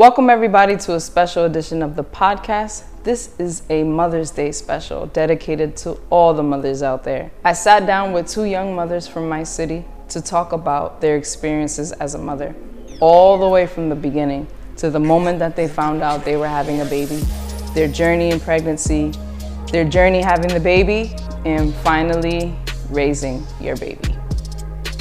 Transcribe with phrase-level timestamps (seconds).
[0.00, 2.84] Welcome, everybody, to a special edition of the podcast.
[3.02, 7.30] This is a Mother's Day special dedicated to all the mothers out there.
[7.44, 11.92] I sat down with two young mothers from my city to talk about their experiences
[11.92, 12.54] as a mother,
[13.02, 14.46] all the way from the beginning
[14.78, 17.20] to the moment that they found out they were having a baby,
[17.74, 19.12] their journey in pregnancy,
[19.70, 21.14] their journey having the baby,
[21.44, 22.56] and finally
[22.88, 24.16] raising your baby.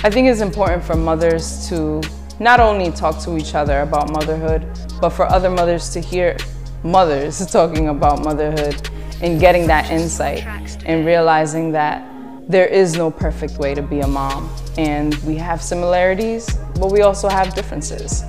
[0.03, 2.01] I think it's important for mothers to
[2.41, 4.67] not only talk to each other about motherhood,
[4.99, 6.37] but for other mothers to hear
[6.83, 8.89] mothers talking about motherhood
[9.21, 10.45] and getting that insight
[10.85, 12.05] and realizing that
[12.47, 14.49] there is no perfect way to be a mom.
[14.77, 18.23] And we have similarities, but we also have differences.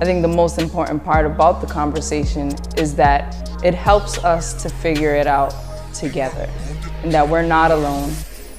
[0.00, 4.70] I think the most important part about the conversation is that it helps us to
[4.70, 5.54] figure it out
[5.92, 6.48] together
[7.02, 8.10] and that we're not alone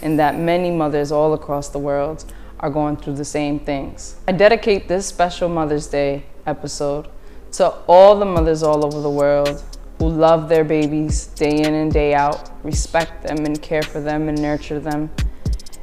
[0.03, 4.17] and that many mothers all across the world are going through the same things.
[4.27, 7.07] I dedicate this special Mother's Day episode
[7.53, 9.63] to all the mothers all over the world
[9.99, 14.29] who love their babies day in and day out, respect them and care for them
[14.29, 15.11] and nurture them,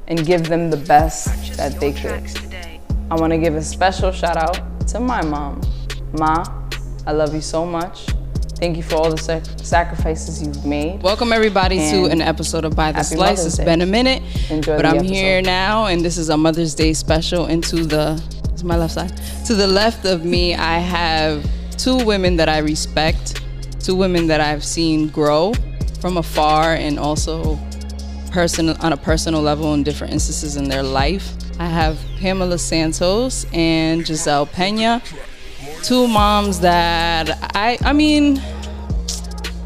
[0.08, 2.24] and give them the best that they could.
[3.10, 5.60] I want to give a special shout out to my mom.
[6.12, 6.44] Ma,
[7.06, 8.06] I love you so much.
[8.56, 11.00] Thank you for all the sac- sacrifices you've made.
[11.00, 13.18] Welcome everybody to an episode of By the Slice.
[13.38, 13.64] Mother's It's Day.
[13.66, 15.12] been a minute, Enjoy but I'm episode.
[15.14, 17.46] here now, and this is a Mother's Day special.
[17.46, 18.20] Into the
[18.52, 19.12] it's my left side.
[19.46, 21.48] To the left of me, I have
[21.78, 23.40] two women that I respect,
[23.80, 25.54] two women that I've seen grow
[26.00, 27.58] from afar, and also
[28.30, 31.32] personal on a personal level in different instances in their life.
[31.58, 35.02] I have Pamela Santos and Giselle Pena,
[35.82, 38.40] two moms that I I mean.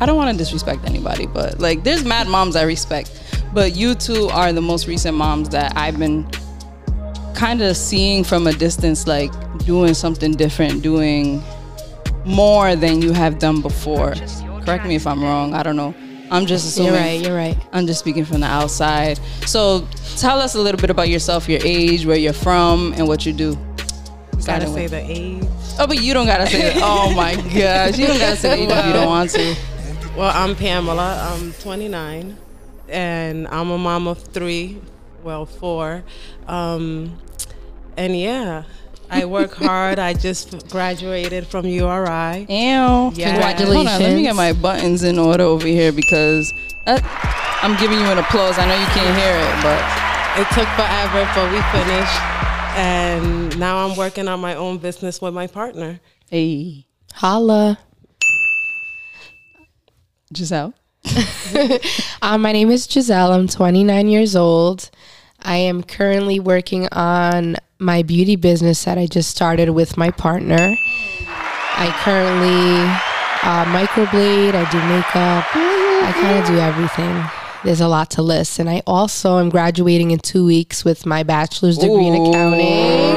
[0.01, 3.21] I don't want to disrespect anybody, but like there's mad moms I respect.
[3.55, 6.29] But you two are the most recent moms that I've been
[7.35, 9.31] kind of seeing from a distance, like
[9.65, 11.41] doing something different, doing
[12.25, 14.15] more than you have done before.
[14.65, 15.55] Correct me if I'm wrong.
[15.55, 15.95] I don't know.
[16.31, 16.93] I'm just assuming.
[16.95, 17.21] You're right.
[17.27, 17.59] You're right.
[17.73, 19.19] I'm just speaking from the outside.
[19.47, 23.27] So tell us a little bit about yourself, your age, where you're from, and what
[23.27, 23.51] you do.
[24.39, 25.45] You Gotta say with- the age.
[25.79, 26.77] Oh, but you don't gotta say it.
[26.83, 29.57] Oh my gosh, you don't gotta say the age if you don't want to.
[30.17, 31.33] Well, I'm Pamela.
[31.35, 32.37] I'm 29,
[32.89, 34.79] and I'm a mom of three.
[35.23, 36.03] Well, four.
[36.47, 37.19] Um,
[37.97, 38.65] and yeah,
[39.13, 39.99] I work hard.
[39.99, 42.47] I just graduated from URI.
[42.49, 43.13] Ew.
[43.15, 43.53] Yeah.
[43.63, 46.51] Hold on, let me get my buttons in order over here because
[46.87, 47.03] that,
[47.63, 48.59] I'm giving you an applause.
[48.59, 49.81] I know you can't hear it, but
[50.41, 52.21] It took forever, but we finished.
[52.75, 56.01] And now I'm working on my own business with my partner.
[56.31, 57.79] hey, Holla.
[60.35, 60.73] Giselle.
[62.23, 63.33] Um, my name is Giselle.
[63.33, 64.91] I'm 29 years old.
[65.43, 70.77] I am currently working on my beauty business that I just started with my partner.
[71.75, 72.79] I currently
[73.43, 77.25] uh, microblade, I do makeup, I kind of do everything.
[77.65, 78.59] There's a lot to list.
[78.59, 83.15] And I also am graduating in two weeks with my bachelor's degree in accounting.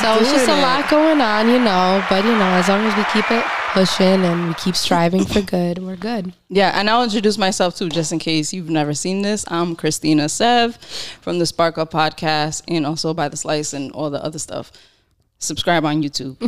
[0.00, 2.04] So it's just a lot going on, you know.
[2.10, 3.44] But, you know, as long as we keep it
[3.74, 6.32] pushing and we keep striving for good, we're good.
[6.48, 9.44] Yeah, and I'll introduce myself too, just in case you've never seen this.
[9.48, 10.76] I'm Cristina Sev
[11.20, 14.70] from the Spark Up podcast and also by the Slice and all the other stuff.
[15.40, 16.38] Subscribe on YouTube.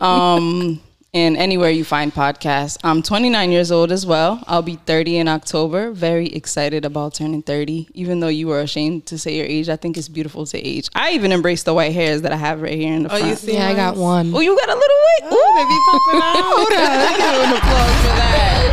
[0.00, 0.80] um,
[1.16, 2.76] and anywhere you find podcasts.
[2.84, 4.42] I'm 29 years old as well.
[4.46, 5.90] I'll be 30 in October.
[5.92, 7.88] Very excited about turning 30.
[7.94, 10.90] Even though you were ashamed to say your age, I think it's beautiful to age.
[10.94, 13.26] I even embrace the white hairs that I have right here in the front Oh,
[13.28, 13.42] front.
[13.42, 13.54] you see?
[13.56, 14.02] Yeah, I got mine?
[14.30, 14.34] one.
[14.34, 15.24] Oh, you got a little white.
[15.32, 16.36] Oh, they be popping out.
[16.52, 18.68] Hold on, I give you an applause for that.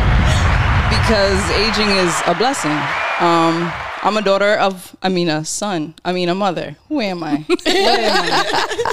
[0.92, 2.76] Because aging is a blessing.
[3.24, 3.72] Um,
[4.02, 5.94] I'm a daughter of, I mean, a son.
[6.04, 6.76] I mean, a mother.
[6.90, 7.46] Who am I?
[7.48, 8.92] What am I?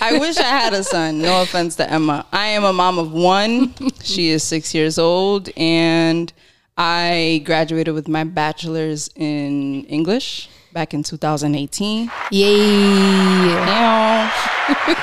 [0.00, 1.20] I wish I had a son.
[1.20, 2.26] No offense to Emma.
[2.32, 3.74] I am a mom of one.
[4.02, 6.32] She is six years old, and
[6.76, 12.10] I graduated with my bachelor's in English back in 2018.
[12.32, 13.46] Yay.
[13.64, 14.30] Now,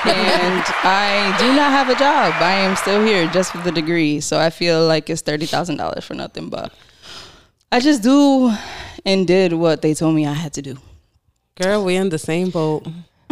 [0.04, 2.34] and I do not have a job.
[2.40, 4.20] I am still here just with the degree.
[4.20, 6.48] So I feel like it's thirty thousand dollars for nothing.
[6.48, 6.72] But
[7.72, 8.52] I just do
[9.04, 10.76] and did what they told me I had to do.
[11.56, 12.86] Girl, we in the same boat.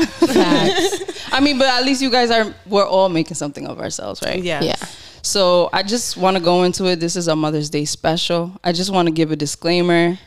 [0.06, 1.28] Facts.
[1.32, 4.42] I mean, but at least you guys are we're all making something of ourselves, right?
[4.42, 4.64] Yes.
[4.64, 4.86] Yeah.
[5.22, 6.96] So I just want to go into it.
[7.00, 8.58] This is a Mother's Day special.
[8.64, 10.18] I just want to give a disclaimer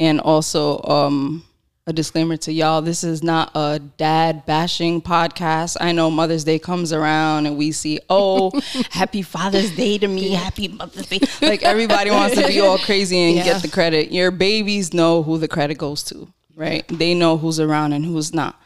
[0.00, 1.44] and also um,
[1.86, 2.82] a disclaimer to y'all.
[2.82, 5.76] This is not a dad bashing podcast.
[5.80, 8.50] I know Mother's Day comes around and we see, oh,
[8.90, 11.20] happy Father's Day to me, happy Mother's Day.
[11.40, 13.44] Like everybody wants to be all crazy and Yeah.
[13.44, 14.10] get the credit.
[14.10, 16.84] Your babies know who the credit goes to, right?
[16.88, 18.60] They know who's around and who's not.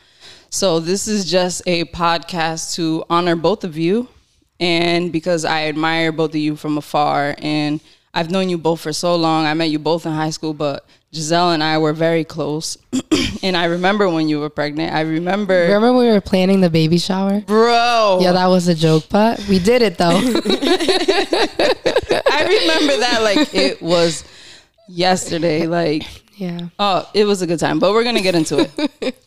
[0.55, 4.07] So this is just a podcast to honor both of you,
[4.61, 7.81] and because I admire both of you from afar, and
[8.15, 9.47] I've known you both for so long.
[9.47, 12.79] I met you both in high school, but Giselle and I were very close.
[13.43, 14.95] and I remember when you were pregnant.
[14.95, 17.41] I remember, Remember when we were planning the baby shower?
[17.41, 18.21] bro.
[18.21, 20.11] Yeah, that was a joke, but we did it though.
[22.31, 24.23] I remember that like it was
[24.87, 25.67] yesterday.
[25.67, 26.69] Like yeah.
[26.79, 29.17] Oh, it was a good time, but we're gonna get into it.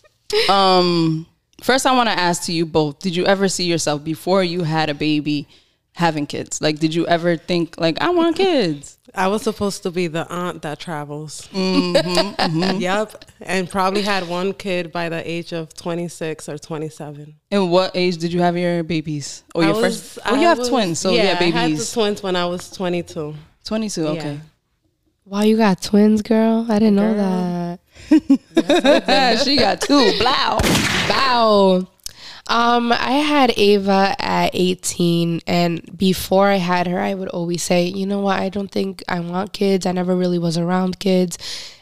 [0.50, 1.25] um,
[1.62, 4.63] first, I want to ask to you both: Did you ever see yourself before you
[4.63, 5.47] had a baby
[5.94, 6.62] having kids?
[6.62, 8.97] Like, did you ever think like I want kids?
[9.15, 11.50] I was supposed to be the aunt that travels.
[11.53, 17.33] Yep, and probably had one kid by the age of 26 or 27.
[17.51, 19.44] And what age did you have your babies?
[19.56, 20.19] Oh, I your was- first.
[20.25, 21.91] Oh, I you have was- twins, so yeah, yeah, I had the babies.
[21.91, 23.33] twins when I was 22.
[23.63, 24.07] Twenty-two.
[24.07, 24.39] Okay.
[25.25, 26.65] Wow, you got twins, girl.
[26.69, 27.67] I didn't know that.
[29.44, 30.17] She got two.
[30.19, 30.57] Blow.
[31.07, 31.88] Bow.
[32.49, 37.85] Um, I had Ava at 18, and before I had her, I would always say,
[37.88, 39.85] you know what, I don't think I want kids.
[39.85, 41.38] I never really was around kids.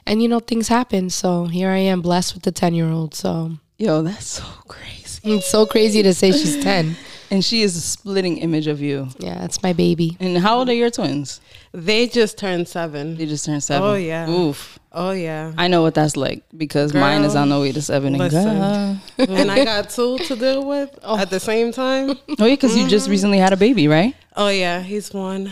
[0.07, 1.11] And, you know, things happen.
[1.11, 3.13] So here I am, blessed with the 10 year old.
[3.13, 5.19] So Yo, that's so crazy.
[5.23, 6.95] it's so crazy to say she's 10.
[7.31, 9.09] And she is a splitting image of you.
[9.19, 10.15] Yeah, that's my baby.
[10.19, 11.41] And how old are your twins?
[11.75, 13.17] They just turned seven.
[13.17, 13.87] They just turned seven.
[13.87, 14.29] Oh, yeah.
[14.29, 14.79] Oof.
[14.97, 18.13] Oh yeah, I know what that's like because mine is on the way to seven.
[18.13, 18.57] And listen.
[18.57, 19.01] girl.
[19.17, 21.17] and I got two to deal with oh.
[21.17, 22.11] at the same time.
[22.39, 23.11] Oh, yeah, because you just mm-hmm.
[23.11, 24.15] recently had a baby, right?
[24.37, 25.51] Oh yeah, he's one.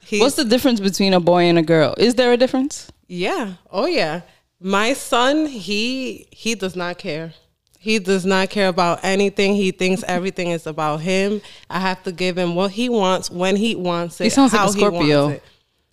[0.00, 1.94] He's, What's the difference between a boy and a girl?
[1.96, 2.92] Is there a difference?
[3.08, 3.54] Yeah.
[3.70, 4.22] Oh yeah.
[4.60, 7.32] My son, he he does not care.
[7.82, 9.54] He does not care about anything.
[9.54, 11.40] He thinks everything is about him.
[11.70, 14.24] I have to give him what he wants when he wants it.
[14.24, 15.40] He sounds like a how he Scorpio.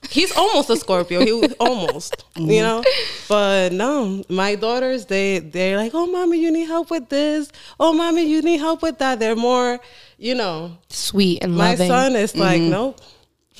[0.09, 1.21] He's almost a Scorpio.
[1.21, 2.83] He was almost, you know.
[3.29, 7.49] But no, my daughters, they they're like, "Oh, mommy, you need help with this.
[7.79, 9.79] Oh, mommy, you need help with that." They're more,
[10.17, 10.77] you know.
[10.89, 11.87] Sweet and My loving.
[11.87, 12.69] son is like, mm-hmm.
[12.71, 12.99] "Nope,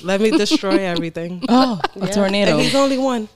[0.02, 2.52] let me destroy everything." Oh, a tornado.
[2.52, 3.26] And he's only one.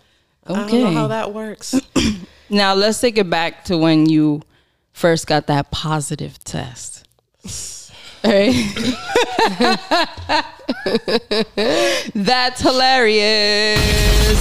[0.46, 0.82] I don't Okay.
[0.84, 1.80] know how that works.
[2.50, 4.42] Now let's take it back to when you
[4.92, 7.06] first got that positive test.
[8.24, 8.54] Right?
[12.14, 13.80] That's hilarious.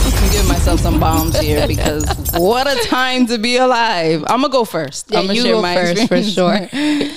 [0.06, 4.24] I'm giving myself some bombs here because what a time to be alive.
[4.27, 5.09] I'm gonna go first.
[5.09, 6.69] Yeah, I'm gonna share go my first for sure.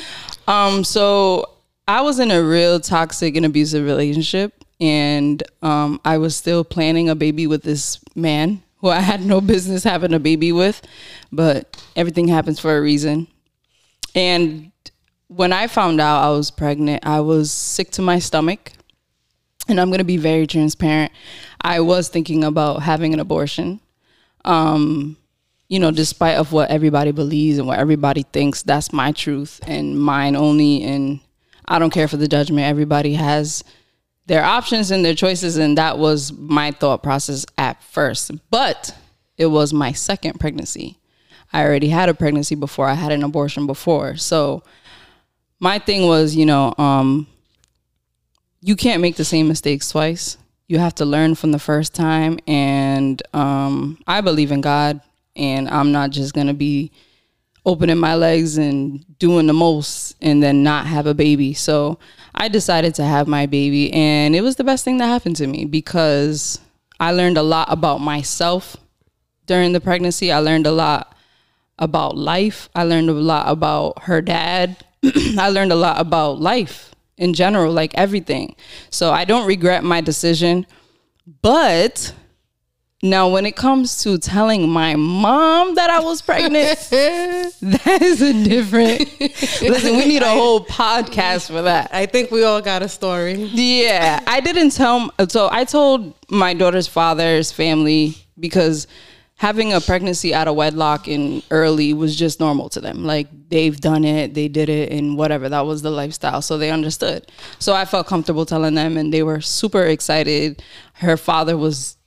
[0.47, 1.49] Um, so
[1.89, 7.09] I was in a real toxic and abusive relationship, and um, I was still planning
[7.09, 10.83] a baby with this man who I had no business having a baby with,
[11.33, 13.27] but everything happens for a reason.
[14.15, 14.73] And
[15.29, 18.73] when I found out I was pregnant, I was sick to my stomach.
[19.67, 21.13] And I'm gonna be very transparent.
[21.63, 23.81] I was thinking about having an abortion
[24.45, 25.17] um,
[25.69, 29.99] you know, despite of what everybody believes and what everybody thinks, that's my truth and
[29.99, 30.83] mine only.
[30.83, 31.21] And
[31.67, 32.67] I don't care for the judgment.
[32.67, 33.65] Everybody has
[34.27, 38.31] their options and their choices, and that was my thought process at first.
[38.51, 38.97] But
[39.37, 40.99] it was my second pregnancy.
[41.53, 42.89] I already had a pregnancy before.
[42.89, 44.63] I had an abortion before, so
[45.61, 47.27] my thing was, you know, um,
[48.61, 50.37] you can't make the same mistakes twice.
[50.69, 52.39] You have to learn from the first time.
[52.47, 55.01] And um, I believe in God,
[55.37, 56.91] and I'm not just going to be
[57.67, 61.55] opening my legs and doing the most and then not have a baby.
[61.55, 61.99] So
[62.35, 65.47] I decided to have my baby, and it was the best thing that happened to
[65.47, 66.61] me because
[66.99, 68.77] I learned a lot about myself
[69.47, 70.33] during the pregnancy.
[70.33, 71.15] I learned a lot
[71.79, 72.69] about life.
[72.75, 74.85] I learned a lot about her dad.
[75.39, 78.57] I learned a lot about life in general, like everything.
[78.91, 80.67] So I don't regret my decision.
[81.43, 82.15] But
[83.05, 88.33] now, when it comes to telling my mom that I was pregnant, that is a
[88.33, 89.01] different.
[89.21, 91.91] Listen, we need a whole podcast for that.
[91.93, 93.35] I think we all got a story.
[93.35, 95.13] Yeah, I didn't tell.
[95.29, 98.87] So I told my daughter's father's family because
[99.35, 103.05] having a pregnancy out of wedlock and early was just normal to them.
[103.05, 105.51] Like they've done it, they did it, and whatever.
[105.51, 107.31] That was the lifestyle, so they understood.
[107.59, 110.63] So I felt comfortable telling them, and they were super excited.
[110.95, 111.99] Her father was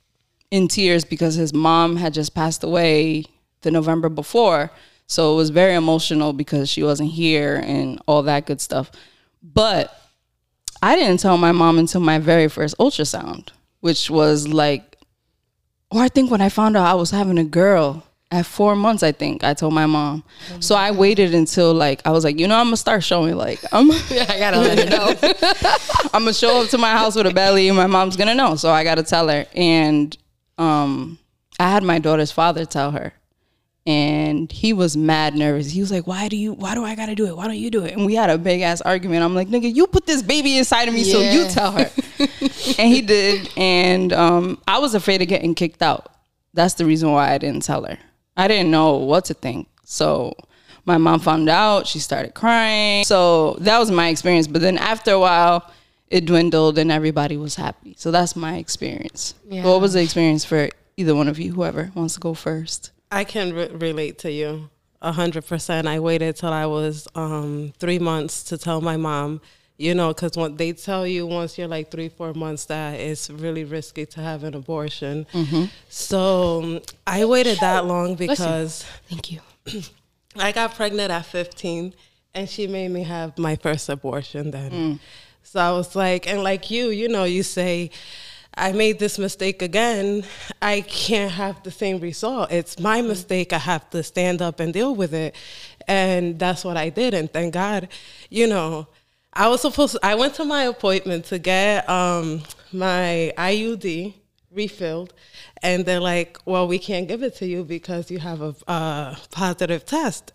[0.50, 3.24] in tears because his mom had just passed away
[3.62, 4.70] the November before.
[5.06, 8.90] So it was very emotional because she wasn't here and all that good stuff.
[9.42, 9.94] But
[10.82, 13.48] I didn't tell my mom until my very first ultrasound,
[13.80, 14.96] which was like,
[15.90, 19.02] or I think when I found out I was having a girl at four months,
[19.02, 20.22] I think I told my mom.
[20.60, 23.60] So I waited until like I was like, you know, I'm gonna start showing like
[23.72, 26.08] I'm yeah, I gotta let her know.
[26.12, 28.56] I'm gonna show up to my house with a belly, and my mom's gonna know.
[28.56, 29.46] So I gotta tell her.
[29.54, 30.16] And
[30.58, 31.18] um,
[31.58, 33.12] I had my daughter's father tell her,
[33.86, 35.70] and he was mad nervous.
[35.70, 36.52] He was like, "Why do you?
[36.52, 37.36] Why do I gotta do it?
[37.36, 39.22] Why don't you do it?" And we had a big ass argument.
[39.22, 41.90] I'm like, "Nigga, you put this baby inside of me, so you tell her."
[42.78, 46.12] and he did, and um, I was afraid of getting kicked out.
[46.54, 47.98] That's the reason why I didn't tell her.
[48.36, 49.68] I didn't know what to think.
[49.84, 50.34] So
[50.84, 51.86] my mom found out.
[51.86, 53.04] She started crying.
[53.04, 54.46] So that was my experience.
[54.46, 55.70] But then after a while,
[56.10, 57.94] it dwindled, and everybody was happy.
[57.98, 59.34] So that's my experience.
[59.48, 59.64] Yeah.
[59.64, 61.52] What was the experience for either one of you?
[61.52, 62.92] Whoever wants to go first.
[63.10, 65.86] I can re- relate to you a hundred percent.
[65.86, 69.40] I waited till I was um, three months to tell my mom.
[69.80, 73.30] You know, because when they tell you once you're like three, four months that it's
[73.30, 75.24] really risky to have an abortion.
[75.88, 79.40] So um, I waited that long because Thank you.
[80.36, 81.94] I got pregnant at 15
[82.34, 85.00] and she made me have my first abortion then.
[85.42, 87.90] So I was like, and like you, you know, you say,
[88.58, 90.24] I made this mistake again.
[90.60, 92.50] I can't have the same result.
[92.50, 93.52] It's my mistake.
[93.52, 95.36] I have to stand up and deal with it.
[95.86, 97.14] And that's what I did.
[97.14, 97.88] And thank God,
[98.30, 98.88] you know,
[99.32, 102.42] I was supposed I went to my appointment to get um,
[102.72, 104.14] my IUD
[104.50, 105.14] refilled.
[105.62, 109.16] And they're like, well, we can't give it to you because you have a uh,
[109.30, 110.32] positive test.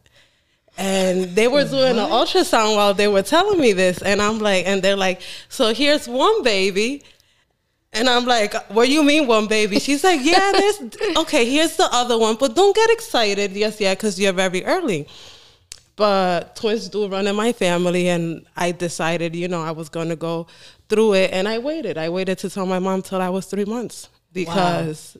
[0.78, 4.02] And they were doing an ultrasound while they were telling me this.
[4.02, 7.04] And I'm like, and they're like, so here's one baby.
[7.92, 9.80] And I'm like, what do you mean one baby?
[9.80, 10.82] She's like, yeah, there's,
[11.18, 12.36] okay, here's the other one.
[12.36, 13.52] But don't get excited.
[13.52, 15.08] Yes, yeah, because you're very early.
[15.96, 18.10] But twins do run in my family.
[18.10, 20.48] And I decided, you know, I was going to go
[20.90, 21.32] through it.
[21.34, 22.00] And I waited.
[22.00, 25.16] I waited to tell my mom till I was three months because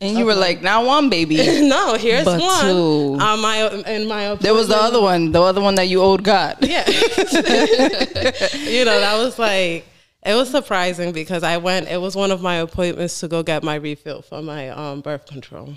[0.00, 1.36] And you were like, "Now one baby."
[1.68, 2.64] no, here's But one.
[2.64, 3.16] two.
[3.20, 6.24] On my, in my There was the other one, the other one that you owed
[6.24, 6.58] God.
[6.60, 6.84] Yeah.
[6.88, 9.86] you know, that was like
[10.24, 13.62] it was surprising because I went it was one of my appointments to go get
[13.62, 15.74] my refill for my um, birth control.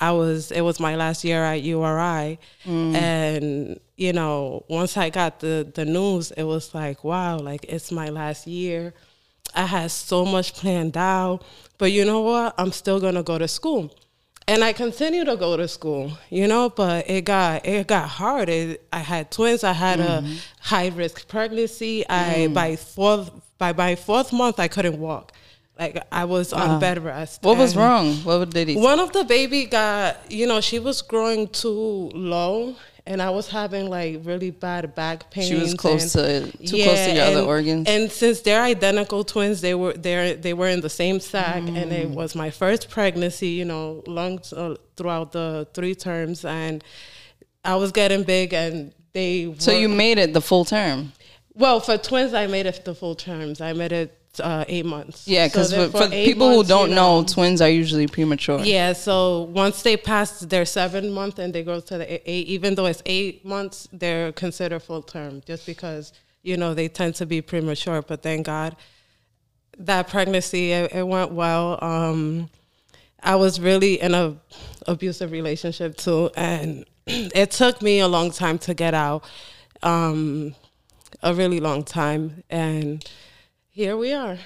[0.00, 5.40] I was it was my last year at URI and you know, once I got
[5.40, 8.94] the the news, it was like, wow, like it's my last year.
[9.54, 11.44] I had so much planned out,
[11.82, 12.54] but you know what?
[12.58, 13.92] I'm still going to go to school
[14.46, 18.48] and I continue to go to school, you know, but it got it got hard.
[18.48, 19.64] It, I had twins.
[19.64, 20.36] I had a mm-hmm.
[20.60, 22.04] high risk pregnancy.
[22.08, 22.54] I mm.
[22.54, 25.32] by fourth by my fourth month I couldn't walk.
[25.76, 26.78] Like I was on uh-huh.
[26.78, 27.42] bed rest.
[27.42, 28.14] What was wrong?
[28.18, 28.76] What did he?
[28.76, 33.48] One of the baby got, you know, she was growing too low, and I was
[33.48, 35.44] having like really bad back pain.
[35.48, 37.88] She was close to too close to your other and, organs.
[37.88, 41.76] And since they're identical twins, they were they they were in the same sac, and
[41.92, 42.14] it Mm.
[42.14, 43.48] was my first pregnancy.
[43.48, 46.82] You know, long uh, throughout the three terms, and
[47.64, 49.54] I was getting big, and they.
[49.58, 51.12] so were- you made it the full term.
[51.54, 53.60] well for twins, I made it the full terms.
[53.60, 55.26] I made it uh, eight months.
[55.28, 58.60] Yeah, because then for, for people who months, you don't know, twins are usually premature.
[58.60, 62.46] yeah, so once they pass their seven month and they go to the eight- eight,
[62.48, 66.12] even though it's eight months, they're considered full term just because,
[66.42, 68.02] you know, they tend to be premature.
[68.02, 68.76] But thank God
[69.78, 71.78] that pregnancy, it, it went well.
[71.82, 72.50] Um,
[73.22, 74.36] I was really in a
[74.86, 79.24] abusive relationship too, and it took me a long time to get out,
[79.82, 80.54] um,
[81.22, 83.04] a really long time, and
[83.72, 84.38] here we are.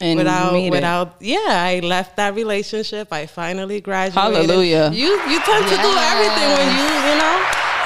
[0.00, 0.70] And without, made it.
[0.70, 3.12] without, yeah, I left that relationship.
[3.12, 4.20] I finally graduated.
[4.20, 4.90] Hallelujah.
[4.92, 7.36] You, you tend to do everything when you, you know,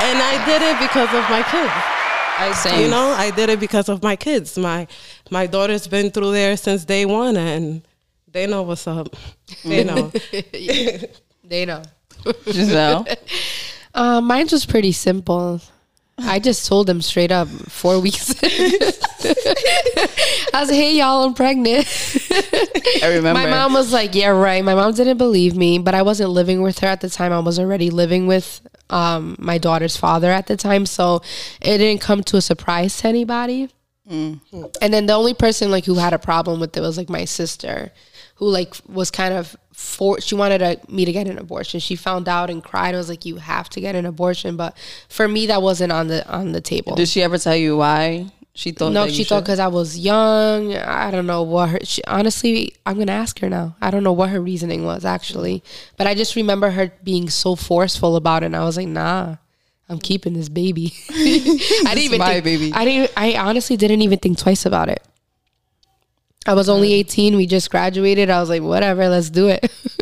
[0.00, 1.73] and I did it because of my kids.
[2.40, 2.81] I, Same.
[2.83, 4.57] you know, I did it because of my kids.
[4.57, 4.87] My,
[5.31, 7.87] my daughter's been through there since day one, and
[8.31, 9.14] they know what's up.
[9.64, 10.12] They know.
[11.45, 11.83] They know.
[12.45, 13.07] Giselle.
[13.95, 15.61] Uh, mine was pretty simple.
[16.20, 18.34] I just told them straight up four weeks.
[18.42, 21.87] I was like, hey, y'all, I'm pregnant.
[23.02, 23.34] I remember.
[23.34, 24.64] My mom was like, yeah, right.
[24.64, 27.32] My mom didn't believe me, but I wasn't living with her at the time.
[27.32, 28.60] I was already living with
[28.90, 30.87] um, my daughter's father at the time.
[30.87, 31.22] So
[31.60, 33.68] it didn't come to a surprise to anybody.
[34.80, 37.26] And then the only person like who had a problem with it was like my
[37.26, 37.92] sister,
[38.37, 41.78] who like was kind of for she wanted to, me to get an abortion.
[41.78, 42.97] She found out and cried.
[42.97, 44.76] I was like, "You have to get an abortion." But
[45.08, 46.97] for me, that wasn't on the on the table.
[46.97, 48.92] Did she ever tell you why she thought?
[48.92, 50.75] no, she thought because I was young.
[50.75, 51.78] I don't know what her.
[51.85, 53.76] She, honestly, I'm gonna ask her now.
[53.80, 55.62] I don't know what her reasoning was actually,
[55.97, 58.47] but I just remember her being so forceful about it.
[58.47, 59.37] And I was like, "Nah."
[59.90, 60.92] I'm keeping this baby.
[61.08, 62.73] I didn't even my think, baby.
[62.75, 63.11] I didn't.
[63.16, 65.02] I honestly didn't even think twice about it.
[66.49, 67.37] I was only 18.
[67.37, 68.31] We just graduated.
[68.31, 69.71] I was like, whatever, let's do it.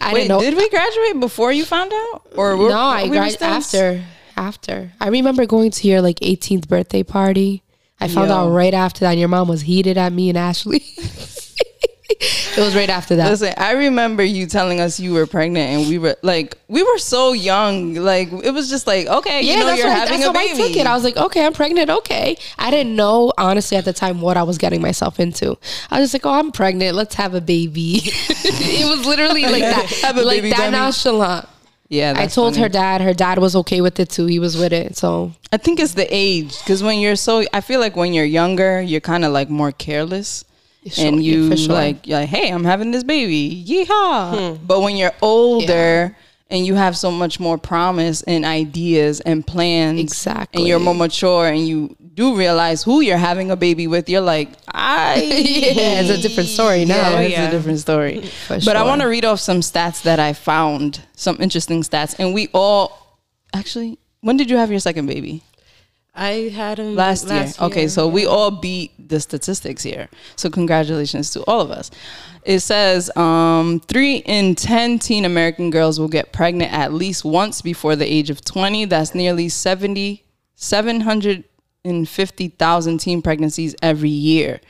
[0.00, 0.40] I Wait, didn't know.
[0.40, 4.04] did we graduate before you found out, or were, no, I we graduated after.
[4.36, 7.64] After I remember going to your like 18th birthday party.
[8.00, 8.36] I found Yo.
[8.36, 9.10] out right after that.
[9.10, 10.80] and Your mom was heated at me and Ashley.
[12.56, 13.30] it was right after that.
[13.30, 16.98] Listen, I remember you telling us you were pregnant, and we were like, we were
[16.98, 17.94] so young.
[17.94, 20.32] Like it was just like, okay, yeah, you know, that's you're what, having that's a
[20.32, 20.62] baby.
[20.62, 20.86] I took it.
[20.86, 21.90] I was like, okay, I'm pregnant.
[21.90, 25.56] Okay, I didn't know honestly at the time what I was getting myself into.
[25.90, 26.96] I was just like, oh, I'm pregnant.
[26.96, 28.00] Let's have a baby.
[28.04, 30.72] it was literally like that, Have a like baby that dummy.
[30.72, 31.48] nonchalant.
[31.88, 32.62] yeah, I told funny.
[32.62, 33.00] her dad.
[33.00, 34.26] Her dad was okay with it too.
[34.26, 34.96] He was with it.
[34.96, 38.24] So I think it's the age because when you're so, I feel like when you're
[38.24, 40.44] younger, you're kind of like more careless.
[40.86, 41.74] Sure, and you for sure.
[41.74, 44.56] like, you're like, hey, I'm having this baby, yeehaw!
[44.56, 44.64] Hmm.
[44.66, 46.16] But when you're older
[46.48, 50.62] and you have so much more promise and ideas and plans, Exactly.
[50.62, 54.20] and you're more mature and you do realize who you're having a baby with, you're
[54.22, 57.10] like, I, yeah, it's a different story now.
[57.10, 57.48] yeah, it's yeah.
[57.48, 58.22] a different story.
[58.22, 62.16] For but I want to read off some stats that I found, some interesting stats,
[62.18, 63.18] and we all
[63.54, 63.98] actually.
[64.22, 65.42] When did you have your second baby?
[66.14, 67.50] I had him last, year.
[67.60, 70.08] Okay, so we all beat the statistics here.
[70.36, 71.90] So congratulations to all of us.
[72.44, 77.62] It says um, three in ten teen American girls will get pregnant at least once
[77.62, 78.84] before the age of twenty.
[78.84, 80.24] That's nearly 70,
[80.56, 84.60] 750,000 teen pregnancies every year.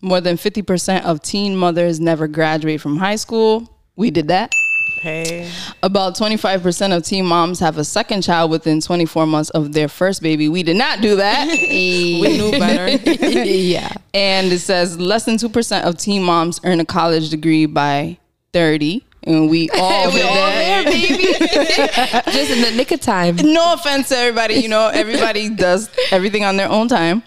[0.00, 3.68] More than 50% of teen mothers never graduate from high school.
[3.96, 4.52] We did that.
[5.00, 5.48] Hey,
[5.82, 10.22] About 25% of teen moms have a second child within 24 months of their first
[10.22, 10.48] baby.
[10.48, 11.46] We did not do that.
[11.70, 12.88] we knew better.
[13.44, 13.92] yeah.
[14.12, 18.18] and it says less than 2% of teen moms earn a college degree by
[18.52, 19.04] 30.
[19.22, 20.84] And we all we all that.
[20.84, 22.32] there, baby.
[22.32, 23.36] Just in the nick of time.
[23.36, 27.22] No offense to everybody, you know, everybody does everything on their own time.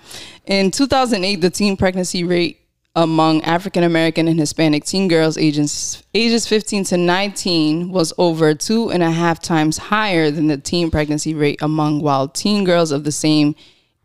[0.45, 2.60] In 2008, the teen pregnancy rate
[2.95, 8.91] among African American and Hispanic teen girls ages ages 15 to 19 was over two
[8.91, 13.03] and a half times higher than the teen pregnancy rate among wild teen girls of
[13.03, 13.55] the same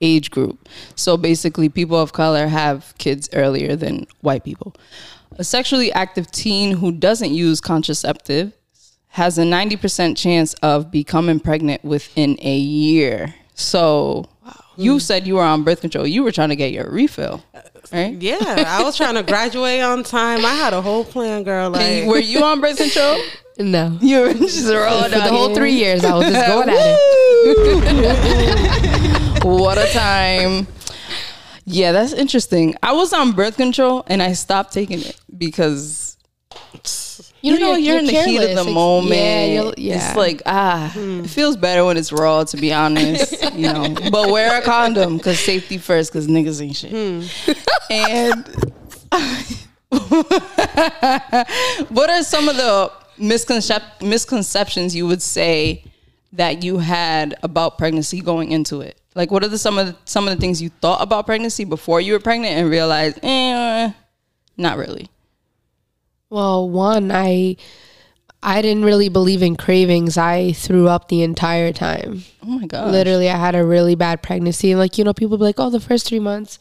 [0.01, 0.69] age group.
[0.95, 4.75] So basically, people of color have kids earlier than white people.
[5.33, 8.53] A sexually active teen who doesn't use contraceptive
[9.09, 13.35] has a 90% chance of becoming pregnant within a year.
[13.55, 14.29] So
[14.77, 16.07] you said you were on birth control.
[16.07, 17.61] You were trying to get your refill, uh,
[17.93, 18.15] right?
[18.21, 20.45] yeah, I was trying to graduate on time.
[20.45, 21.71] I had a whole plan, girl.
[21.71, 23.21] Like, Were you on birth control?
[23.59, 23.97] No.
[24.01, 29.45] You were just rolling For the whole three years, I was just going at it.
[29.45, 30.67] what a time.
[31.65, 32.77] Yeah, that's interesting.
[32.83, 36.17] I was on birth control and I stopped taking it because
[37.55, 39.15] you, know, you're, in the heat of the moment.
[39.15, 40.09] Yeah, you're, yeah.
[40.09, 42.45] It's like ah, it feels better when it's raw.
[42.45, 43.95] To be honest, you know.
[44.11, 46.13] But wear a condom because safety first.
[46.13, 46.93] Because niggas ain't shit.
[47.91, 48.45] And
[51.89, 55.85] what are some of the misconcep- misconceptions you would say
[56.33, 59.01] that you had about pregnancy going into it?
[59.15, 61.65] Like, what are the some of the, some of the things you thought about pregnancy
[61.65, 63.93] before you were pregnant and realized, eh,
[64.57, 65.09] not really.
[66.31, 67.57] Well, one, I
[68.43, 70.17] I didn't really believe in cravings.
[70.19, 72.25] I threw up the entire time.
[72.43, 72.93] Oh my god!
[72.93, 74.71] Literally, I had a really bad pregnancy.
[74.71, 76.59] And like, you know, people be like, oh, the first three months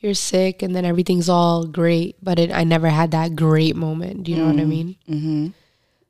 [0.00, 2.16] you're sick and then everything's all great.
[2.22, 4.24] But it, I never had that great moment.
[4.24, 4.96] Do you know what I mean?
[5.08, 5.48] Mm-hmm.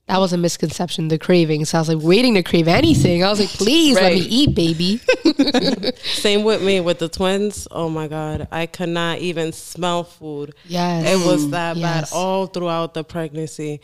[0.08, 1.74] That was a misconception, the cravings.
[1.74, 3.22] I was like waiting to crave anything.
[3.22, 5.00] I was like, please let me eat, baby.
[6.02, 7.68] same with me with the twins.
[7.70, 10.54] Oh my God, I could not even smell food.
[10.66, 11.04] Yes.
[11.06, 12.10] It was that Yes.
[12.10, 13.80] bad all throughout the pregnancy.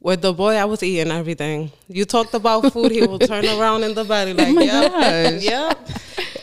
[0.00, 1.72] With the boy, I was eating everything.
[1.88, 5.42] You talked about food, he will turn around in the belly oh like, yep, gosh.
[5.42, 5.88] yep.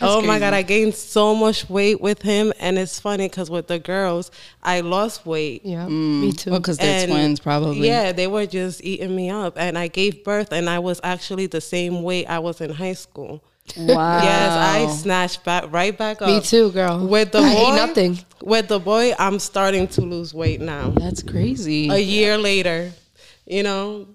[0.01, 2.53] Oh my God, I gained so much weight with him.
[2.60, 4.31] And it's funny because with the girls,
[4.63, 5.65] I lost weight.
[5.65, 6.21] yeah, mm.
[6.21, 6.51] me too.
[6.51, 7.88] because they're And, twins, probably.
[7.88, 9.58] Yeah, they were just eating me up.
[9.58, 12.93] And I gave birth and I was actually the same weight I was in high
[12.93, 13.43] school.
[13.77, 14.21] Wow.
[14.21, 16.27] Yes, I snatched back right back up.
[16.27, 17.08] me too, girl.
[17.08, 18.19] With the I boy, ate nothing.
[18.43, 20.89] With the boy, I'm starting to lose weight now.
[20.89, 21.89] That's crazy.
[21.89, 22.91] A year later,
[23.47, 24.08] you know,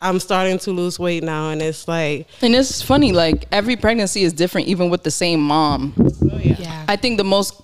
[0.00, 4.22] I'm starting to lose weight now, and it's like, and it's funny, like every pregnancy
[4.24, 5.94] is different, even with the same mom.
[6.42, 6.84] Yeah.
[6.86, 7.60] I think the most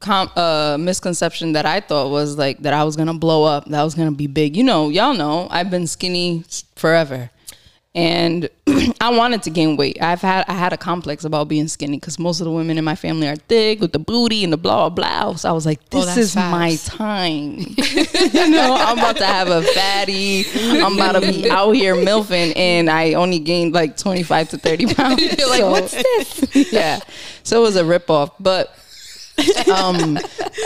[0.00, 3.80] com- uh, misconception that I thought was like that I was gonna blow up, that
[3.80, 4.56] I was gonna be big.
[4.56, 6.44] You know, y'all know I've been skinny
[6.74, 7.30] forever,
[7.96, 8.48] and
[9.00, 9.96] I wanted to gain weight.
[10.02, 12.84] I've had I had a complex about being skinny because most of the women in
[12.84, 15.34] my family are thick with the booty and the blah blah blah.
[15.36, 17.56] So I was like, Oh, this that's is my time.
[18.36, 20.44] you know, I'm about to have a fatty.
[20.54, 24.86] I'm about to be out here milfing, and I only gained like 25 to 30
[24.94, 25.22] pounds.
[25.38, 26.72] You're like, So- what's this?
[26.72, 27.00] yeah.
[27.44, 28.32] So it was a ripoff.
[28.38, 28.76] But
[29.70, 30.18] um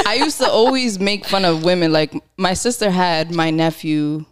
[0.07, 1.93] I used to always make fun of women.
[1.93, 4.25] Like my sister had my nephew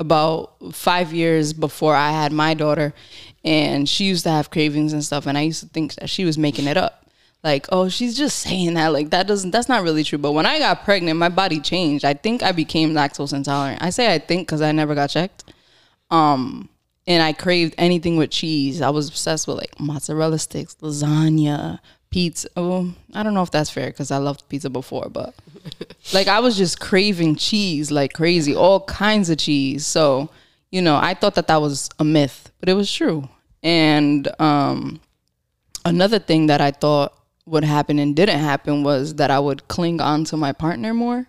[0.00, 2.92] about five years before I had my daughter,
[3.44, 6.24] and she used to have cravings and stuff, and I used to think that she
[6.24, 7.06] was making it up.
[7.42, 8.88] like, oh, she's just saying that.
[8.88, 10.18] Like that doesn't that's not really true.
[10.18, 12.04] But when I got pregnant, my body changed.
[12.04, 13.82] I think I became lactose intolerant.
[13.82, 15.44] I say I think because I never got checked.
[16.10, 16.68] Um,
[17.06, 18.82] and I craved anything with cheese.
[18.82, 21.78] I was obsessed with like mozzarella sticks, lasagna,
[22.10, 22.48] pizza.
[22.56, 25.34] Oh, I don't know if that's fair because I loved pizza before, but
[26.12, 29.86] like I was just craving cheese like crazy, all kinds of cheese.
[29.86, 30.30] So,
[30.70, 33.28] you know, I thought that that was a myth, but it was true.
[33.62, 35.00] And um,
[35.84, 37.14] another thing that I thought
[37.46, 41.26] would happen and didn't happen was that I would cling on to my partner more.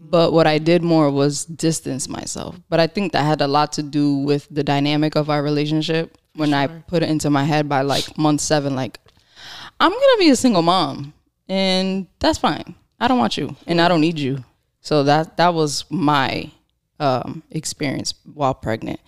[0.00, 2.56] But what I did more was distance myself.
[2.68, 6.16] But I think that had a lot to do with the dynamic of our relationship
[6.34, 9.00] when I put it into my head by like month seven, like,
[9.80, 11.14] I'm gonna be a single mom
[11.48, 12.74] and that's fine.
[13.00, 14.44] I don't want you and I don't need you.
[14.80, 16.50] So that that was my
[17.00, 19.00] um, experience while pregnant.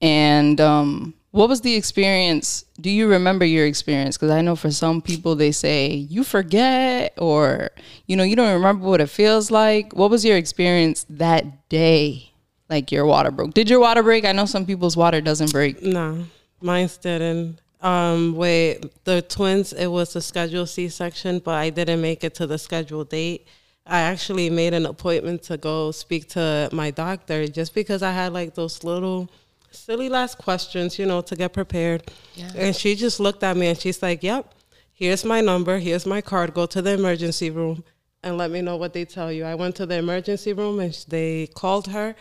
[0.00, 2.64] And um, what was the experience?
[2.80, 4.16] Do you remember your experience?
[4.16, 7.70] Because I know for some people they say you forget or
[8.06, 9.92] you know you don't remember what it feels like.
[9.94, 12.32] What was your experience that day?
[12.68, 13.54] Like your water broke.
[13.54, 14.24] Did your water break?
[14.24, 15.82] I know some people's water doesn't break.
[15.82, 16.24] No,
[16.60, 17.60] mine didn't.
[17.82, 22.34] Um, wait, the twins, it was a scheduled C section, but I didn't make it
[22.36, 23.46] to the scheduled date.
[23.84, 28.32] I actually made an appointment to go speak to my doctor just because I had
[28.32, 29.28] like those little
[29.72, 32.04] silly last questions, you know, to get prepared.
[32.36, 32.52] Yeah.
[32.54, 34.54] And she just looked at me and she's like, Yep,
[34.92, 37.82] here's my number, here's my card, go to the emergency room
[38.22, 39.44] and let me know what they tell you.
[39.44, 42.14] I went to the emergency room and they called her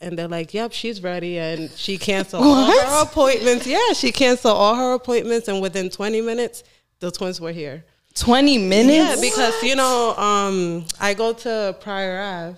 [0.00, 3.66] and they're like, "Yep, she's ready," and she canceled all her appointments.
[3.66, 6.62] Yeah, she canceled all her appointments, and within 20 minutes,
[7.00, 7.84] the twins were here.
[8.14, 9.22] 20 minutes?
[9.22, 9.62] Yeah, because what?
[9.62, 12.56] you know, um, I go to Prairie Ave,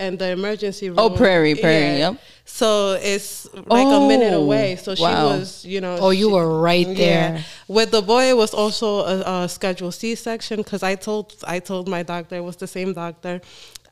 [0.00, 0.98] and the emergency room.
[0.98, 2.10] Oh, Prairie, Prairie, yeah.
[2.10, 2.20] yep.
[2.44, 4.76] So it's like oh, a minute oh, away.
[4.76, 5.26] So she wow.
[5.26, 5.98] was, you know.
[6.00, 7.34] Oh, you she, were right there.
[7.36, 7.42] Yeah.
[7.68, 11.60] With the boy, it was also a, a scheduled C section because I told I
[11.60, 13.40] told my doctor it was the same doctor.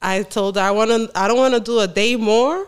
[0.00, 1.10] I told her I want to.
[1.14, 2.66] I don't want to do a day more,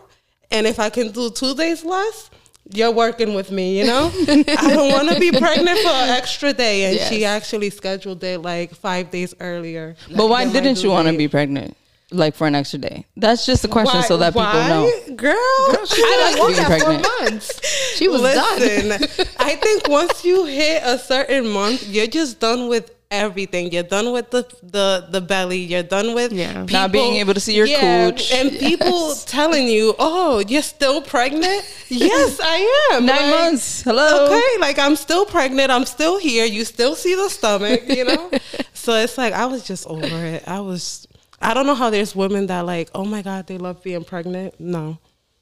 [0.51, 2.29] and if I can do two days less,
[2.73, 4.11] you're working with me, you know?
[4.27, 6.85] I don't want to be pregnant for an extra day.
[6.85, 7.09] And yes.
[7.09, 9.95] she actually scheduled it like five days earlier.
[10.15, 11.75] But why didn't you want to be pregnant?
[12.11, 13.05] like for an extra day?
[13.17, 14.91] That's just a question why, so that people know.
[15.15, 15.35] Girl,
[15.71, 17.05] Girl she I like being pregnant.
[17.05, 17.95] For months.
[17.95, 19.27] She was Listen, done.
[19.39, 23.71] I think once you hit a certain month, you're just done with everything.
[23.71, 25.59] You're done with the the the belly.
[25.59, 26.65] You're done with yeah.
[26.65, 28.31] People, not being able to see your yeah, cooch.
[28.31, 28.61] And yes.
[28.61, 33.05] people telling you, "Oh, you're still pregnant?" yes, I am.
[33.05, 33.83] Nine like, months.
[33.83, 34.25] Hello.
[34.25, 35.69] Okay, like I'm still pregnant.
[35.69, 36.45] I'm still here.
[36.45, 37.83] You still see the stomach.
[37.87, 38.31] You know.
[38.73, 40.47] so it's like I was just over it.
[40.47, 41.07] I was
[41.41, 44.59] I don't know how there's women that like, oh my god, they love being pregnant.
[44.59, 44.97] No.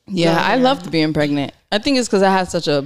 [0.08, 0.64] Yeah, no, I yeah.
[0.64, 1.54] loved being pregnant.
[1.72, 2.86] I think it's because I had such a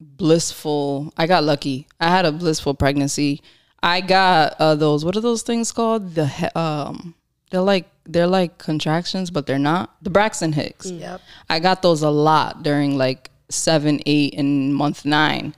[0.00, 1.12] blissful.
[1.16, 1.86] I got lucky.
[2.00, 3.42] I had a blissful pregnancy.
[3.84, 5.04] I got uh, those.
[5.04, 6.14] What are those things called?
[6.14, 7.14] The um,
[7.50, 9.94] they're like they're like contractions, but they're not.
[10.02, 10.90] The Braxton Hicks.
[10.90, 11.20] Yep.
[11.50, 15.54] I got those a lot during like seven, eight, and month nine.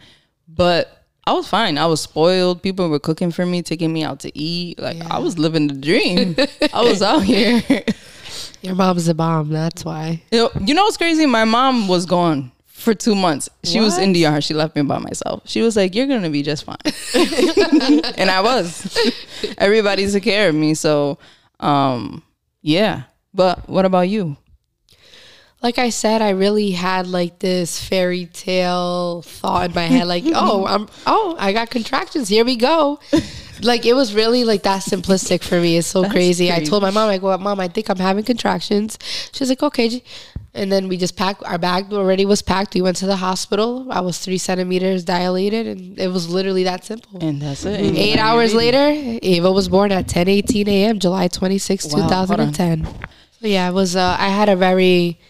[0.49, 1.79] But I was fine.
[1.79, 2.65] I was spoiled.
[2.65, 4.81] People were cooking for me, taking me out to eat.
[4.81, 5.07] Like yeah.
[5.09, 6.35] I was living the dream.
[6.75, 7.63] I was out here.
[8.61, 9.51] Your mom's a bomb.
[9.51, 10.21] That's why.
[10.33, 11.27] You know, you know what's crazy?
[11.27, 13.49] My mom was gone for two months.
[13.65, 13.87] She what?
[13.87, 14.41] was in DR.
[14.41, 15.43] She left me by myself.
[15.47, 16.77] She was like, "You're gonna be just fine,"
[18.17, 18.97] and I was.
[19.59, 20.75] Everybody took care of me.
[20.75, 21.19] So,
[21.59, 22.23] um,
[22.63, 23.05] yeah.
[23.35, 24.37] But what about you?
[25.63, 30.25] like I said, I really had like this fairy tale thought in my head, like,
[30.27, 32.29] oh, I'm, oh, I got contractions.
[32.29, 33.01] Here we go.
[33.63, 35.79] like it was really like that simplistic for me.
[35.79, 36.49] It's so crazy.
[36.49, 36.53] crazy.
[36.53, 38.99] I told my mom, I go, mom, I think I'm having contractions.
[39.33, 40.03] She's like, okay.
[40.57, 42.75] And then we just packed our bag already was packed.
[42.75, 43.87] We went to the hospital.
[43.91, 47.23] I was three centimeters dilated, and it was literally that simple.
[47.23, 47.79] And that's it.
[47.79, 50.99] Eight hours later, Ava was born at 10 18 a.m.
[50.99, 52.85] July 26, wow, 2010.
[53.41, 53.97] So yeah, it was.
[53.97, 55.21] Uh, I had a very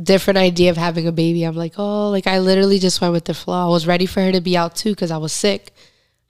[0.00, 1.44] different idea of having a baby.
[1.44, 3.66] I'm like, oh, like I literally just went with the flow.
[3.66, 5.72] I was ready for her to be out too because I was sick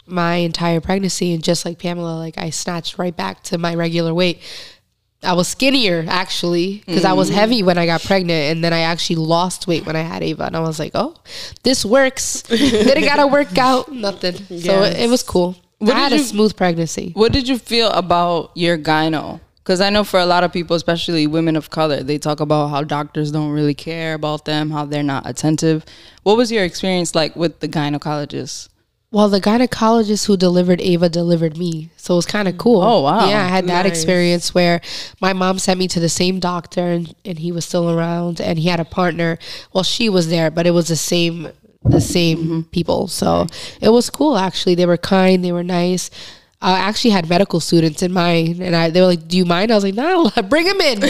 [0.06, 1.32] my entire pregnancy.
[1.32, 4.40] And just like Pamela, like I snatched right back to my regular weight.
[5.22, 7.11] I was skinnier actually because mm.
[7.11, 7.35] I was mm.
[7.35, 10.44] heavy when I got pregnant, and then I actually lost weight when I had Ava,
[10.44, 11.14] and I was like, "Oh,
[11.62, 13.90] this works." it gotta work out.
[13.92, 14.35] Nothing.
[14.48, 14.64] Yes.
[14.64, 15.56] So it, it, was cool.
[15.78, 17.12] What I had you, a smooth pregnancy.
[17.14, 19.40] What did you feel about your gyno?
[19.62, 22.68] Because I know for a lot of people, especially women of color, they talk about
[22.68, 25.85] how doctors don't really care about them, how they're not attentive.
[26.24, 28.70] What was your experience like with the gynecologist?
[29.12, 31.90] Well, the gynecologist who delivered Ava delivered me.
[31.98, 32.81] So it was kind of cool.
[32.81, 33.29] Oh, wow.
[33.29, 33.92] Yeah, I had that nice.
[33.92, 34.81] experience where
[35.20, 38.59] my mom sent me to the same doctor and, and he was still around and
[38.59, 39.38] he had a partner.
[39.75, 41.53] Well, she was there, but it was the same
[41.85, 42.61] the same mm-hmm.
[42.70, 43.07] people.
[43.09, 43.46] So
[43.81, 44.77] it was cool actually.
[44.77, 46.11] They were kind, they were nice.
[46.64, 49.72] I actually had medical students in mine, and I they were like, "Do you mind?"
[49.72, 51.07] I was like, "No, bring them in." I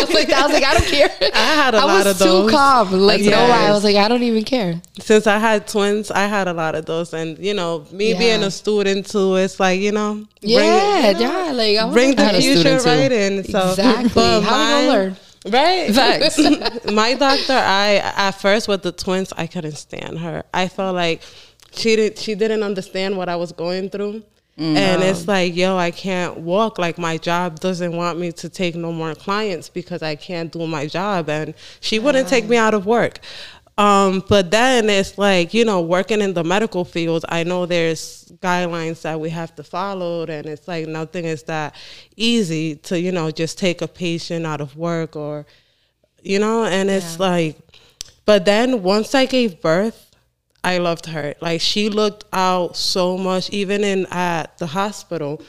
[0.00, 2.24] was like, "I was like, I don't care." I had a I lot of too
[2.24, 2.50] those.
[2.50, 2.90] calm.
[2.92, 4.80] Like, no lie, I was like, I don't even care.
[5.00, 8.42] Since I had twins, I had a lot of those, and you know, me being
[8.42, 11.52] a student too, it's like you know, Yeah, it- you know, yeah.
[11.52, 12.84] Like, I bring the future too.
[12.84, 13.44] right in.
[13.44, 14.10] So exactly.
[14.14, 15.16] but How we mine- gonna learn?
[15.50, 15.92] Right.
[15.94, 16.38] Facts.
[16.92, 20.42] my doctor, I at first with the twins, I couldn't stand her.
[20.54, 21.22] I felt like
[21.74, 24.22] she didn't, she didn't understand what I was going through.
[24.58, 26.78] And it's like, yo, I can't walk.
[26.78, 30.66] Like my job doesn't want me to take no more clients because I can't do
[30.66, 31.28] my job.
[31.28, 33.20] And she wouldn't take me out of work.
[33.78, 38.30] Um, but then it's like, you know, working in the medical field, I know there's
[38.42, 41.74] guidelines that we have to follow, and it's like nothing is that
[42.14, 45.46] easy to, you know, just take a patient out of work or,
[46.22, 47.56] you know, and it's like,
[48.26, 50.11] but then once I gave birth,
[50.64, 51.34] I loved her.
[51.40, 55.42] Like she looked out so much, even in at the hospital.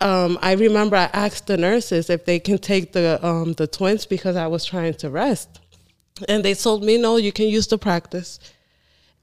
[0.00, 4.06] Um, I remember I asked the nurses if they can take the um, the twins
[4.06, 5.60] because I was trying to rest,
[6.28, 8.38] and they told me no, you can use the practice.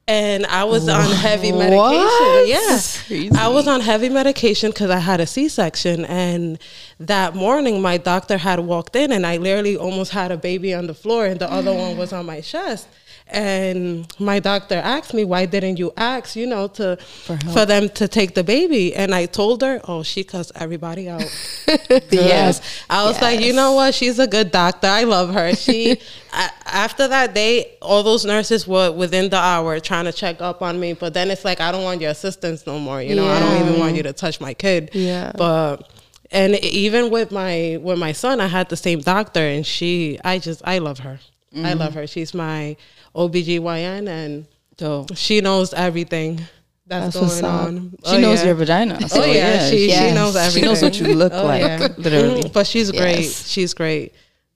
[0.08, 1.78] And I was on heavy medication.
[1.78, 2.48] What?
[2.48, 3.30] Yeah, Crazy.
[3.38, 6.58] I was on heavy medication because I had a C section, and
[7.00, 10.88] that morning my doctor had walked in, and I literally almost had a baby on
[10.88, 12.88] the floor, and the other one was on my chest.
[13.32, 18.08] And my doctor asked me, "Why didn't you ask, you know, to for, them to
[18.08, 21.30] take the baby?" And I told her, "Oh, she cussed everybody out."
[22.12, 22.62] Yes.
[22.90, 23.94] I was like, you know what?
[23.94, 24.88] She's a good doctor.
[24.88, 25.56] I love her.
[25.56, 25.92] She,
[26.34, 30.62] a- after that day, all those nurses were within the hour trying to check up
[30.62, 30.94] on me.
[30.94, 33.02] But then it's like, I don't want your assistance no more.
[33.02, 34.92] You know, I don't even want you to touch my kid.
[34.94, 35.32] Yeah.
[35.36, 35.90] But
[36.32, 40.40] and even with my with my son, I had the same doctor, and she, I
[40.40, 41.20] just, I love her.
[41.56, 42.00] I love mm-hmm.
[42.00, 42.08] her.
[42.08, 42.78] She's my
[43.20, 44.46] OBGYN, and
[44.78, 45.16] Dope.
[45.16, 46.42] she knows everything
[46.88, 47.92] that's, That's what's going on.
[48.04, 48.46] She Oh, knows yeah.
[48.48, 49.08] your vagina.
[49.10, 50.10] So Oh yeah, she Yes.
[50.10, 50.64] she knows everything.
[50.64, 51.88] She knows what you look Oh, like, yeah.
[51.98, 52.50] literally.
[52.52, 53.26] But she's great.
[53.30, 53.48] Yes.
[53.48, 54.14] She's great.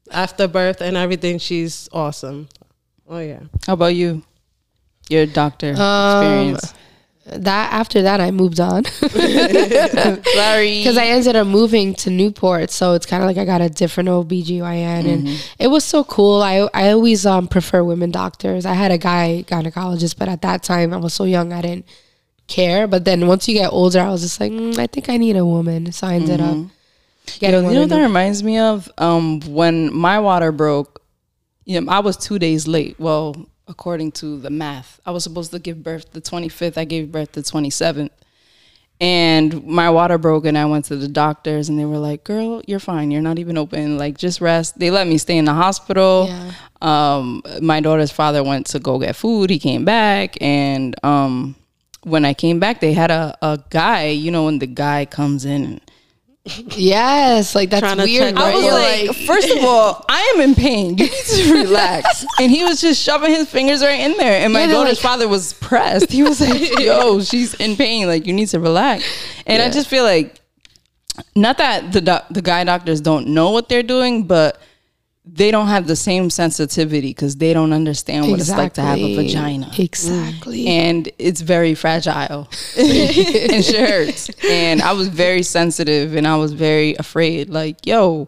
[0.10, 2.48] After birth and everything, she's awesome.
[3.08, 3.42] Oh yeah.
[3.68, 4.24] How about you?
[5.10, 6.74] Your doctor Um, experience.
[7.26, 10.80] That after that, I moved on Sorry.
[10.80, 13.70] because I ended up moving to Newport, so it's kind of like I got a
[13.70, 16.42] different OBGYN, and it was so cool.
[16.42, 18.66] I I always um prefer women doctors.
[18.66, 21.86] I had a guy gynecologist, but at that time I was so young, I didn't
[22.48, 22.88] care.
[22.88, 25.38] But then once you get older, I was just like, mm, I think I need
[25.38, 26.58] a woman, so I ended up
[27.40, 27.72] getting Yo, one.
[27.72, 28.92] you know what that reminds me of?
[28.98, 31.02] Um, when my water broke,
[31.66, 33.00] you know, I was two days late.
[33.00, 36.78] Well, according to the math, I was supposed to give birth the 25th.
[36.78, 38.10] I gave birth the 27th.
[39.02, 42.62] And my water broke, and I went to the doctors, and they were like, "Girl,
[42.68, 43.12] you're fine.
[43.12, 43.98] You're not even open.
[43.98, 46.28] Like, just rest." They let me stay in the hospital.
[46.30, 46.52] Yeah.
[46.82, 49.50] Um, my daughter's father went to go get food.
[49.50, 51.56] He came back, and um,
[52.04, 54.08] when I came back, they had a, a guy.
[54.08, 55.82] You know, when the guy comes in
[56.46, 58.36] Yes, like that's weird.
[58.36, 60.98] I was like, first of all, I am in pain.
[60.98, 62.26] You need to relax.
[62.40, 64.44] and he was just shoving his fingers right in there.
[64.44, 66.12] And my Yeah, daughter's like- father was pressed.
[66.12, 68.08] He was like, yo, she's in pain.
[68.08, 69.06] Like, you need to relax.
[69.48, 70.42] And I just feel like,
[71.36, 74.60] not that the doc- the guy doctors don't know what they're doing, but
[75.26, 79.00] they don't have the same sensitivity because they don't understand what it's like to have
[79.00, 79.68] a vagina.
[79.68, 79.80] Mm.
[79.80, 80.68] Exactly.
[80.68, 82.50] and it's very fragile.
[82.78, 84.30] And she hurts.
[84.44, 87.50] And i was very sensitive and i was very afraid.
[87.50, 88.28] Like yo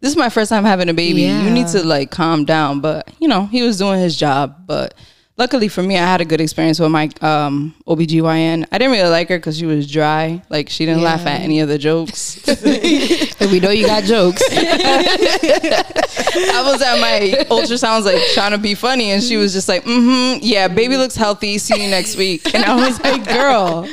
[0.00, 1.22] this is my first time having a baby.
[1.22, 2.80] You need to like calm down.
[2.80, 4.66] But you know he was doing his job.
[4.66, 4.94] But
[5.36, 9.10] luckily for me i had a good experience with my um obgyn i didn't really
[9.10, 12.40] like her because she was dry like she didn't laugh at any of the jokes
[13.50, 14.42] we know you got jokes.
[14.50, 19.84] I was at my ultrasounds like trying to be funny, and she was just like,
[19.84, 21.58] "Mm-hmm, yeah, baby looks healthy.
[21.58, 23.86] See you next week." And I was like, "Girl,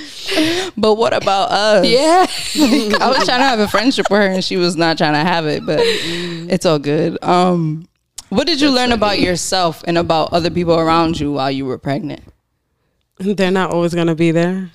[0.77, 2.25] but what about us?" yeah.
[2.99, 5.19] I was trying to have a friendship with her, and she was not trying to
[5.19, 5.65] have it.
[5.65, 7.23] But it's all good.
[7.23, 7.87] Um,
[8.33, 11.77] what did you learn about yourself and about other people around you while you were
[11.77, 12.21] pregnant?
[13.17, 14.71] They're not always gonna be there.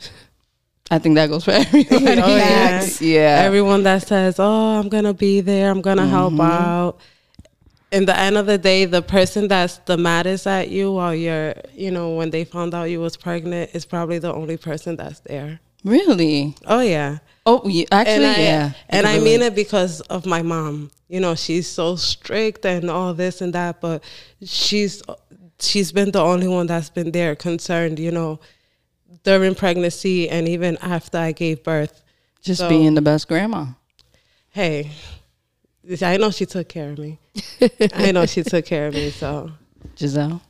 [0.90, 2.04] I think that goes for everybody.
[2.22, 2.86] Oh, yeah.
[3.00, 3.42] yeah.
[3.44, 5.70] Everyone that says, "Oh, I'm gonna be there.
[5.70, 6.40] I'm gonna help mm-hmm.
[6.40, 7.00] out."
[7.90, 11.54] In the end of the day, the person that's the maddest at you while you're,
[11.74, 15.20] you know, when they found out you was pregnant, is probably the only person that's
[15.20, 15.60] there.
[15.84, 16.54] really?
[16.66, 17.18] Oh yeah.
[17.48, 18.72] Oh, yeah, actually, and I, yeah.
[18.90, 20.90] And I mean it because of my mom.
[21.08, 24.04] You know, she's so strict and all this and that, but
[24.44, 25.02] she's
[25.58, 28.38] she's been the only one that's been there concerned, you know,
[29.24, 32.02] during pregnancy and even after I gave birth.
[32.42, 33.66] just so- being the best grandma.
[34.50, 34.90] Hey,
[36.02, 37.18] I know she took care of me.
[37.94, 39.50] I know she took care of me, so
[39.96, 40.42] Giselle.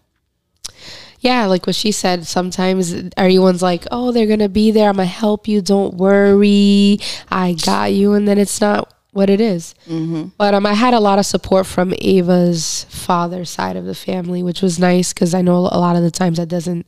[1.20, 4.88] Yeah, like what she said, sometimes everyone's like, oh, they're going to be there.
[4.88, 5.60] I'm going to help you.
[5.60, 6.98] Don't worry.
[7.30, 8.12] I got you.
[8.12, 9.74] And then it's not what it is.
[9.88, 10.28] Mm-hmm.
[10.36, 14.42] But um, I had a lot of support from Ava's father side of the family,
[14.42, 16.86] which was nice because I know a lot of the times that doesn't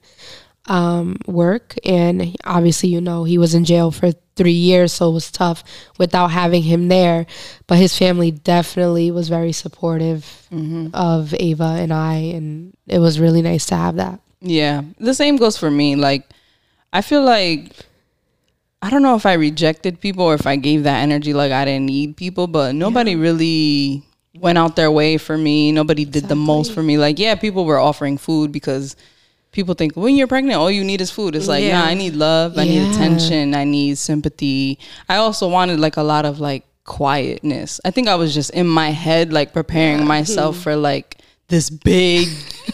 [0.66, 1.74] um, work.
[1.84, 5.62] And obviously, you know, he was in jail for three years, so it was tough
[5.98, 7.26] without having him there.
[7.66, 10.88] But his family definitely was very supportive Mm-hmm.
[10.94, 14.18] of Ava and I, and it was really nice to have that.
[14.40, 15.94] Yeah, the same goes for me.
[15.94, 16.28] Like,
[16.92, 17.70] I feel like
[18.82, 21.64] I don't know if I rejected people or if I gave that energy like I
[21.64, 24.02] didn't need people, but nobody really
[24.40, 25.70] went out their way for me.
[25.70, 26.98] Nobody did the most for me.
[26.98, 28.96] Like, yeah, people were offering food because
[29.52, 31.34] people think when you're pregnant, all you need is food.
[31.34, 31.80] It's like, Yeah.
[31.80, 34.78] nah, I need love, I need attention, I need sympathy.
[35.08, 37.80] I also wanted like a lot of like quietness.
[37.84, 40.62] I think I was just in my head, like preparing myself hmm.
[40.62, 42.28] for like this big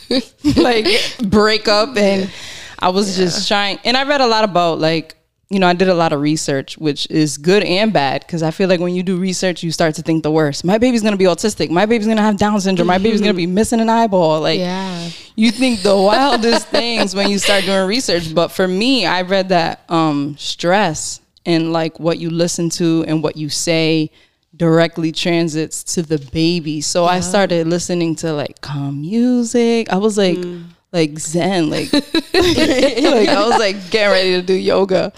[0.56, 0.86] like
[1.24, 2.30] breakup and
[2.78, 5.15] I was just trying and I read a lot about like
[5.48, 8.50] you know, I did a lot of research, which is good and bad because I
[8.50, 10.64] feel like when you do research, you start to think the worst.
[10.64, 11.70] My baby's gonna be autistic.
[11.70, 12.88] My baby's gonna have Down syndrome.
[12.88, 14.40] My baby's gonna be missing an eyeball.
[14.40, 15.08] Like, Yeah.
[15.36, 18.34] you think the wildest things when you start doing research.
[18.34, 23.22] But for me, I read that um, stress and like what you listen to and
[23.22, 24.10] what you say
[24.56, 26.80] directly transits to the baby.
[26.80, 29.92] So I started listening to like calm music.
[29.92, 30.38] I was like
[30.96, 32.04] like zen, like like
[32.34, 35.12] I was like getting ready to do yoga.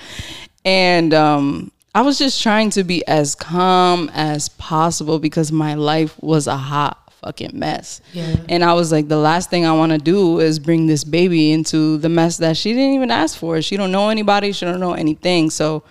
[0.65, 6.21] And um I was just trying to be as calm as possible because my life
[6.23, 8.01] was a hot fucking mess.
[8.13, 8.37] Yeah.
[8.49, 11.51] And I was like, the last thing I want to do is bring this baby
[11.53, 13.61] into the mess that she didn't even ask for.
[13.63, 14.53] She don't know anybody.
[14.53, 15.51] She don't know anything.
[15.51, 15.83] So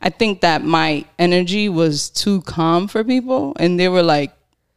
[0.00, 4.32] I think that my energy was too calm for people, and they were like,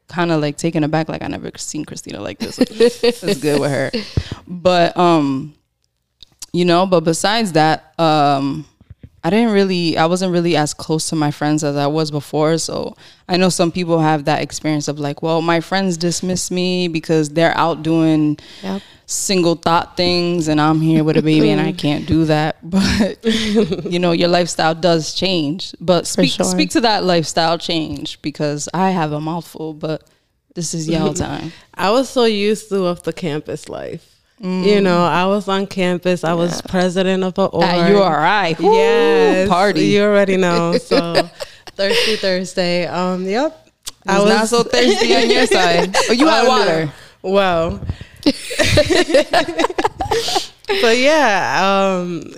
[0.10, 1.08] kind of like taken aback.
[1.08, 2.60] Like I never seen Cristina like this.
[2.60, 3.92] It's good with her.
[4.48, 5.54] But um,
[6.52, 6.86] you know.
[6.86, 8.66] But besides that, um,
[9.24, 12.58] I didn't really, I wasn't really as close to my friends as I was before.
[12.58, 12.96] So
[13.28, 17.30] I know some people have that experience of like, well, my friends dismiss me because
[17.30, 18.82] they're out doing Yep.
[19.06, 22.58] single thought things and I'm here with a baby and I can't do that.
[22.64, 23.26] But
[23.92, 25.76] you know, your lifestyle does change.
[25.82, 26.46] But speak sure.
[26.46, 30.04] speak to that lifestyle change because I have a mouthful, but
[30.56, 31.52] this is y'all time.
[31.74, 34.19] I was so used to of the campus life.
[34.42, 36.24] You know, I was on campus.
[36.24, 37.66] I was president of a org.
[37.66, 38.56] At URI.
[38.66, 39.82] Woo, Yes, party.
[39.88, 40.78] You already know.
[40.80, 41.30] So
[41.76, 42.86] Thirsty Thursday.
[42.88, 43.68] Um, yep.
[44.08, 45.94] I was not so thirsty on your side.
[46.10, 46.50] Oh, you had Oh, no.
[46.50, 46.94] water.
[47.22, 47.82] Well,
[50.82, 51.60] but yeah,
[52.00, 52.34] um,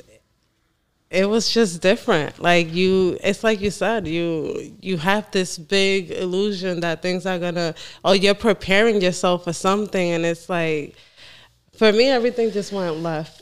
[1.09, 2.39] it was just different.
[2.39, 7.37] Like you, it's like you said, you you have this big illusion that things are
[7.39, 7.75] gonna.
[8.03, 10.95] Oh, you're preparing yourself for something, and it's like,
[11.81, 13.41] for me, everything just went left.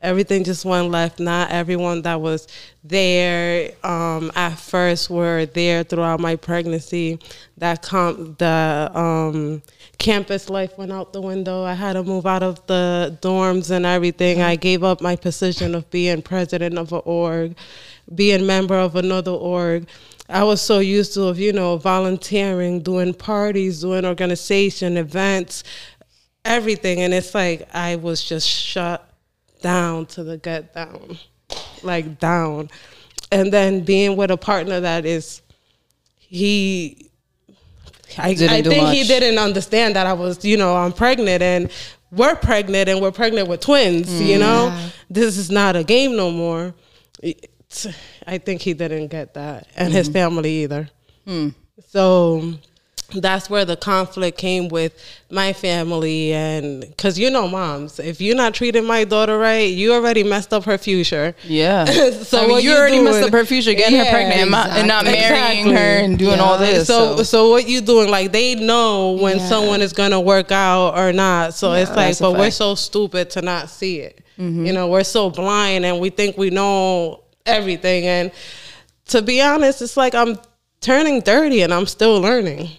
[0.00, 1.18] Everything just went left.
[1.18, 2.46] Not everyone that was
[2.84, 7.18] there um, at first were there throughout my pregnancy.
[7.56, 9.60] That com- the um,
[9.98, 11.64] campus life went out the window.
[11.64, 14.40] I had to move out of the dorms and everything.
[14.40, 17.56] I gave up my position of being president of an org,
[18.14, 19.88] being member of another org.
[20.28, 25.64] I was so used to you know volunteering, doing parties, doing organization events,
[26.48, 29.08] everything, and it's like I was just shut
[29.60, 31.18] down to the gut down,
[31.82, 32.70] like down,
[33.30, 35.42] and then being with a partner that is
[36.16, 37.10] he
[38.16, 41.70] I, I think he didn't understand that I was, you know, I'm pregnant and
[42.10, 44.70] we're pregnant and we're pregnant with twins, you know?
[45.10, 46.74] This is not a game no more.
[48.26, 50.88] I think he didn't get that and his family either.
[51.88, 52.54] So
[53.14, 54.92] that's where the conflict came with
[55.30, 59.94] my family and because you know moms if you're not treating my daughter right you
[59.94, 61.84] already messed up her future Yeah.
[62.12, 64.54] So I mean, you you already messed doing- up her future getting her pregnant and,
[64.54, 65.72] and not marrying Exactly.
[65.72, 66.86] her and doing all this.
[66.86, 68.10] so, So, so what you doing?
[68.10, 69.48] Like they know when Yeah.
[69.48, 71.54] someone is gonna work out or not.
[71.54, 74.20] So it's like, but we're so stupid to not see it.
[74.38, 74.66] Mm-hmm.
[74.66, 78.04] You know, we're so blind and we think we know everything.
[78.06, 78.32] And
[79.06, 80.36] to be honest, it's like I'm
[80.80, 82.70] turning thirty and I'm still learning.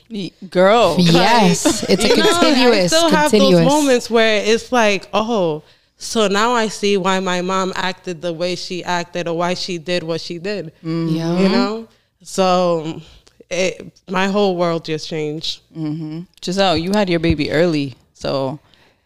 [0.50, 0.96] girl.
[1.00, 3.60] Yes, it's a You know, I continuous, still have continuous.
[3.60, 5.64] those moments where it's like, oh,
[5.98, 9.78] so now I see why my mom acted the way she acted or why she
[9.78, 10.68] did what she did.
[10.84, 11.08] Mm-hmm.
[11.16, 11.40] Yeah.
[11.40, 11.88] You know,
[12.24, 13.02] so
[13.50, 15.62] it, my whole world just changed.
[15.76, 16.22] Mm-hmm.
[16.44, 18.60] Giselle, you had your baby early, so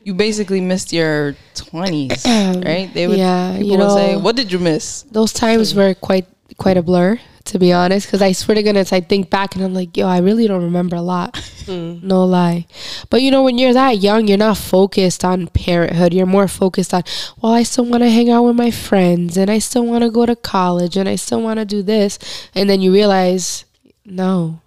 [0.03, 2.91] you basically missed your twenties, right?
[2.93, 5.93] They would, yeah, people you would say, know- "What did you miss?" Those times were
[5.95, 6.27] quite
[6.57, 9.63] quite a blur, to be honest, because I swear to goodness, I think back and
[9.63, 11.33] I'm like, yo, I really don't remember a lot.
[11.63, 12.03] Mm.
[12.03, 12.65] No lie.
[13.09, 16.13] But you know, when you're that young, you're not focused on parenthood.
[16.13, 17.03] You're more focused on,
[17.41, 20.11] well, I still want to hang out with my friends and I still want to
[20.11, 22.19] go to college and I still want to do this.
[22.53, 23.63] And then you realize,
[24.03, 24.59] no,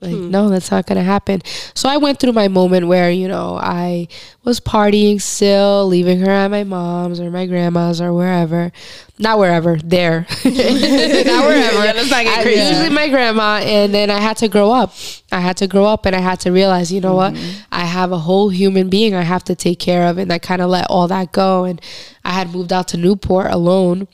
[0.00, 1.42] like, no, that's not going to happen.
[1.74, 4.06] So I went through my moment where, you know, I
[4.44, 8.70] was partying still, leaving her at my mom's or my grandma's or wherever.
[9.18, 10.20] Not wherever, there.
[10.44, 11.84] not wherever.
[11.84, 12.42] Yeah, not I-.
[12.48, 13.58] Usually my grandma.
[13.58, 14.94] And then I had to grow up.
[15.32, 17.36] I had to grow up and I had to realize, you know what?
[17.72, 20.16] I have a whole human being I have to take care of.
[20.18, 21.64] And I kind of let all that go.
[21.64, 21.80] And
[22.24, 24.06] I had moved out to Newport alone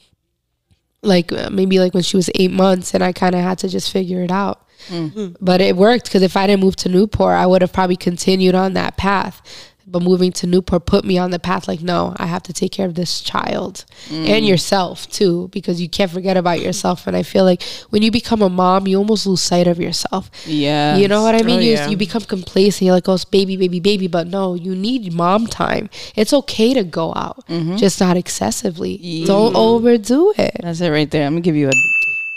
[1.02, 3.68] like uh, maybe like when she was eight months and i kind of had to
[3.68, 5.36] just figure it out Mm.
[5.40, 8.54] but it worked because if i didn't move to newport i would have probably continued
[8.54, 9.42] on that path
[9.86, 12.72] but moving to newport put me on the path like no i have to take
[12.72, 14.26] care of this child mm.
[14.28, 18.10] and yourself too because you can't forget about yourself and i feel like when you
[18.10, 20.96] become a mom you almost lose sight of yourself Yeah.
[20.96, 21.58] you know what I mean?
[21.58, 21.88] Oh, you, yeah.
[21.88, 22.82] you become complacent.
[22.82, 24.06] You're like, oh, it's baby, baby, baby.
[24.08, 25.90] But no, you need mom time.
[26.16, 27.76] It's okay to go out, mm-hmm.
[27.76, 29.24] just not excessively.
[29.26, 30.56] Don't overdo it.
[30.62, 31.26] That's it right there.
[31.26, 31.72] I'm gonna give you a,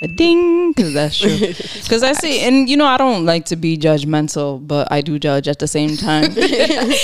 [0.01, 1.29] a ding because that's true.
[1.83, 5.17] Because I see, and you know, I don't like to be judgmental, but I do
[5.17, 6.31] judge at the same time.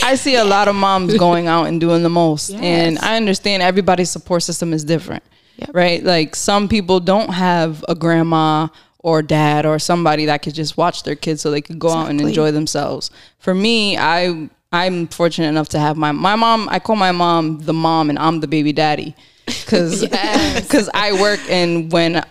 [0.04, 3.64] I see a lot of moms going out and doing the most, and I understand
[3.64, 5.24] everybody's support system is different,
[5.58, 5.70] Yep.
[5.74, 6.04] right?
[6.04, 8.68] Like some people don't have a grandma
[9.00, 12.10] or dad or somebody that could just watch their kids so they could go out
[12.10, 13.10] and enjoy themselves.
[13.40, 16.68] For me, I I'm fortunate enough to have my my mom.
[16.70, 19.16] I call my mom the mom, and I'm the baby daddy
[19.46, 22.24] because because I work and when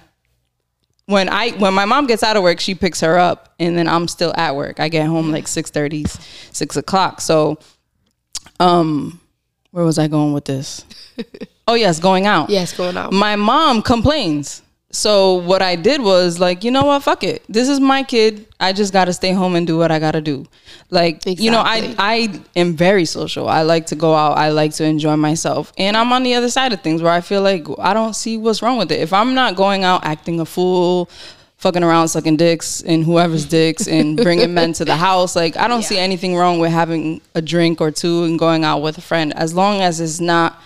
[1.13, 3.87] when I when my mom gets out of work, she picks her up, and then
[3.87, 4.81] I'm still at work.
[4.81, 6.09] I get home like 6:30,
[6.53, 7.21] 6 o'clock.
[7.21, 7.59] So,
[8.59, 9.21] um,
[9.71, 10.85] where was I going with this?
[11.69, 12.51] oh yes, going out.
[12.51, 13.13] Yes, going out.
[13.13, 14.63] My mom complains.
[14.95, 17.43] So what I did was like, you know what, fuck it.
[17.49, 18.47] This is my kid.
[18.61, 20.47] I just got to stay home and do what I got to do.
[20.90, 23.49] Like, you know, I I am very social.
[23.49, 24.36] I like to go out.
[24.36, 25.72] I like to enjoy myself.
[25.78, 28.36] And I'm on the other side of things where I feel like I don't see
[28.36, 29.01] what's wrong with it.
[29.01, 31.09] If I'm not going out acting a fool,
[31.57, 35.68] fucking around sucking dicks and whoever's dicks and bringing men to the house, like I
[35.68, 39.03] don't see anything wrong with having a drink or two and going out with a
[39.03, 40.61] friend as long as it's not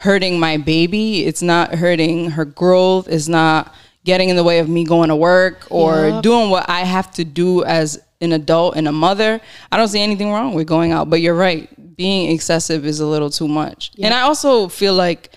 [0.00, 1.24] hurting my baby.
[1.26, 3.06] It's not hurting her growth.
[3.08, 3.74] It's not
[4.04, 6.22] getting in the way of me going to work or Yup.
[6.22, 9.40] doing what I have to do as an adult and a mother.
[9.70, 11.68] I don't see anything wrong with going out, but you're right.
[11.96, 13.92] Being excessive is a little too much.
[14.02, 15.30] And I also feel like,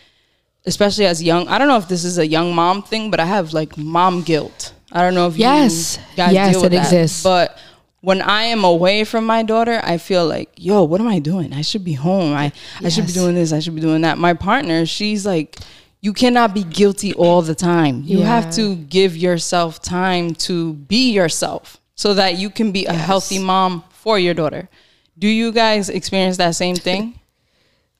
[0.65, 3.25] especially as young, I don't know if this is a young mom thing, but I
[3.25, 4.73] have like mom guilt.
[4.93, 5.97] I don't know if Yes.
[6.11, 6.85] you guys Yes, deal with it that.
[6.93, 7.21] exists.
[7.23, 7.57] But
[8.03, 11.53] when I am away from my daughter, I feel like, yo, what am I doing?
[11.53, 12.33] I should be home.
[12.33, 12.51] I,
[12.83, 13.53] I should be doing this.
[13.53, 14.17] I should be doing that.
[14.17, 15.57] My partner, she's like,
[16.01, 18.03] you cannot be guilty all the time.
[18.03, 22.91] You have to give yourself time to be yourself so that you can be a
[22.91, 24.67] healthy mom for your daughter.
[25.17, 27.17] Do you guys experience that same thing?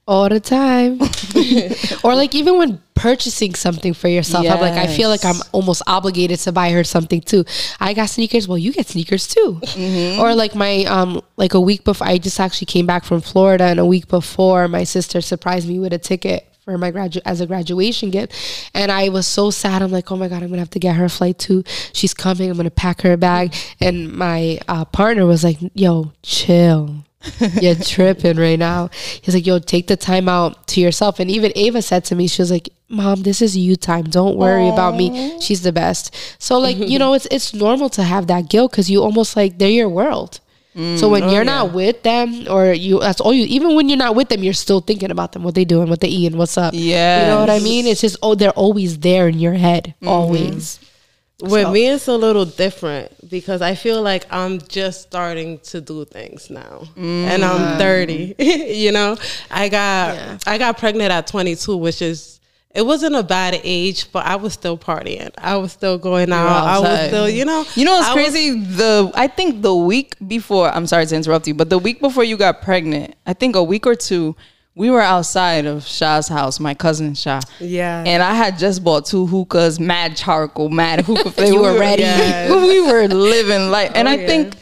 [0.08, 1.00] All the time.
[2.04, 5.82] or like even when purchasing something for yourself, I'm like, I feel like I'm almost
[5.88, 7.46] obligated to buy her something too.
[7.80, 8.48] I got sneakers.
[8.48, 9.60] Well, you get sneakers too.
[10.20, 13.66] Or like my um like a week before, I just actually came back from Florida,
[13.66, 16.48] and a week before, my sister surprised me with a ticket.
[16.64, 19.82] For my gradu- as a graduation gift, and I was so sad.
[19.82, 21.66] I'm like, oh my god, I'm gonna have to get her a flight too.
[21.92, 22.50] She's coming.
[22.50, 23.54] I'm gonna pack her a bag.
[23.82, 27.04] And my uh, partner was like, yo, chill
[27.62, 28.90] you're tripping right now.
[29.22, 31.20] He's like, yo, take the time out to yourself.
[31.20, 34.04] And even Ava said to me, she was like, Mom, this is you time.
[34.04, 35.40] Don't worry about me.
[35.42, 36.16] She's the best.
[36.38, 39.58] So like, you know, it's it's normal to have that guilt because you almost like
[39.58, 40.40] they're your world.
[40.76, 40.98] Mm.
[40.98, 43.98] so when oh, you're not with them or you that's all you even when you're
[43.98, 46.58] not with them, you're still thinking about them, what they doing, what they eating, what's
[46.58, 46.74] up.
[46.76, 47.22] Yeah.
[47.22, 47.86] You know what I mean?
[47.86, 49.94] It's just oh, they're always there in your head.
[49.98, 50.08] Mm-hmm.
[50.08, 50.80] Always.
[51.44, 55.82] With So- me, it's a little different because I feel like I'm just starting to
[55.82, 57.78] do things now, and I'm mm.
[57.78, 58.36] 30.
[58.40, 59.18] you know,
[59.52, 60.38] I got Yeah.
[60.48, 62.40] I got pregnant at 22, which is
[62.74, 65.30] it wasn't a bad age, but I was still partying.
[65.38, 66.48] I was still going out.
[66.48, 68.60] I was still, you know, You know what's I was- crazy?
[68.60, 72.24] the I think the week before, I'm sorry to interrupt you, but the week before
[72.24, 74.36] you got pregnant, I think a week or two,
[74.76, 77.42] we were outside of Shah's house, my cousin Shah.
[77.60, 78.04] Yeah.
[78.06, 81.52] And I had just bought two hookahs, mad charcoal, mad hookah flavor.
[81.54, 82.02] You were ready.
[82.02, 82.50] Yes.
[82.52, 83.92] we were living life.
[83.96, 84.28] And Oh, I yeah.
[84.28, 84.56] think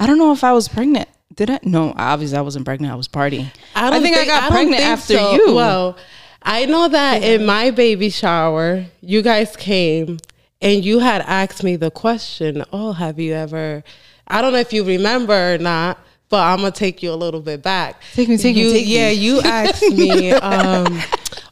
[0.00, 1.08] I don't know if I was pregnant.
[1.34, 1.60] Did I?
[1.62, 2.92] No, obviously I wasn't pregnant.
[2.92, 3.50] I was partying.
[3.74, 5.32] I, don't think, I got don't pregnant think after so.
[5.34, 5.54] you.
[5.54, 5.96] Well,
[6.42, 10.18] I know that in my baby shower, you guys came
[10.60, 13.82] and you had asked me the question, "Oh, have you ever?"
[14.28, 15.98] I don't know if you remember or not,
[16.32, 18.00] but I'm gonna take you a little bit back.
[18.14, 18.96] Take me, take me, you, take me.
[18.96, 20.32] Yeah, you asked me.
[20.32, 20.98] Um,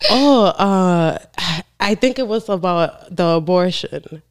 [0.09, 1.19] oh, uh,
[1.79, 4.23] I think it was about the abortion.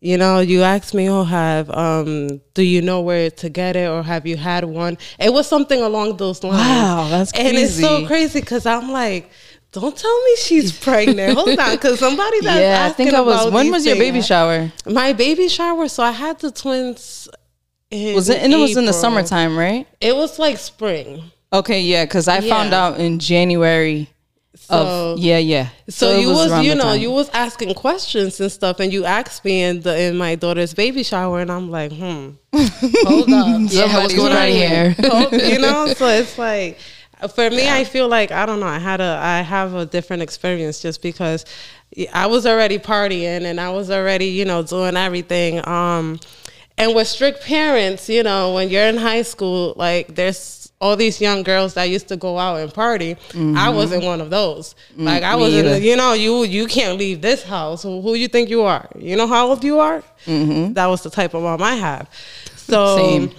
[0.00, 3.88] You know, you asked me, oh, have, um, do you know where to get it
[3.88, 4.96] or have you had one?
[5.18, 6.58] It was something along those lines.
[6.58, 7.48] Wow, that's crazy.
[7.48, 8.40] And it's so crazy.
[8.40, 9.28] because I'm like,
[9.72, 11.34] don't tell me she's pregnant.
[11.34, 13.40] Hold on, because somebody that's yeah, I asking think I was.
[13.40, 14.70] about When was your baby shower?
[14.86, 15.88] My baby shower.
[15.88, 17.28] So I had the twins.
[18.14, 18.42] Was it?
[18.42, 19.86] And it was in the summertime, right?
[20.00, 21.22] It was like spring.
[21.52, 24.10] Okay, yeah, because I found out in January.
[24.56, 25.68] So of yeah, yeah.
[25.88, 27.00] So, it you was, around you know time.
[27.00, 30.74] you was asking questions and stuff, and you asked me in the in my daughter's
[30.74, 34.94] baby shower, and I'm like, hmm, hold up, Yeah, what's going on right here?
[34.98, 35.92] You know.
[35.96, 36.78] So it's like
[37.34, 38.66] for me, I feel like I don't know.
[38.66, 41.44] I had a I have a different experience just because
[42.12, 45.66] I was already partying and I was already you know doing everything.
[45.66, 46.18] Um,
[46.76, 51.20] and with strict parents, you know, when you're in high school, like there's all these
[51.20, 53.12] young girls that used to go out and party.
[53.12, 53.76] I mm-hmm.
[53.76, 54.74] wasn't one of those.
[54.96, 55.78] Mm, like I wasn't, either.
[55.78, 57.82] you know, you you can't leave this house.
[57.84, 58.88] Who, who you think you are?
[58.98, 60.02] You know how old you are?
[60.26, 60.74] Mm-hmm.
[60.74, 62.10] That was the type of mom I have.
[62.56, 63.30] So, Same.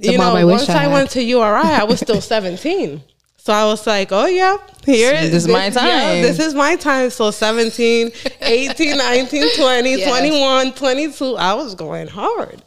[0.00, 3.02] You know, I once I I, went to URI, I was still 17.
[3.36, 6.22] So I was like, oh yeah, here This is my yeah, time.
[6.22, 7.10] this is my time.
[7.10, 10.08] So 17, 18, 19, 20, Yes.
[10.08, 11.36] 21, 22.
[11.36, 12.62] I was going hard.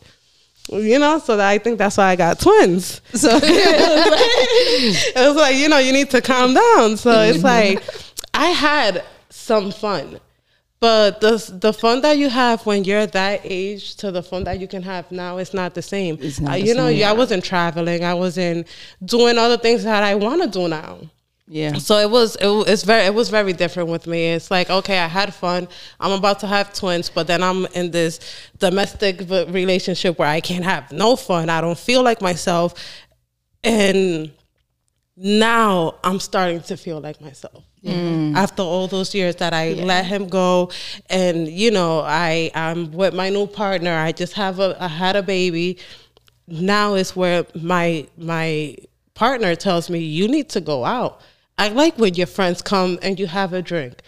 [0.71, 2.99] You know, so that I think that's why I got twins.
[3.13, 6.97] So it was like, you know, you need to calm down.
[6.97, 7.83] So it's like
[8.33, 10.19] I had some fun.
[10.79, 14.59] But the the fun that you have when you're that age to the fun that
[14.59, 16.17] you can have now is not the same.
[16.21, 17.03] It's not Uh, the you know, same.
[17.07, 18.03] I wasn't traveling.
[18.03, 18.67] I wasn't
[19.03, 20.99] doing all the things that I want to do now.
[21.47, 24.29] Yeah, So it was it, it's very it was very different with me.
[24.29, 25.67] It's like okay, I had fun.
[25.99, 28.19] I'm about to have twins, but then I'm in this
[28.57, 31.51] domestic relationship where I can't have no fun.
[31.51, 32.73] I don't feel like myself,
[33.63, 34.31] and
[35.15, 37.63] now I'm starting to feel like myself.
[37.83, 38.35] Mm.
[38.35, 40.71] After all those years that I let him go,
[41.11, 43.95] and you know I I'm with my new partner.
[43.95, 45.77] I just have a I had a baby.
[46.47, 48.77] Now is where my my
[49.13, 51.21] partner tells me you need to go out.
[51.57, 54.01] I like when your friends come and you have a drink.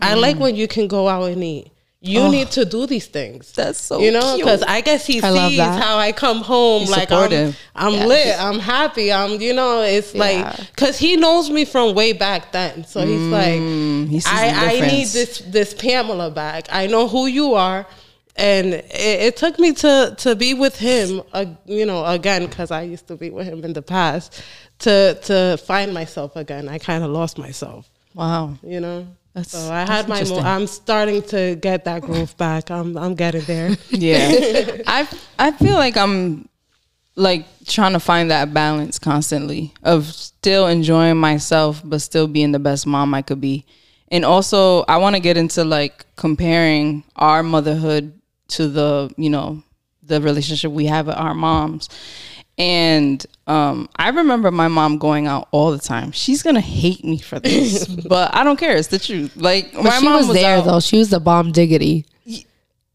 [0.00, 1.68] I like when you can go out and eat.
[2.04, 3.52] You need to do these things.
[3.52, 6.90] That's so you know because I guess he I sees how I come home He's
[6.90, 7.56] like supportive.
[7.76, 8.06] I'm, I'm Yeah.
[8.06, 10.20] lit, I'm happy, I'm you know it's Yeah.
[10.20, 14.74] like because he knows me from way back then, so he's like Mm, he I
[14.74, 16.66] I need this this Pamela back.
[16.72, 17.86] I know who you are.
[18.36, 22.70] And it, it took me to, to be with him, uh, you know, again because
[22.70, 24.42] I used to be with him in the past,
[24.80, 26.68] to to find myself again.
[26.68, 28.54] I kind of lost myself wow.
[28.62, 29.06] you know.
[29.34, 30.22] That's- so I had my.
[30.24, 30.38] Mo-.
[30.40, 32.70] I'm starting to get that groove back.
[32.70, 33.76] I'm I'm getting there.
[33.90, 35.08] Yeah, I
[35.38, 36.48] I feel like I'm
[37.14, 42.58] like trying to find that balance constantly of still enjoying myself but still being the
[42.58, 43.66] best mom I could be.
[44.08, 48.18] And also I want to get into like comparing our motherhood
[48.56, 49.62] to the, you know,
[50.02, 51.88] the relationship we have with our moms.
[52.58, 56.12] And um, I remember my mom going out all the time.
[56.12, 58.76] She's gonna hate me for this, but I don't care.
[58.76, 59.34] It's the truth.
[59.36, 60.80] Like But my she mom was, there out- though.
[60.80, 62.04] She was the bomb diggity.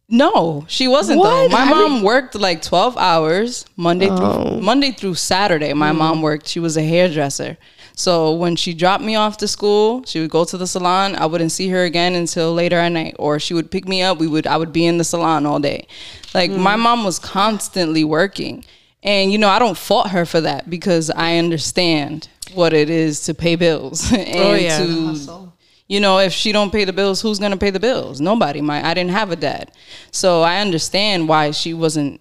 [0.09, 1.29] no, she wasn't What?
[1.29, 1.47] though.
[1.49, 4.15] My How mom worked like 12 hours Monday Oh.
[4.53, 5.73] through Monday through Saturday.
[5.73, 5.97] My Mm.
[5.97, 6.47] mom worked.
[6.47, 7.57] She was a hairdresser.
[7.99, 11.15] So when she dropped me off to school, she would go to the salon.
[11.15, 14.19] I wouldn't see her again until later at night or she would pick me up.
[14.19, 15.87] We would I would be in the salon all day.
[16.35, 16.79] Like my Mm.
[16.81, 18.63] mom was constantly working.
[19.01, 23.21] And you know, I don't fault her for that because I understand what it is
[23.25, 24.77] to pay bills and Oh, yeah.
[24.77, 25.51] to
[25.87, 28.85] you know if she don't pay the bills who's gonna pay the bills nobody my
[28.89, 29.71] i didn't have a dad
[30.11, 32.19] so i understand why she wasn't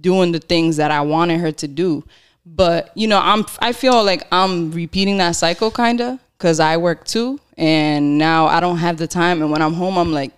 [0.00, 2.02] doing the things that i wanted her to do
[2.46, 6.76] but you know i'm i feel like i'm repeating that cycle kind of because i
[6.76, 10.32] work too and now i don't have the time and when i'm home i'm like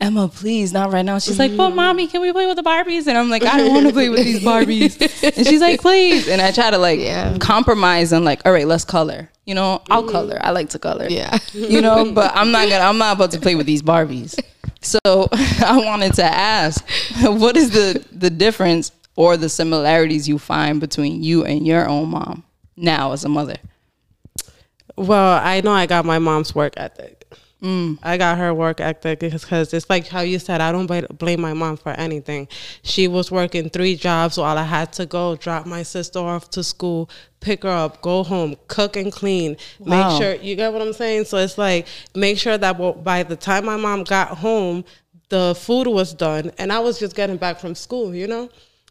[0.00, 1.18] Emma, please, not right now.
[1.18, 3.08] She's like, but mommy, can we play with the Barbies?
[3.08, 4.94] And I'm like, I don't want to play with these Barbies.
[5.36, 6.28] And she's like, please.
[6.28, 7.36] And I try to like Yeah.
[7.38, 9.28] compromise and like, all right, let's color.
[9.44, 10.12] You know, I'll mm-hmm.
[10.12, 10.38] color.
[10.40, 11.36] I like to color Yeah.
[11.52, 14.38] you know but i'm not gonna i'm not about to play with these barbies
[14.80, 15.00] so
[15.64, 16.84] i wanted to ask
[17.22, 22.08] what is the the difference or the similarities you find between you and your own
[22.08, 22.44] mom
[22.76, 23.56] now as a mother
[24.98, 27.24] well, I know I got my mom's work ethic.
[27.62, 27.98] Mm.
[28.02, 30.60] I got her work ethic because it's like how you said.
[30.60, 30.86] I don't
[31.18, 32.46] blame my mom for anything.
[32.82, 36.62] She was working three jobs while I had to go drop my sister off to
[36.62, 37.10] school,
[37.40, 39.56] pick her up, go home, cook and clean.
[39.80, 40.08] Wow.
[40.10, 41.24] Make sure you get what I'm saying.
[41.24, 44.84] So it's like make sure that by the time my mom got home,
[45.28, 48.14] the food was done, and I was just getting back from school.
[48.14, 48.50] You know,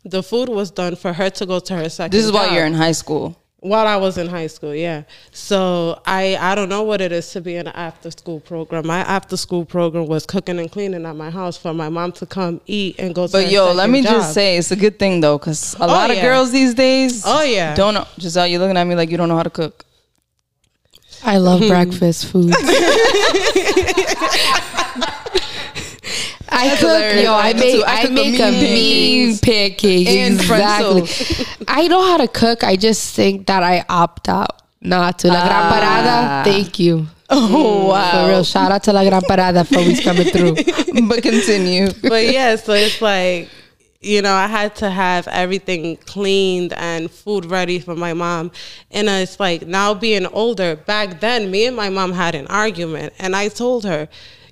[0.09, 2.11] the food was done for her to go to her second.
[2.11, 2.55] this is while job.
[2.55, 5.03] you're in high school while I was in high school, yeah.
[5.31, 8.85] So I I don't know what it is to be in an after school program.
[8.85, 12.25] My after school program was cooking and cleaning at my house for my mom to
[12.25, 13.25] come eat and go.
[13.27, 14.13] To But her yo, let me job.
[14.13, 17.23] just say, it's a good thing though, because a oh, lot of girls these days,
[17.25, 17.73] Oh, yeah.
[17.75, 18.05] don't know.
[18.19, 19.83] Giselle, you're looking at me like you don't know how to cook.
[21.23, 22.53] I love breakfast food.
[26.49, 27.23] I cook, hilarious.
[27.23, 27.85] yo, I Me make.
[27.85, 28.61] I I, cook a make a mean
[29.29, 30.07] mean pancake.
[30.07, 31.55] And Exactly.
[31.67, 32.63] I know how to cook.
[32.63, 35.27] I just think that I opt out not to.
[35.27, 36.43] La Gran Ah.
[36.43, 37.07] Parada, thank you.
[37.29, 38.23] Oh wow!
[38.23, 40.55] For real, shout out to La Gran Parada for always coming through.
[41.09, 41.89] but continue.
[42.01, 43.49] but yeah, so it's like,
[43.99, 48.51] you know, I had to have everything cleaned and food ready for my mom.
[48.91, 53.11] And it's like now being older, back then, me and my mom had an argument.
[53.19, 54.07] And I told her,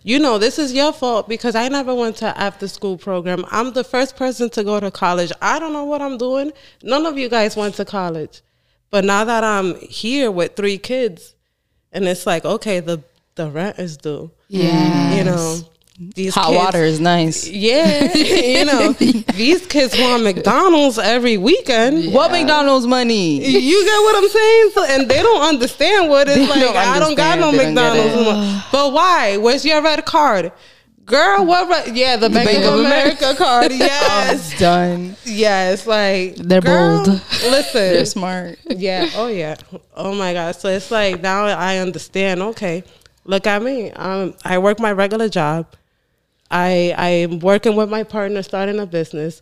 [0.05, 3.43] you know, this is your fault because I never went to after school program.
[3.49, 5.31] I'm the first person to go to college.
[5.41, 6.53] I don't know what I'm doing.
[6.83, 8.43] None of you guys went to college.
[8.91, 11.33] But now that I'm here with three kids,
[11.91, 13.01] and it's like, okay, the
[13.33, 14.29] the rent is due.
[14.47, 15.15] Yeah.
[15.15, 15.61] You know,
[15.97, 17.47] these Hot kids- water is nice.
[17.47, 22.13] yeah, you know, these kids want McDonald's every weekend.
[22.13, 23.37] What McDonald's money?
[23.45, 24.69] You get what I'm saying?
[24.73, 26.59] So, and they don't understand what it's like.
[26.59, 27.51] don't I don't got no.
[27.51, 28.63] They McDonald's.
[28.71, 29.37] But why?
[29.37, 30.51] Where's your red card?
[31.05, 31.69] Girl, what?
[31.69, 31.95] Red?
[31.95, 33.71] Yeah, the Bank, Bank of of America, card.
[33.71, 35.15] Yes, Done.
[35.23, 35.85] yes.
[35.87, 37.21] Like They're girl, bold.
[37.43, 38.57] Listen, They're smart.
[38.65, 39.09] yeah.
[39.15, 39.55] Oh yeah.
[39.95, 40.55] Oh my God.
[40.55, 42.41] So it's like now I understand.
[42.41, 42.83] Okay,
[43.23, 43.91] look at me.
[43.91, 45.67] Um, I work my regular job.
[46.55, 49.41] I I'm working with my partner, starting a business,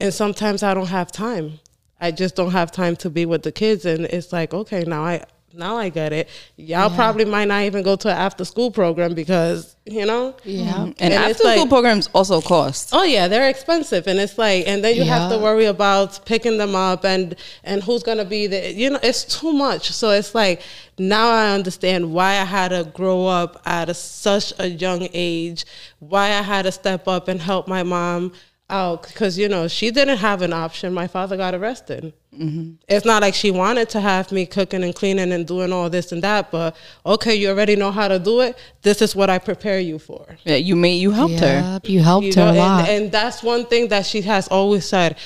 [0.00, 1.60] and sometimes I don't have time.
[2.00, 5.04] I just don't have time to be with the kids, and it's like okay, now
[5.04, 6.28] I now I get it.
[6.56, 10.36] Y'all probably might not even go to an after school program because you know.
[10.44, 10.66] Yeah.
[10.72, 10.82] Mm-hmm.
[10.82, 12.90] And, And after school like- programs also cost.
[12.92, 16.58] Oh yeah, they're expensive, and it's like, and then you have to worry about picking
[16.58, 17.34] them up, and
[17.64, 18.70] and who's gonna be there.
[18.70, 19.90] You know, it's too much.
[19.90, 20.62] So it's like
[20.98, 25.64] now I understand why I had to grow up at a, such a young age,
[25.98, 28.32] why I had to step up and help my mom
[28.70, 30.94] out because you know she didn't have an option.
[30.94, 32.12] My father got arrested.
[32.34, 32.74] Mm-hmm.
[32.88, 36.12] It's not like she wanted to have me cooking and cleaning and doing all this
[36.12, 38.56] and that, but okay, you already know how to do it.
[38.82, 40.36] This is what I prepare you for.
[40.44, 41.80] Yeah, you made you helped her.
[41.84, 42.88] You helped You her know, a lot.
[42.88, 45.16] And, and that's one thing that she has always said.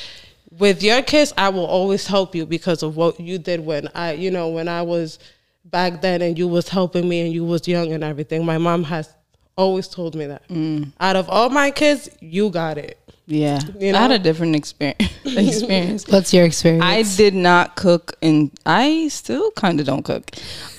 [0.58, 4.12] With your kids, I will always help you because of what you did when I,
[4.12, 5.18] you know, when I was
[5.64, 8.44] back then and you was helping me and you was young and everything.
[8.44, 9.12] My mom has
[9.56, 10.48] always told me that.
[10.48, 10.92] Mm.
[11.00, 12.98] Out of all my kids, you got it.
[13.26, 15.02] Yeah, You I had a different experience.
[15.24, 16.06] experience.
[16.08, 16.84] What's your experience?
[16.84, 20.30] I did not cook, and I still kind of don't cook.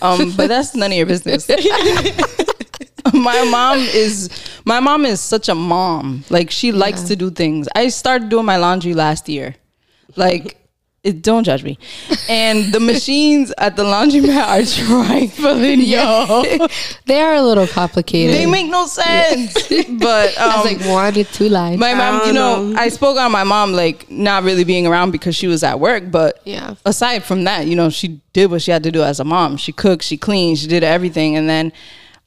[0.01, 1.49] Um, but that's none of your business.
[3.13, 4.29] my mom is
[4.65, 6.23] my mom is such a mom.
[6.29, 7.67] Like she likes to do things.
[7.75, 9.55] I started doing my laundry last year.
[10.15, 10.57] Like
[11.05, 11.77] it, don't judge me.
[12.27, 16.67] And the machines at the laundromat are trifling, yo.
[17.05, 18.35] they are a little complicated.
[18.35, 19.53] They make no sense.
[19.99, 21.79] But um, I was like one to two lines.
[21.79, 22.77] my mom, you know, know.
[22.79, 26.09] I spoke on my mom like not really being around because she was at work,
[26.11, 26.75] but Yeah.
[26.85, 29.57] aside from that, you know, she did what she had to do as a mom.
[29.57, 31.71] She cooked, she cleaned, she did everything, and then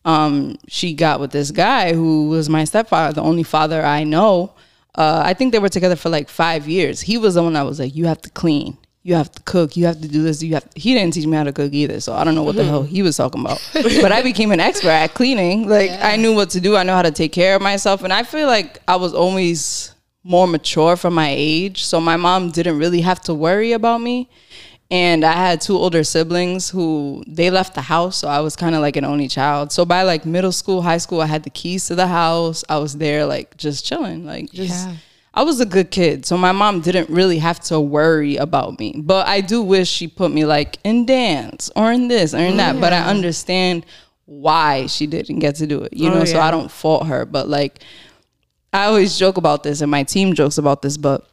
[0.04, 4.52] um, she got with this guy who was my stepfather, the only father I know.
[4.94, 7.00] Uh, I think they were together for like five years.
[7.00, 9.76] He was the one that was like, "You have to clean, you have to cook,
[9.76, 10.68] you have to do this." You have.
[10.74, 12.82] He didn't teach me how to cook either, so I don't know what the hell
[12.82, 13.60] he was talking about.
[13.72, 15.68] but I became an expert at cleaning.
[15.68, 16.76] Like I knew what to do.
[16.76, 19.94] I know how to take care of myself, and I feel like I was always
[20.24, 21.84] more mature for my age.
[21.84, 24.28] So my mom didn't really have to worry about me.
[24.90, 28.74] And I had two older siblings who they left the house, so I was kind
[28.74, 29.70] of like an only child.
[29.70, 32.64] So by like middle school, high school, I had the keys to the house.
[32.70, 34.96] I was there like just chilling, like just Yeah.
[35.34, 36.24] I was a good kid.
[36.24, 38.94] So my mom didn't really have to worry about me.
[38.96, 42.56] But I do wish she put me like in dance or in this or in
[42.56, 43.84] that, but I understand
[44.24, 45.92] why she didn't get to do it.
[45.94, 46.40] You Oh, know, so.
[46.40, 47.80] I don't fault her, but like
[48.72, 51.26] I always joke about this and my team jokes about this, but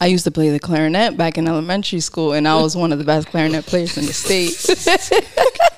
[0.00, 2.98] I used to play the clarinet back in elementary school, and I was one of
[2.98, 4.54] the best clarinet players in the state.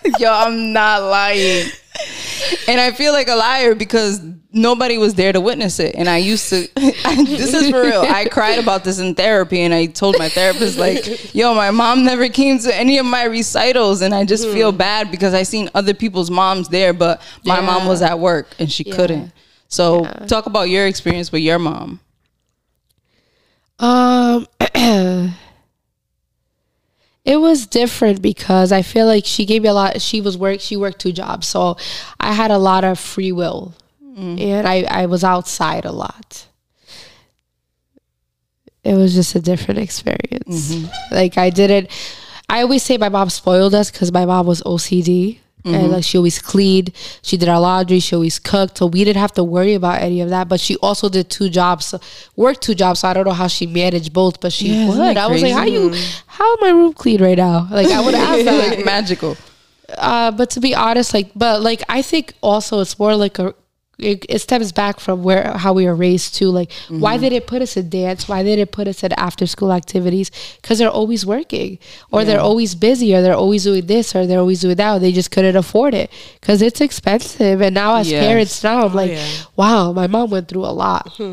[0.21, 1.71] Yo, I'm not lying.
[2.68, 4.21] And I feel like a liar because
[4.53, 5.95] nobody was there to witness it.
[5.95, 8.03] And I used to, this is for real.
[8.03, 12.05] I cried about this in therapy, and I told my therapist, like, yo, my mom
[12.05, 14.03] never came to any of my recitals.
[14.03, 14.79] And I just feel hmm.
[14.79, 18.71] bad because I seen other people's moms there, but my mom was at work and
[18.71, 18.97] she Yeah.
[18.97, 19.33] couldn't.
[19.68, 22.01] So, talk about your experience with your mom.
[23.81, 24.47] Um,
[27.24, 30.01] it was different because I feel like she gave me a lot.
[30.03, 30.61] She was work.
[30.61, 31.76] She worked two jobs, so
[32.20, 33.74] I had a lot of free will,
[34.39, 36.47] and I I was outside a lot.
[38.85, 40.72] It was just a different experience.
[41.11, 41.91] Like I didn't.
[42.49, 45.39] I always say my mom spoiled us because my mom was OCD.
[45.65, 46.91] And like she always cleaned,
[47.23, 50.21] she did our laundry, she always cooked, so we didn't have to worry about any
[50.23, 50.49] of that.
[50.49, 51.95] But she also did two jobs,
[52.37, 53.01] worked two jobs.
[53.01, 55.17] So I don't know how she managed both, but she Yeah, would.
[55.17, 55.95] I was like, how you,
[56.27, 57.69] how my room clean right now?
[57.71, 58.69] Like I would ask that.
[58.77, 59.37] like magical.
[59.99, 63.55] Uh, but to be honest, like, but like, I think also it's more like a.
[64.03, 67.22] It, it stems back from where how we were raised to Like, why Mm-hmm.
[67.22, 68.28] did it put us in dance?
[68.28, 70.30] Why did it put us in after school activities?
[70.61, 71.78] Because they're always working,
[72.11, 74.96] or they're always busy, or they're always doing this, or they're always doing that.
[74.96, 77.61] Or they just couldn't afford it because it's expensive.
[77.61, 78.24] And now, as Yes.
[78.24, 79.26] parents, now I'm like, yeah.
[79.57, 81.18] wow, my mom went through a lot.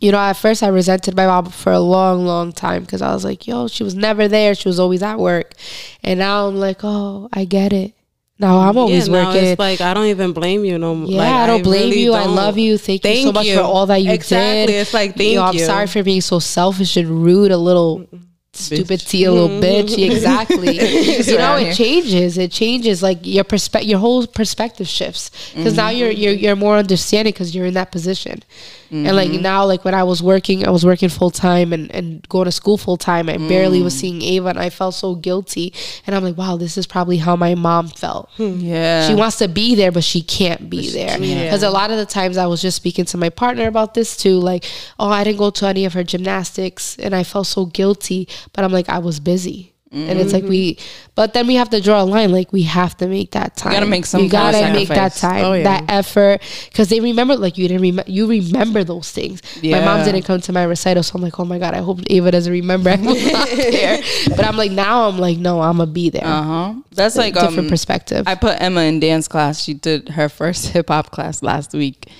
[0.00, 3.12] You know, at first I resented my mom for a long, long time because I
[3.14, 4.54] was like, yo, she was never there.
[4.54, 5.54] She was always at work.
[6.02, 7.92] And now I'm like, oh, I get it.
[8.38, 9.44] Now I'm always yeah, working.
[9.44, 11.08] it's like I don't even blame you no more.
[11.08, 12.14] yeah, like, I don't blame really you.
[12.14, 12.34] I don't.
[12.34, 12.76] love you.
[12.76, 13.56] Thank, you so much you.
[13.56, 14.72] for all that you Exactly.
[14.72, 14.80] did.
[14.80, 15.64] It's like, You know, thank I'm you.
[15.64, 18.06] sorry for being so selfish and rude, a little
[18.52, 19.88] stupid to you, a little mm-hmm.
[19.88, 20.10] bitch.
[20.10, 20.74] Exactly.
[21.32, 22.36] you know, it changes.
[22.38, 23.02] It changes.
[23.02, 26.20] Like your perspective, your whole perspective shifts because now you're mm-hmm.
[26.20, 28.42] you're you're more understanding because you're in that position.
[28.90, 32.26] And like now, like when I was working, I was working full time and, and
[32.28, 33.28] going to school full time.
[33.28, 35.72] I barely was seeing Ava, and I felt so guilty.
[36.06, 38.30] And I'm like, wow, this is probably how my mom felt.
[38.36, 38.58] Hmm.
[38.60, 39.06] Yeah.
[39.08, 41.18] She wants to be there, but she can't be there.
[41.18, 44.16] Because a lot of the times I was just speaking to my partner about this
[44.16, 44.38] too.
[44.38, 44.64] Like,
[44.98, 48.28] oh, I didn't go to any of her gymnastics and I felt so guilty.
[48.52, 49.72] But I'm like, I was busy.
[49.92, 50.78] And it's like we,
[51.14, 52.32] but then we have to draw a line.
[52.32, 53.72] Like we have to make that time.
[53.72, 55.62] You gotta make some You kind of gotta make that time, Oh, yeah.
[55.62, 57.36] that effort, because they remember.
[57.36, 58.10] Like you didn't remember.
[58.10, 59.40] You remember those things.
[59.62, 62.00] My mom didn't come to my recital, so I'm like, oh my god, I hope
[62.08, 62.90] Ava doesn't remember.
[62.90, 64.02] I was not there.
[64.30, 66.24] But I'm like, now I'm like, no, I'm gonna be there.
[66.26, 66.74] Uh huh.
[66.90, 68.24] That's like a Different um, perspective.
[68.26, 69.62] I put Emma in dance class.
[69.62, 72.10] She did her first hip hop class last week.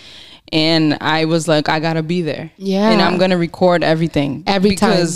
[0.52, 2.52] And I was like, I gotta be there.
[2.56, 2.90] Yeah.
[2.90, 4.44] And I'm gonna record everything.
[4.46, 5.06] Every time.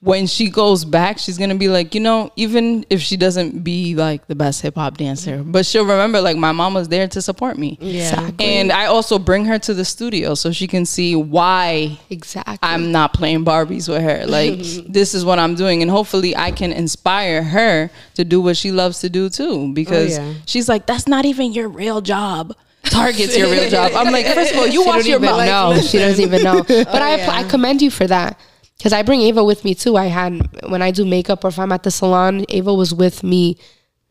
[0.00, 3.64] Because when she goes back, she's gonna be like, you know, even if she doesn't
[3.64, 7.08] be like the best hip hop dancer, but she'll remember like my mom was there
[7.08, 7.78] to support me.
[7.80, 8.30] Yeah.
[8.38, 12.58] And I also bring her to the studio so she can see why exactly.
[12.62, 14.26] I'm not playing Barbies with her.
[14.26, 18.56] Like this is what I'm doing, and hopefully I can inspire her to do what
[18.56, 19.72] she loves to do too.
[19.72, 20.34] Because oh, yeah.
[20.46, 22.54] she's like, that's not even your real job.
[22.84, 23.92] Target's your real job.
[23.94, 25.76] I'm like, first of all, you She watch don't your even mouth.
[25.76, 25.82] know.
[25.82, 26.62] She doesn't even know.
[26.62, 27.30] But I, oh, yeah.
[27.32, 28.38] I commend you for that
[28.76, 29.96] because I bring Ava with me too.
[29.96, 33.22] I had when I do makeup or if I'm at the salon, Ava was with
[33.22, 33.56] me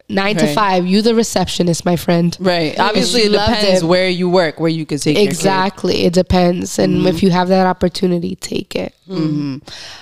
[0.10, 0.86] nine to five.
[0.86, 2.36] You the receptionist, my friend.
[2.40, 2.78] Right.
[2.80, 3.86] Obviously, it depends it.
[3.86, 5.18] where you work, where you could take.
[5.18, 6.06] Exactly.
[6.06, 8.94] It depends, and if you have that opportunity, take it.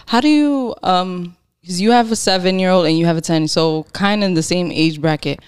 [0.07, 3.21] How do you um because you have a seven year old and you have a
[3.21, 5.39] ten, so kind of in the same age bracket.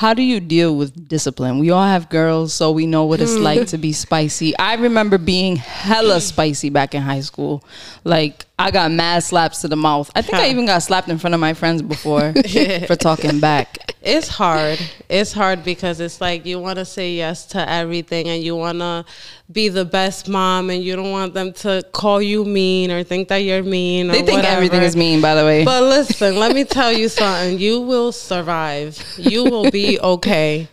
[0.00, 1.58] How do you deal with discipline?
[1.58, 3.42] We all have girls, so we know what it's hmm.
[3.42, 4.56] like to be spicy.
[4.56, 7.62] I remember being hella spicy back in high school.
[8.02, 10.10] Like I got mad slaps to the mouth.
[10.14, 12.32] I think I even got slapped in front of my friends before
[12.86, 13.94] for talking back.
[14.02, 14.78] It's hard.
[15.08, 18.78] It's hard because it's like you want to say yes to everything and you want
[18.78, 19.04] to
[19.52, 23.28] be the best mom and you don't want them to call you mean or think
[23.28, 24.10] that you're mean.
[24.10, 25.64] Or They think everything is mean, by the way.
[25.64, 27.58] But listen, let me tell you something.
[27.58, 29.02] You will survive.
[29.18, 30.68] You will be okay.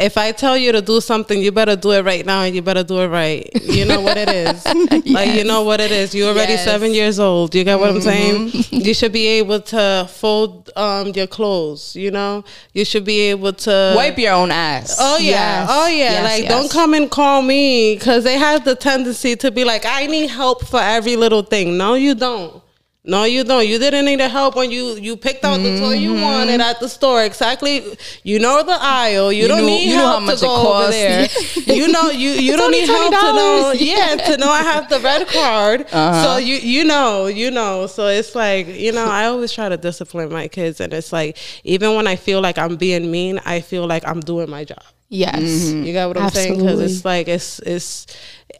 [0.00, 2.62] If I tell you to do something, you better do it right now and you
[2.62, 3.48] better do it right.
[3.64, 4.64] You know what it is.
[5.18, 6.14] Like you know what it is.
[6.14, 6.64] You're already Yes.
[6.64, 7.54] seven years old.
[7.54, 8.50] You get what I'm saying?
[8.70, 12.44] You should be able to fold um, your clothes, you know?
[12.72, 14.96] You should be able to Wipe your own ass.
[15.00, 15.30] Oh yeah,
[15.62, 15.68] Yes.
[15.70, 15.96] oh yeah.
[16.12, 16.52] Yes, like yes.
[16.52, 20.28] don't come and call me because they have the tendency to be like, I need
[20.30, 21.76] help for every little thing.
[21.76, 22.62] No, you don't.
[23.08, 23.66] No, you don't.
[23.66, 26.22] You didn't need the help when you you picked out the toy you mm-hmm.
[26.22, 27.24] wanted at the store.
[27.24, 27.82] Exactly.
[28.22, 29.32] You know the aisle.
[29.32, 31.26] You, You don't knew- need you help how much to it go over there.
[31.74, 33.72] you know you you don't only need help to know.
[33.74, 33.80] $20.
[33.80, 35.86] Yeah, to know I have the red card.
[35.98, 36.22] Uh-huh.
[36.22, 37.86] So you you know you know.
[37.86, 41.38] So it's like you know I always try to discipline my kids, and it's like
[41.64, 44.84] even when I feel like I'm being mean, I feel like I'm doing my job.
[45.10, 45.40] Yes.
[45.70, 45.92] You mm-hmm.
[45.94, 46.58] got what I'm saying?
[46.58, 48.06] Because it's like it's it's.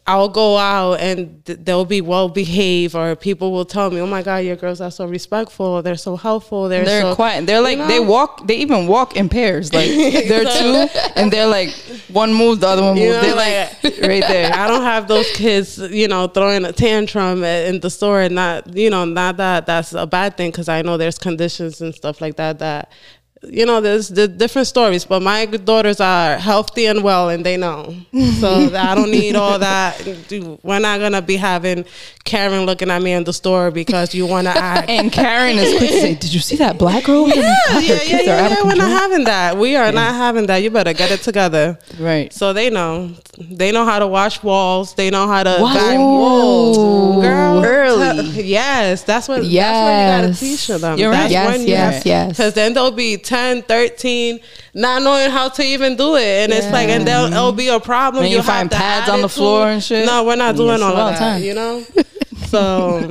[0.06, 4.06] I'll go out and th- they'll be well behaved, or people will tell me, "Oh
[4.06, 5.82] my God, your girls are so respectful.
[5.82, 6.68] They're so helpful.
[6.70, 7.46] They're, They're so quiet.
[7.46, 8.46] They're like you they walk.
[8.46, 9.74] They even walk in pairs.
[9.74, 9.88] Like
[10.28, 11.70] they're two, and they're like
[12.08, 13.16] one moves, the other one You moves.
[13.16, 13.36] know, They're
[13.82, 14.52] like right there.
[14.54, 18.34] I don't have those kids, you know, throwing a tantrum at- in the store, and
[18.34, 21.94] not, you know, not that that's a bad thing because I know there's conditions and
[21.94, 22.90] stuff like that that
[23.42, 27.56] you know, there's the different stories, but my daughters are healthy and well, and they
[27.56, 27.94] know.
[28.40, 29.98] So I don't need all that.
[30.62, 31.84] We're not gonna be having
[32.24, 34.88] Karen looking at me in the store because you want to act.
[34.88, 37.28] And Karen is quick to say, "Did you see that black girl?
[37.28, 38.62] yeah, yeah, yeah, yeah, yeah.
[38.64, 39.56] We're not having that.
[39.56, 40.58] We are not having that.
[40.58, 41.78] You better get it together.
[41.98, 42.32] Right.
[42.32, 43.12] So they know.
[43.38, 44.94] They know how to wash walls.
[44.94, 47.22] They know how to vacuum walls.
[47.22, 48.42] Girl, Early.
[48.42, 49.44] yes, that's what.
[49.44, 49.68] Yes.
[49.68, 50.98] That's what you gotta teach them.
[50.98, 51.28] You're right.
[51.30, 52.28] That's Yes, when yes, yes.
[52.36, 54.40] Because then they'll be 10, 13,
[54.72, 56.22] not knowing how to even do it.
[56.24, 58.22] And it's like, and it'll be a problem.
[58.24, 60.06] And you You'll have find pads on the floor and shit.
[60.06, 61.42] No, we're not doing Yes, all of that, time.
[61.42, 61.84] you know?
[62.48, 63.08] So,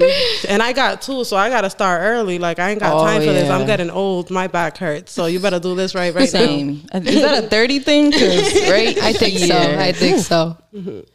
[0.49, 2.39] and I got two, so I got to start early.
[2.39, 3.49] Like, I ain't got Oh, time for this.
[3.49, 4.29] I'm oh, getting old.
[4.31, 5.11] My back hurts.
[5.11, 6.39] So, you better do this right, right now.
[6.39, 6.85] Same.
[6.93, 8.11] Uh, is that a thirty thing?
[8.11, 8.21] 'Cause,
[8.69, 8.97] right.
[8.97, 9.55] I think so.
[9.79, 10.57] I think so.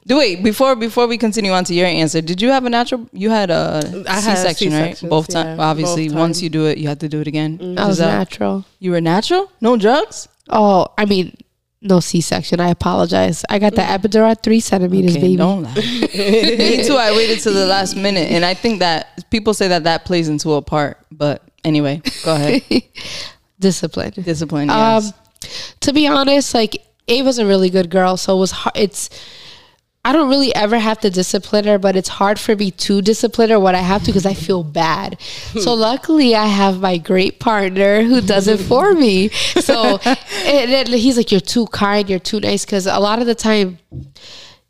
[0.06, 2.20] Do wait before before we continue on to your answer.
[2.20, 3.08] Did you have a natural?
[3.12, 4.80] You had a I had C-section, right?
[4.96, 5.60] C-sections, Both times.
[5.60, 7.58] Obviously, both once you do it, you have to do it again.
[7.58, 7.78] Mm-hmm.
[7.78, 8.64] I was that- natural.
[8.80, 9.50] You were natural?
[9.60, 10.28] No drugs?
[10.48, 11.36] Oh, I mean,
[11.82, 12.60] no C-section.
[12.60, 13.44] I apologize.
[13.50, 15.36] I got the epidural at three centimeters, Okay, baby.
[15.36, 15.74] don't lie.
[15.74, 16.96] Me too.
[16.96, 20.28] I waited to the last minute, and I think that people say that that plays
[20.28, 20.98] into a part.
[21.10, 22.62] But anyway, go ahead.
[23.60, 24.12] Discipline.
[24.12, 24.68] Discipline.
[24.68, 25.06] Yes.
[25.08, 25.12] Um,
[25.80, 28.76] to be honest, like Ava's a really good girl, so it was hard.
[28.76, 29.10] It's
[30.04, 33.50] I don't really ever have to discipline her, but it's hard for me to discipline
[33.50, 35.20] her when I have to because I feel bad.
[35.20, 35.80] so hmm.
[35.80, 39.28] luckily, I have my great partner who does it for me.
[39.28, 39.98] So
[40.44, 42.10] then he's like, "You're too kind.
[42.10, 43.78] You're too nice." Because a lot of the time.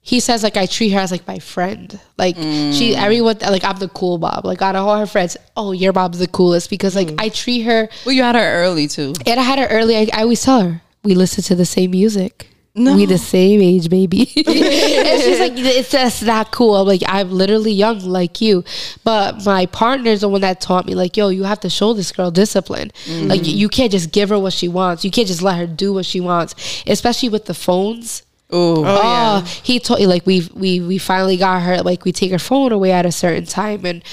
[0.05, 1.99] He says like I treat her as like my friend.
[2.19, 2.97] Like she mm.
[2.97, 4.45] everyone like I'm the cool Bob.
[4.45, 7.21] Like out of all her friends, oh your Bob's the coolest because like hmm.
[7.21, 9.15] I treat her well, you had her early too.
[9.25, 9.97] and I had her early.
[9.97, 12.52] I, I always tell her we listen to the same music.
[12.75, 14.21] We the same age, baby.
[14.37, 16.77] and she's like, it's just not cool.
[16.77, 18.65] I'm like, I'm literally young like you.
[19.05, 22.13] But my partner's the one that taught me, like, yo, you have to show this
[22.13, 22.91] girl discipline.
[23.05, 23.29] Mm-hmm.
[23.29, 25.05] Like, you can't just give her what she wants.
[25.05, 26.55] You can't just let her do what she wants,
[26.87, 28.23] especially with the phones.
[28.55, 28.85] Ooh.
[28.85, 32.31] Oh, ah, he told you like we we we finally got her like we take
[32.33, 34.05] her phone away at a certain time and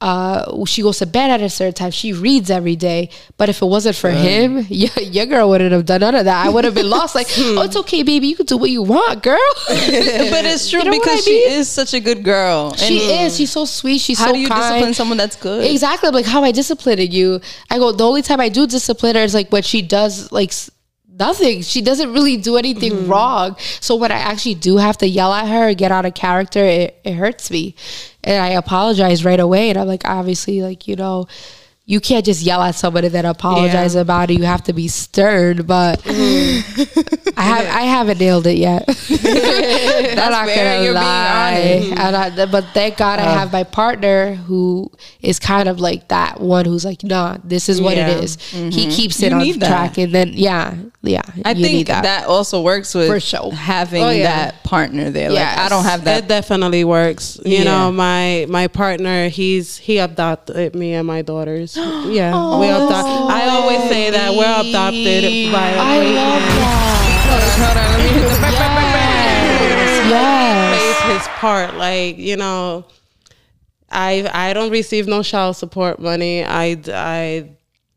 [0.00, 1.90] uh she goes to bed at a certain time.
[1.90, 3.10] She reads every day.
[3.36, 6.46] But if it wasn't for him, your, your girl wouldn't have done none of that.
[6.46, 7.14] I would have been lost.
[7.14, 8.28] Like, oh, it's okay, baby.
[8.28, 9.38] You can do what you want, girl.
[9.68, 12.74] but it's true You know because I she is such a good girl.
[12.74, 13.36] she is.
[13.36, 13.98] She's so sweet.
[14.00, 14.24] She's so.
[14.24, 14.62] How so do you kind.
[14.62, 15.64] discipline someone that's good?
[15.64, 16.08] Exactly.
[16.08, 17.40] I'm like, how am I disciplining you?
[17.70, 20.52] I go, the only time I do discipline her is like when she does like
[21.18, 21.62] nothing.
[21.62, 23.10] She doesn't really do anything Mm-hmm.
[23.10, 23.56] wrong.
[23.80, 26.64] So when I actually do have to yell at her or get out of character,
[26.64, 27.74] it, it hurts me.
[28.24, 29.70] And I apologize right away.
[29.70, 31.26] And I'm like, obviously, like, you know,
[31.90, 34.02] you can't just yell at somebody that then apologize Yeah.
[34.02, 34.34] about it.
[34.38, 37.30] You have to be stern, but mm-hmm.
[37.34, 38.84] I have I haven't nailed it yet.
[39.10, 40.74] I'm not fair.
[40.74, 41.88] gonna You're being lie.
[41.88, 42.00] honest.
[42.00, 43.38] And I, but thank God I uh.
[43.38, 44.90] have my partner who
[45.22, 48.08] is kind of like that one who's like, nah, this is what Yeah.
[48.08, 48.36] it is.
[48.50, 48.90] He mm-hmm.
[48.90, 49.68] keeps it You on need that.
[49.68, 51.22] track, and then yeah, yeah.
[51.42, 52.26] I you think need that.
[52.26, 53.50] also works with For sure.
[53.50, 54.24] having Oh, yeah.
[54.50, 55.30] that partner there.
[55.30, 56.24] Like I don't have that.
[56.24, 57.40] It definitely works.
[57.46, 57.64] You Yeah.
[57.64, 61.77] know, my my partner, he's he adopted uh, me and my daughters.
[62.12, 63.30] Yeah, Oh, we adopted.
[63.30, 65.68] I always say that we're adopted by.
[65.70, 67.98] a I love that.
[70.08, 71.02] yes.
[71.04, 71.74] plays his part.
[71.74, 72.84] Like you know,
[73.90, 76.44] I I don't receive no child support money.
[76.44, 77.50] I I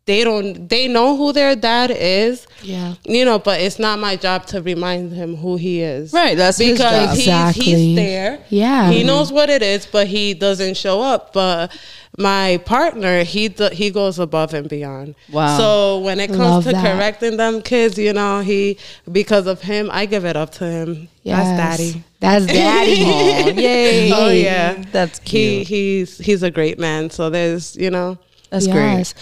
[0.05, 2.47] they don't they know who their dad is.
[2.63, 2.95] Yeah.
[3.05, 6.11] You know, but it's not my job to remind him who he is.
[6.11, 7.09] Right, that's his because job.
[7.15, 7.63] he's Exactly.
[7.65, 8.39] he's there.
[8.49, 8.89] Yeah.
[8.91, 11.33] he knows what it is, but he doesn't show up.
[11.33, 11.75] But
[12.17, 15.15] my partner, he do, he goes above and beyond.
[15.31, 15.57] Wow.
[15.57, 16.95] So when it comes Love to that.
[16.95, 18.77] correcting them kids, you know, he
[19.11, 21.07] because of him, I give it up to him.
[21.23, 21.45] Yes.
[21.57, 22.03] That's daddy.
[22.19, 23.03] That's daddy.
[23.05, 24.11] Aw, yay!
[24.13, 27.09] Oh yeah, That's he he's he's a great man.
[27.11, 28.17] So there's you know
[28.51, 29.13] That's great.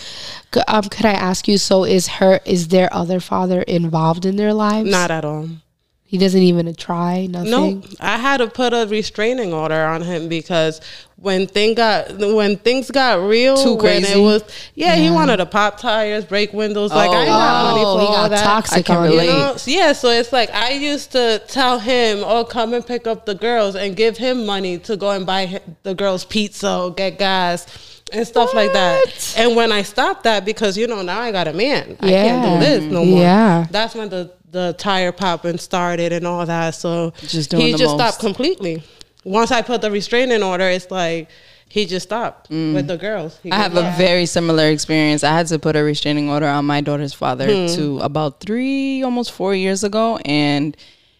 [0.53, 1.57] C- Um, could I ask you?
[1.57, 2.41] So, is her?
[2.45, 4.89] Is their other father involved in their lives?
[4.91, 5.47] not at all.
[6.09, 7.27] He doesn't even try.
[7.27, 7.51] Nothing.
[7.51, 10.81] No, I had to put a restraining order on him because
[11.17, 14.19] when thing got when things got real, Too when crazy?
[14.19, 14.41] it was
[14.73, 16.89] yeah, he wanted to pop tires, break windows.
[16.89, 18.43] Like I ain't got oh, money Oh, for he all got that.
[18.43, 19.25] toxic I can relate.
[19.25, 19.31] you.
[19.33, 19.55] You know?
[19.65, 23.35] Yeah, so it's like I used to tell him, "Oh, come and pick up the
[23.35, 28.01] girls," and give him money to go and buy the girls pizza, or get gas,
[28.11, 29.35] and stuff like that.
[29.37, 32.43] And when I stopped that, because you know now I got a man, I can't
[32.59, 33.21] do this no more.
[33.21, 33.67] Yeah.
[33.69, 36.75] that's when the the tire popping started and all that.
[36.75, 37.99] So Just doing he the just most.
[37.99, 38.83] stopped completely.
[39.23, 41.29] Once I put the restraining order, it's like
[41.67, 43.37] he just stopped with the girls.
[43.43, 45.23] He I have goes, a very similar experience.
[45.23, 47.75] I had to put a restraining order on my daughter's father Hmm.
[47.75, 50.75] to about three, almost four years ago, and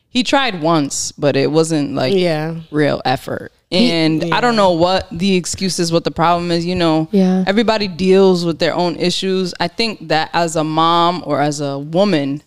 [0.09, 2.55] he tried once, but it wasn't like Yeah.
[2.71, 3.51] real effort.
[3.71, 6.65] And I don't know what the excuse is, what the problem is.
[6.65, 7.43] You know, Yeah.
[7.45, 9.53] everybody deals with their own issues.
[9.59, 12.41] I think that as a mom or as a woman,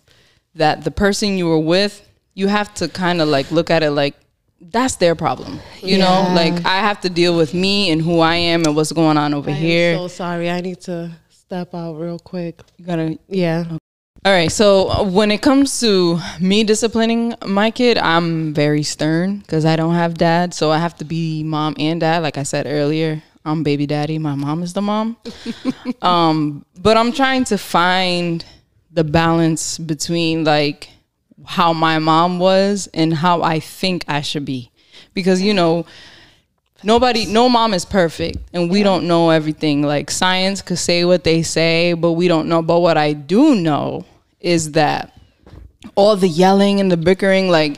[0.55, 3.91] that the person you were with, you have to kind of like look at it
[3.91, 4.15] like
[4.61, 5.59] that's their problem.
[5.81, 8.91] You know, like I have to deal with me and who I am and what's
[8.91, 9.95] going on over I here.
[9.95, 10.49] so sorry.
[10.49, 12.61] I need to step out real quick.
[12.77, 13.77] you gotta Yeah.
[14.25, 14.51] All right.
[14.51, 19.75] So uh, when it comes to me disciplining my kid, I'm very stern because I
[19.75, 20.53] don't have dad.
[20.53, 22.23] So I have to be mom and dad.
[22.23, 24.17] Like I said earlier, I'm baby daddy.
[24.19, 25.17] My mom is the mom.
[26.01, 28.45] um, but I'm trying to find
[28.93, 30.89] the balance between like
[31.45, 34.71] how my mom was and how I think I should be.
[35.13, 35.85] Because, you know,
[36.83, 41.23] nobody no mom is perfect and we don't know everything like science could say what
[41.23, 44.05] they say but we don't know but what i do know
[44.41, 45.17] is that
[45.95, 47.77] all the yelling and the bickering like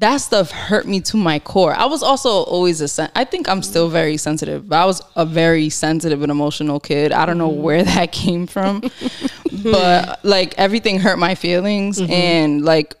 [0.00, 1.74] that stuff hurt me to my core.
[1.74, 5.02] I was also always a sen- i think i'm still very sensitive but i was
[5.14, 7.12] a very sensitive and emotional kid.
[7.12, 7.62] I don't know mm-hmm.
[7.62, 8.82] where that came from
[9.62, 12.12] but like everything hurt my feelings mm-hmm.
[12.12, 12.94] and like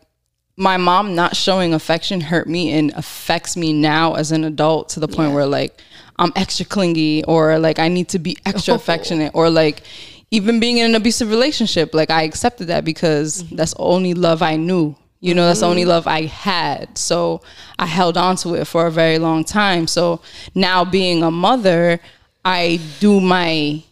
[0.56, 5.00] my mom not showing affection hurt me and affects me now as an adult to
[5.00, 5.80] the point where like
[6.18, 9.82] I'm extra clingy or like I need to be extra affectionate or like
[10.30, 13.56] even being in an abusive relationship like I accepted that because mm-hmm.
[13.56, 14.96] that's the only love I knew.
[15.20, 15.90] You know, that's the only mm-hmm.
[15.90, 16.96] love I had.
[16.96, 17.42] So
[17.78, 19.86] I held on to it for a very long time.
[19.86, 20.20] So
[20.54, 22.00] now being a mother,
[22.44, 23.82] I do my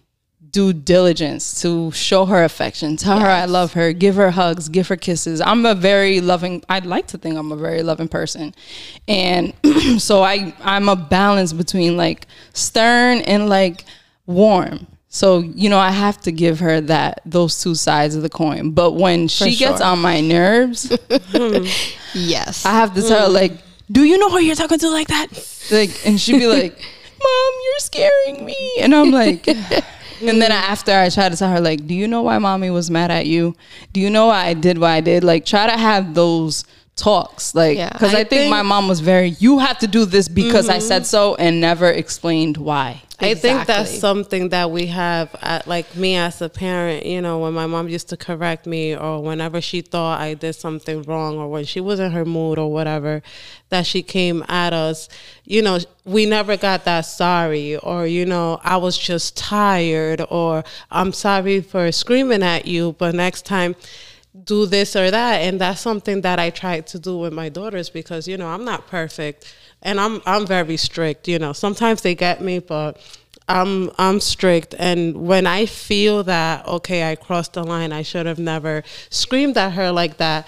[0.51, 4.89] due diligence to show her affection, tell her I love her, give her hugs, give
[4.89, 5.41] her kisses.
[5.41, 8.55] I'm a very loving I'd like to think I'm a very loving person.
[9.07, 9.53] And
[9.99, 13.85] so I I'm a balance between like stern and like
[14.27, 14.87] warm.
[15.19, 18.71] So, you know, I have to give her that those two sides of the coin.
[18.71, 20.97] But when she gets on my nerves,
[22.15, 22.65] Yes.
[22.65, 23.51] I have to tell her like,
[23.91, 25.27] "Do you know who you're talking to like that?"
[25.73, 26.73] Like, and she'd be like,
[27.25, 29.47] "Mom, you're scaring me," and I'm like.
[30.21, 32.91] And then after I try to tell her like, "Do you know why mommy was
[32.91, 33.55] mad at you?
[33.93, 36.65] Do you know why I did what I did?" Like, try to have those
[36.99, 37.91] talks, like, Yeah.
[37.93, 40.81] because I, I think, my mom was very, "You have to do this because I
[40.81, 41.17] said mm-hmm.
[41.17, 43.03] so," and never explained why.
[43.21, 47.41] I think that's something that we have, at, like me as a parent, you know,
[47.41, 51.37] when my mom used to correct me or whenever she thought I did something wrong
[51.37, 53.23] or when she was in her mood or whatever,
[53.71, 55.09] that she came at us,
[55.45, 60.63] you know, we never got that sorry or, you know, I was just tired or
[60.91, 63.75] I'm sorry for screaming at you, but next time,
[64.45, 67.91] do this or that and that's something that I try to do with my daughters
[67.91, 71.53] because you know I'm not perfect and I'm I'm very strict you know.
[71.53, 73.01] Sometimes they get me but
[73.49, 78.27] I'm I'm strict and when I feel that okay I crossed the line I should
[78.27, 80.47] have never screamed at her like that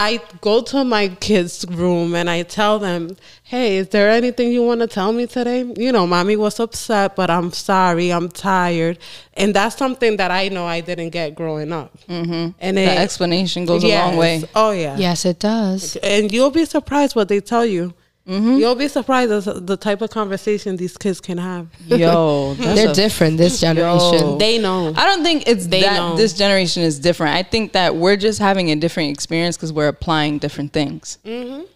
[0.00, 4.62] I go to my kids' room and I tell them, "Hey, is there anything you
[4.62, 5.60] want to tell me today?
[5.76, 8.12] You know, mommy was upset, but I'm sorry.
[8.12, 8.98] I'm tired."
[9.34, 11.90] And that's something that I know I didn't get growing up.
[12.08, 12.50] Mm-hmm.
[12.60, 14.44] And The it, explanation goes a long way.
[14.54, 14.96] Oh yeah.
[14.96, 15.96] yes, it does.
[15.96, 17.92] And you'll be surprised what they tell you.
[18.28, 18.58] Mm-hmm.
[18.58, 21.68] You'll be surprised at the type of conversation these kids can have.
[21.86, 24.18] Yo, They're a different this generation.
[24.18, 24.36] Yo.
[24.38, 24.92] They know.
[24.94, 26.14] I don't think it's They that know.
[26.16, 27.34] this generation is different.
[27.36, 31.16] I think that we're just having a different experience because we're applying different things.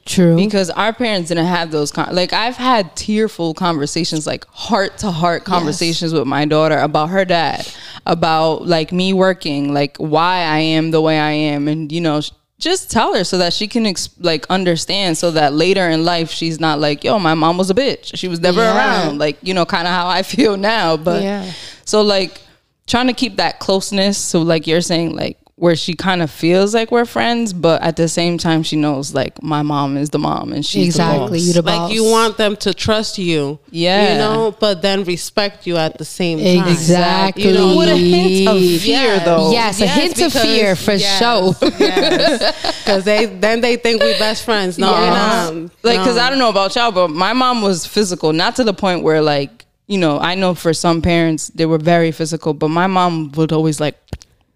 [0.04, 0.36] True.
[0.36, 5.10] Because our parents didn't have those con- like I've had tearful conversations, like heart to
[5.10, 7.66] heart conversations with my daughter about her dad,
[8.04, 12.20] about like me working, like why I am the way I am, and you know.
[12.20, 12.32] sh-
[12.62, 16.30] Just tell her so that she can ex- like understand, so that later in life
[16.30, 18.16] she's not like, "Yo, my mom was a bitch.
[18.16, 18.76] She was never Yeah.
[18.76, 20.96] around." Like you know, kind of how I feel now.
[20.96, 21.50] But Yeah.
[21.84, 22.40] so like
[22.86, 24.16] trying to keep that closeness.
[24.16, 27.94] So like you're saying, like where she kind of feels like we're friends, but at
[27.94, 31.44] the same time she knows like my mom is the mom and she's Exactly, The
[31.44, 31.54] you boss.
[31.54, 33.60] the like you want them to trust you.
[33.70, 34.12] Yeah.
[34.14, 36.66] You know, but then respect you at the same time.
[36.72, 37.44] Exactly.
[37.46, 39.24] You know, with a hint of fear Yes.
[39.24, 39.52] though.
[39.52, 41.54] Yes, a hint of fear for yes, sure.
[42.82, 44.78] Because they then they think we're best friends.
[44.78, 45.52] No, we're Yes.
[45.52, 45.70] not.
[45.84, 46.22] Like, cause No.
[46.22, 49.22] I don't know about y'all, but my mom was physical, not to the point where
[49.22, 53.30] like, you know, I know for some parents they were very physical, but my mom
[53.36, 53.96] would always like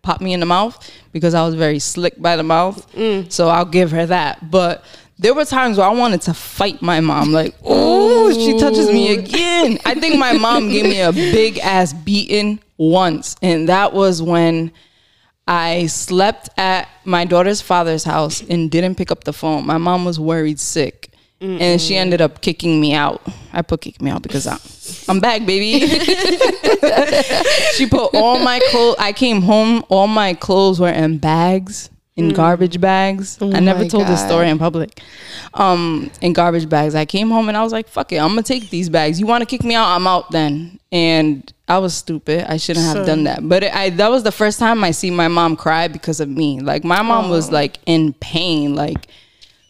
[0.06, 0.78] pop me in the mouth
[1.12, 2.90] because I was very slick by the mouth.
[2.94, 3.30] Mm.
[3.30, 4.50] So I'll give her that.
[4.50, 4.84] But
[5.18, 9.14] there were times where I wanted to fight my mom, like, oh, she touches me
[9.14, 9.78] again.
[9.84, 14.70] I think my mom gave me a big ass beating once, and that was when
[15.48, 19.66] I slept at my daughter's father's house and didn't pick up the phone.
[19.66, 21.10] My mom was worried sick.
[21.40, 23.20] And she ended up kicking me out.
[23.52, 24.58] I put kick me out because I'm,
[25.08, 25.80] I'm back, baby.
[27.74, 28.96] she put all my clothes.
[28.98, 29.84] I came home.
[29.88, 31.90] All my clothes were in bags.
[32.16, 33.36] in garbage bags.
[33.42, 33.86] I never Mm.
[33.86, 35.00] Oh told this story in public.
[35.52, 36.94] Um, in garbage bags.
[36.94, 39.20] I came home and I was like, "Fuck it, I'm gonna take these bags.
[39.20, 39.88] You want to kick me out?
[39.94, 42.50] I'm out then." And I was stupid.
[42.50, 43.04] I shouldn't have Sure.
[43.04, 43.46] done that.
[43.46, 46.30] But it, I that was the first time I see my mom cry because of
[46.30, 46.60] me.
[46.60, 49.08] Like my mom was like in pain, like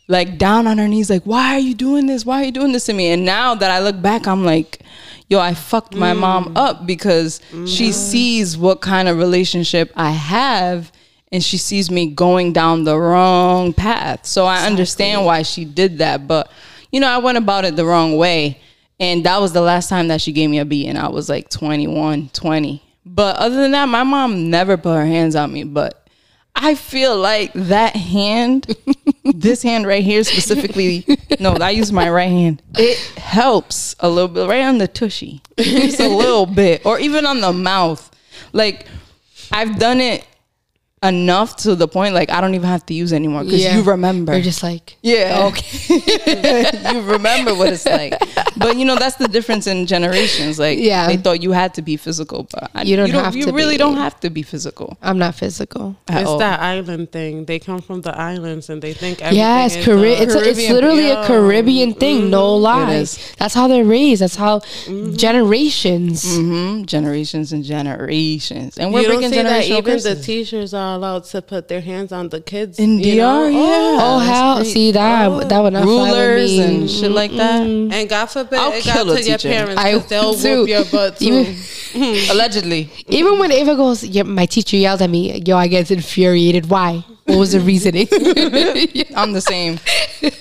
[0.09, 2.25] like down on her knees, like, why are you doing this?
[2.25, 3.09] Why are you doing this to me?
[3.09, 4.83] And now that I look back, I'm like,
[5.29, 6.21] yo, I fucked my mm.
[6.21, 7.67] mom up because mm.
[7.69, 10.93] she sees what kind of relationship I have
[11.33, 14.27] and she sees me going down the wrong path.
[14.27, 16.29] So I understand why she did that.
[16.29, 16.51] But,
[16.93, 18.61] you know, I went about it the wrong way.
[18.99, 20.87] And that was the last time that she gave me a beat.
[20.87, 22.83] And I was like 21, 20.
[23.05, 25.65] But other than that, my mom never put her hands on me.
[25.65, 26.06] But
[26.57, 28.75] I feel like that hand,
[29.25, 31.05] this hand right here specifically,
[31.39, 32.63] no, I use my right hand.
[32.77, 37.27] It helps a little bit, right on the tushy, just a little bit, or even
[37.27, 38.11] on the mouth.
[38.53, 38.87] Like
[39.53, 40.27] I've done it
[41.03, 43.77] enough to the point like I don't even have to use anymore because Yeah.
[43.77, 44.33] you remember.
[44.33, 45.45] You're just like, Yeah.
[45.53, 46.93] Okay.
[46.95, 48.15] you remember what it's like.
[48.57, 50.59] But you know, that's the difference in generations.
[50.59, 51.07] Like Yeah.
[51.07, 53.75] they thought you had to be physical, but I- You don't have you to really
[53.75, 53.79] be.
[53.79, 54.97] don't have to be physical.
[55.03, 55.97] I'm not physical.
[56.09, 56.39] at It's all.
[56.39, 57.45] that island thing.
[57.45, 60.39] They come from the islands and they think everything Yes, is Carri- uh, it's, a,
[60.39, 63.35] it's Caribbean- literally a Caribbean thing, no lies.
[63.39, 64.23] That's how they're raised.
[64.23, 64.61] That's how
[65.27, 66.25] generations.
[66.37, 68.79] hmm Generations and generations.
[68.79, 70.27] And we're you don't breaking see that generational even the curses.
[70.27, 73.45] teachers are allowed to put their hands on the kids In you know?
[73.45, 73.59] Oh, yeah.
[74.01, 74.55] Oh, that's how?
[74.57, 74.66] great.
[74.72, 75.49] See that?
[75.49, 76.64] that would not fly with Rulers me.
[76.64, 77.62] and shit like that.
[77.62, 80.61] And God forbid I'll it kill got a to your parents I they'll too.
[80.61, 81.24] whoop your butt too.
[81.26, 82.91] Even- Allegedly.
[83.09, 85.41] Even when Ava goes, yeah, my teacher yelled at me.
[85.47, 86.68] Yo, I get infuriated.
[86.68, 87.05] Why?
[87.24, 88.07] What was the reasoning?
[89.16, 89.78] I'm the same.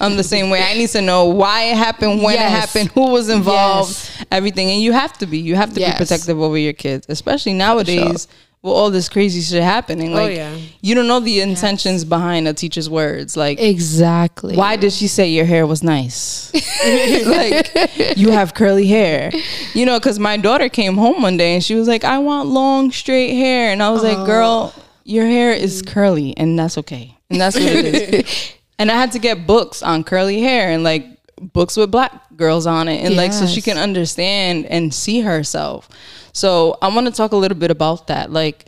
[0.01, 0.61] I'm the same way.
[0.61, 2.45] I need to know why it happened, when Yes.
[2.45, 4.25] it happened, who was involved, Yes.
[4.31, 4.69] everything.
[4.69, 5.37] And you have to be.
[5.39, 5.93] You have to Yes.
[5.93, 8.27] be protective over your kids, especially nowadays
[8.65, 10.11] with all this crazy shit happening.
[10.11, 10.57] Oh, Like, yeah.
[10.81, 13.37] you don't know the intentions behind a teacher's words.
[13.37, 14.55] Like, exactly.
[14.55, 16.51] why did she say your hair was nice?
[17.27, 19.31] like you have curly hair,
[19.75, 19.99] you know?
[19.99, 23.35] Because my daughter came home one day and she was like, "I want long straight
[23.35, 24.83] hair," and I was like, "Girl, oh.
[25.03, 29.11] your hair is curly, and that's okay, and that's what it is." and I had
[29.11, 31.05] to get books on curly hair and like
[31.41, 35.89] books with black girls on it, and like so she can understand and see herself.
[36.33, 38.65] So I want to talk a little bit about that, like.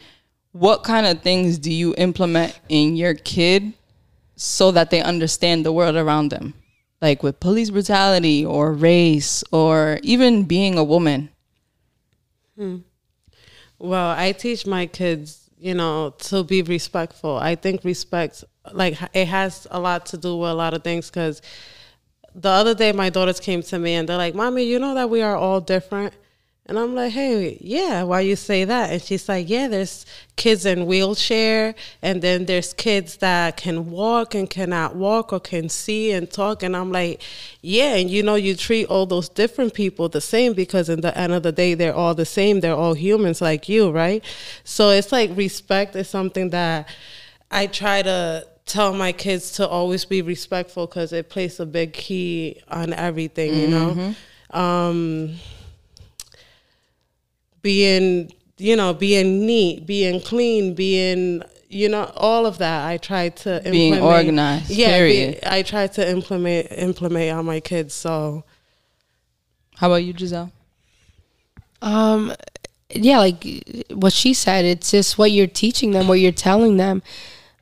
[0.53, 3.73] What kind of things do you implement in your kid
[4.37, 6.53] so that they understand the world around them,
[7.01, 11.29] like with police brutality or race or even being a woman.
[12.55, 12.77] Hmm.
[13.79, 17.37] Well, I teach my kids, you know, to be respectful.
[17.37, 21.09] I think respect, like, it has a lot to do with a lot of things.
[21.09, 21.41] Because
[22.37, 25.09] the other day, my daughters came to me and they're like, "Mommy, you know that
[25.09, 26.13] we are all different."
[26.67, 30.65] And I'm like, "Hey, yeah, why you say that?" And she's like, "Yeah, there's kids
[30.65, 36.11] in wheelchair, and then there's kids that can walk and cannot walk or can see
[36.11, 37.21] and talk." And I'm like,
[37.61, 41.17] "Yeah, and you know, you treat all those different people the same because in the
[41.17, 42.59] end of the day, they're all the same.
[42.59, 44.23] They're all humans like you, right?"
[44.63, 46.87] So it's like respect is something that
[47.49, 51.93] I try to tell my kids to always be respectful because it plays a big
[51.93, 54.13] key on everything, you know.
[54.51, 55.35] Um,
[57.61, 62.87] being, you know, being neat, being clean, being, you know, all of that.
[62.87, 65.41] I try to Being organized, Yeah, period.
[65.41, 67.93] be- I try to implement implement on my kids.
[67.93, 68.43] So
[69.77, 70.51] How about you, Giselle?
[71.81, 72.33] Um,
[72.89, 73.45] yeah, like
[73.91, 74.65] what she said.
[74.65, 77.03] It's just what you're teaching them, what you're telling them.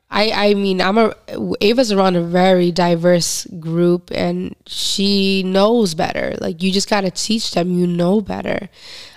[0.08, 1.14] I, I mean, I'm a
[1.60, 6.36] Ava's around a very diverse group, and she knows better.
[6.40, 7.72] Like you just gotta teach them.
[7.72, 8.68] You know better.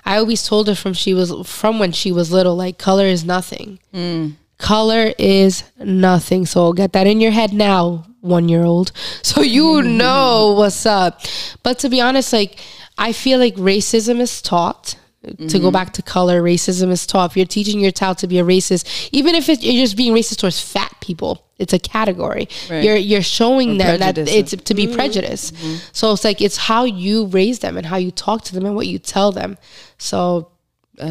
[0.04, 3.24] I always told her from she was from when she was little, like color is
[3.24, 3.80] nothing.
[3.94, 4.34] Mm.
[4.58, 6.46] Color is nothing.
[6.46, 8.92] So get that in your head now, one year old.
[9.22, 11.22] So you know what's up.
[11.62, 12.60] But to be honest, like
[12.98, 14.96] I feel like racism is taught.
[15.22, 15.72] To go mm-hmm.
[15.72, 17.32] back to color, racism is taught.
[17.32, 20.14] If you're teaching your child to be a racist, even if it, you're just being
[20.14, 22.48] racist towards fat people, it's a category.
[22.70, 22.82] Right.
[22.86, 24.96] You're you're showing Or them that it's to be mm-hmm.
[24.96, 25.56] prejudiced.
[25.56, 25.76] Mm-hmm.
[25.92, 28.78] So it's like it's how you raise them and how you talk to them and
[28.78, 29.58] what you tell them.
[29.98, 30.52] So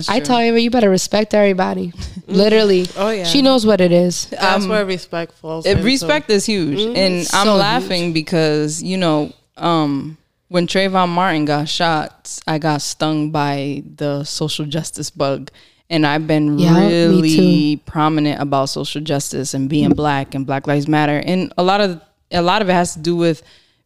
[0.08, 1.92] I tell you, you better respect everybody.
[2.26, 2.86] Literally.
[2.96, 3.24] Oh, yeah.
[3.24, 4.26] She knows what it is.
[4.32, 5.66] Um, that's where respect falls.
[5.66, 5.84] It- into.
[5.84, 10.18] respect is huge, and I'm So laughing because you know, um,
[10.48, 15.50] when Trayvon Martin got shot, I got stung by the social justice bug,
[15.90, 20.88] and I've been Yeah, really prominent about social justice and being black and Black Lives
[20.88, 22.00] Matter, and a lot of
[22.30, 23.42] a lot of it has to do with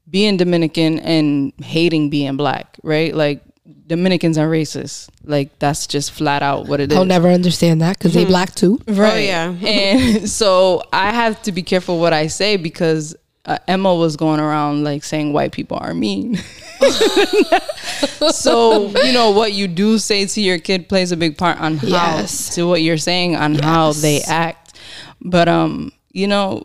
[0.08, 3.14] being Dominican and hating being black, right?
[3.14, 3.40] Like
[3.86, 5.08] Dominicans are racist.
[5.24, 6.98] Like that's just flat out what it is.
[6.98, 8.30] I'll never understand that because they hmm.
[8.30, 8.80] black too.
[8.86, 9.14] Right.
[9.14, 9.54] Oh, yeah.
[9.64, 14.40] and so I have to be careful what I say because uh, Emma was going
[14.40, 16.36] around like saying white people are mean.
[18.30, 21.76] so you know what you do say to your kid plays a big part on
[21.78, 22.54] how Yes.
[22.54, 24.76] to what you're saying on how they act.
[25.20, 26.64] But um, you know,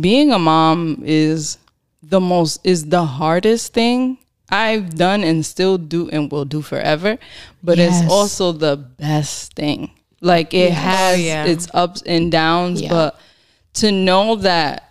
[0.00, 1.58] being a mom is
[2.02, 4.18] the most is the hardest thing
[4.50, 7.18] I've done and still do and will do forever.
[7.62, 8.02] But Yes.
[8.02, 9.90] it's also the best thing.
[10.20, 11.44] Like it has yeah.
[11.44, 12.88] its ups and downs, Yeah.
[12.90, 13.20] but
[13.74, 14.85] to know that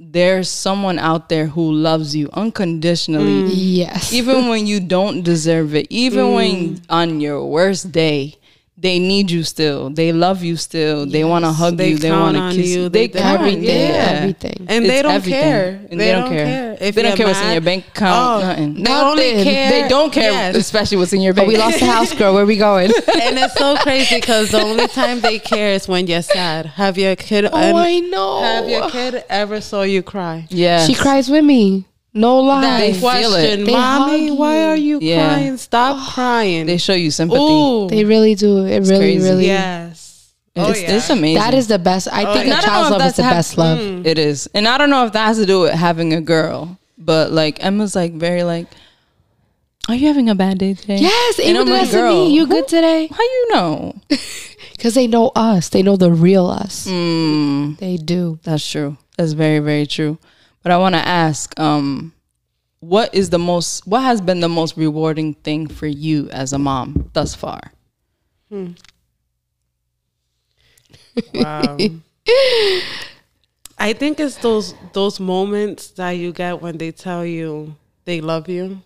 [0.00, 3.50] there's someone out there who loves you unconditionally mm.
[3.52, 4.12] Yes.
[4.12, 6.84] even when you don't deserve it even when mm.
[6.88, 8.36] on your worst day
[8.80, 12.12] they need you still they love you still they want to hug They you they
[12.12, 14.18] want to on kiss you, you they they count everything, yeah.
[14.22, 14.66] everything.
[14.68, 15.40] And It's they don't everything.
[15.42, 15.86] care.
[15.90, 16.76] And they, don't, care.
[16.80, 18.44] If they don't you're care what's in your bank account.
[18.44, 18.74] Oh, nothing.
[18.84, 19.44] They only Nothing.
[19.44, 19.70] care.
[19.82, 20.56] They don't care, Yes.
[20.56, 21.48] especially what's in your But bank.
[21.52, 22.34] we lost the house, girl.
[22.34, 22.90] Where we going?
[23.24, 26.66] and it's so crazy because the only time they care is when you're sad.
[26.66, 27.46] Have your kid?
[27.46, 28.40] oh, and I know.
[28.42, 30.46] Have your kid ever saw you cry?
[30.50, 31.86] yeah, She cries with me.
[32.14, 32.60] No lie.
[32.62, 33.64] That They feel question, it.
[33.66, 35.28] They mommy, why are you Yeah.
[35.34, 35.56] crying?
[35.58, 36.66] Stop crying.
[36.66, 37.40] They show you sympathy.
[37.42, 38.64] Ooh, They really do.
[38.64, 39.28] It really, crazy.
[39.28, 39.46] really.
[39.46, 40.32] yes.
[40.56, 40.96] Oh, it's, yeah.
[40.96, 41.40] it's amazing.
[41.40, 42.08] That is the best.
[42.10, 43.78] I think And a I child's love is the hap- best love.
[44.06, 46.76] It is, and I don't know if that has to do with having a girl,
[46.96, 48.66] but like Emma's like very like,
[49.88, 50.96] are you having a bad day today?
[50.98, 52.34] Yes, And even I'm like, girl, me.
[52.34, 53.06] You who- good today?
[53.06, 53.94] How you know?
[54.72, 55.70] Because they know us.
[55.70, 56.86] They know the real us.
[56.86, 58.38] Mm, They do.
[58.44, 58.96] that's true.
[59.16, 60.18] That's very very true.
[60.68, 62.12] But I want to ask, um,
[62.80, 63.86] what is the most?
[63.86, 67.72] What has been the most rewarding thing for you as a mom thus far?
[71.32, 71.78] Wow.
[73.78, 77.74] I think it's those those moments that you get when they tell you
[78.04, 78.82] they love you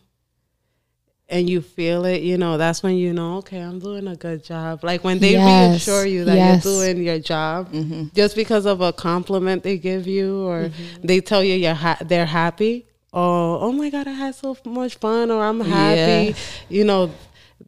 [1.33, 4.45] and you feel it, you know, that's when you know, okay, I'm doing a good
[4.45, 4.85] job.
[4.85, 6.65] Like when they Yes, reassure you that yes.
[6.65, 8.09] you're doing your job mm-hmm.
[8.15, 11.07] just because of a compliment they give you or mm-hmm.
[11.07, 12.87] they tell you you're ha- they're happy.
[13.15, 16.29] Oh, oh my god, I had so much fun or I'm happy.
[16.29, 16.35] Yeah.
[16.69, 17.11] You know,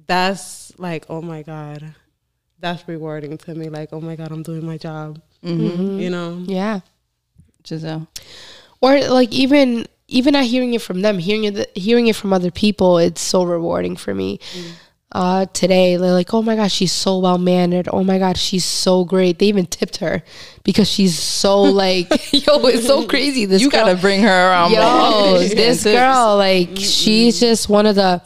[0.07, 1.95] that's like, oh my god.
[2.61, 5.23] That's rewarding to me like, oh my god, I'm doing my job.
[5.43, 6.01] Mm-hmm.
[6.01, 6.45] You know.
[6.47, 6.81] Yeah.
[7.66, 8.09] Giselle.
[8.82, 12.51] Or like even even not hearing it from them, hearing it hearing it from other
[12.51, 14.39] people, it's so rewarding for me.
[15.12, 17.89] Uh, today, they're like, "Oh my gosh, she's so well mannered.
[17.93, 20.23] Oh my god, she's so great." They even tipped her
[20.65, 23.45] because she's so like, yo, it's so crazy.
[23.45, 24.73] This You girl- gotta bring her around.
[24.73, 28.23] Yo, this girl, like, she's just one of the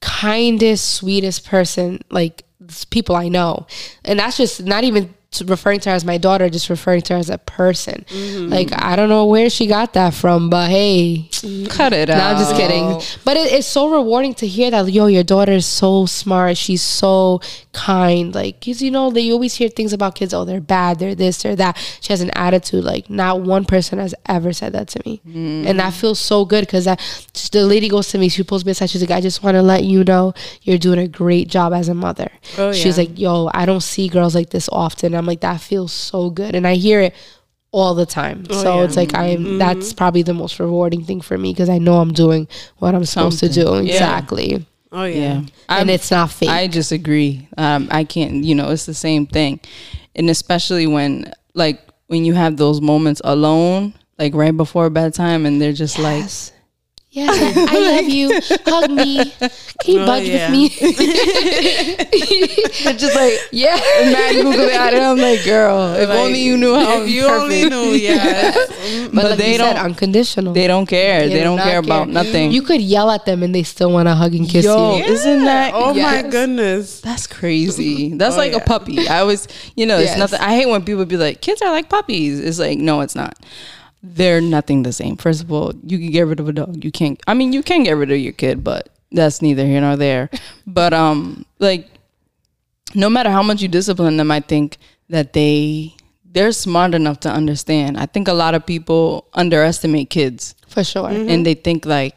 [0.00, 2.44] kindest, sweetest person, like
[2.90, 3.66] people I know,
[4.04, 7.14] and that's just not even t- referring to her as my daughter, just referring to
[7.14, 8.04] her as a person.
[8.08, 8.48] Mm-hmm.
[8.48, 11.28] Like, I don't know where she got that from, but hey,
[11.68, 12.36] cut it no, out.
[12.36, 13.00] I'm just kidding.
[13.24, 16.56] But it, it's so rewarding to hear that, yo, your daughter is so smart.
[16.56, 17.40] She's so
[17.72, 18.34] kind.
[18.34, 20.34] Like cause you know, they always hear things about kids.
[20.34, 20.98] Oh, they're bad.
[20.98, 21.76] They're this, they're that.
[22.00, 22.84] She has an attitude.
[22.84, 25.20] Like, not one person has ever said that to me.
[25.26, 25.66] Mm.
[25.66, 28.28] And that feels so good because the lady goes to me.
[28.28, 28.90] She pulls me aside.
[28.90, 31.88] She's like, I just want to let you know you're doing a great job as
[31.88, 32.30] a mother.
[32.56, 35.14] Oh, She's like, yo, I don't see girls like this often.
[35.18, 36.54] I'm like, that feels so good.
[36.54, 37.14] And I hear it
[37.70, 38.44] all the time.
[38.46, 38.68] so Oh, yeah.
[38.70, 38.84] Mm-hmm.
[38.86, 42.12] it's like I'm that's probably the most rewarding thing for me because I know I'm
[42.12, 43.62] doing what I'm supposed to do.
[43.62, 43.86] Something.
[43.86, 43.92] Yeah.
[43.94, 44.66] Exactly.
[44.90, 45.14] Oh yeah.
[45.16, 45.32] Yeah.
[45.36, 46.48] And I'm- it's not fake.
[46.48, 47.46] I just agree.
[47.58, 49.60] Um, I can't, you know, it's the same thing.
[50.16, 55.60] And especially when, like, when you have those moments alone, like right before bedtime, and
[55.60, 56.24] they're just like,
[57.10, 57.56] yes.
[57.56, 58.40] Yes, I love you.
[58.66, 59.32] Hug me.
[59.80, 60.50] Can you Oh, budge yeah.
[60.50, 60.68] with me?
[62.84, 63.76] they're just like, yeah.
[63.76, 64.94] mad googly eyed.
[64.94, 67.42] And I'm like, girl, if Like, only you knew how If you perfect.
[67.42, 68.52] only knew, yeah.
[69.12, 70.52] But, like they you don't- unconditional.
[70.52, 71.28] They don't care.
[71.28, 72.52] They, do don't not care about nothing.
[72.52, 75.04] You could yell at them and they still want to hug and kiss Yo, you.
[75.04, 75.72] isn't that?
[75.74, 76.24] oh Yes.
[76.24, 77.00] my goodness.
[77.00, 78.14] That's crazy.
[78.14, 79.08] That's Oh, like a puppy.
[79.08, 80.18] I was, you know, it's Yes.
[80.18, 80.40] nothing.
[80.40, 82.38] I hate when people be like, kids are like puppies.
[82.40, 83.36] It's like, no, it's not.
[84.14, 85.16] They're nothing the same.
[85.16, 86.84] First of all, you can get rid of a dog.
[86.84, 87.20] You can't.
[87.26, 90.30] I mean, you can get rid of your kid, but that's neither here nor there.
[90.66, 91.88] But um, like,
[92.94, 94.76] no matter how much you discipline them, I think
[95.08, 95.94] that they
[96.30, 97.96] they're smart enough to understand.
[97.98, 101.08] I think a lot of people underestimate kids For sure.
[101.08, 102.14] and they think like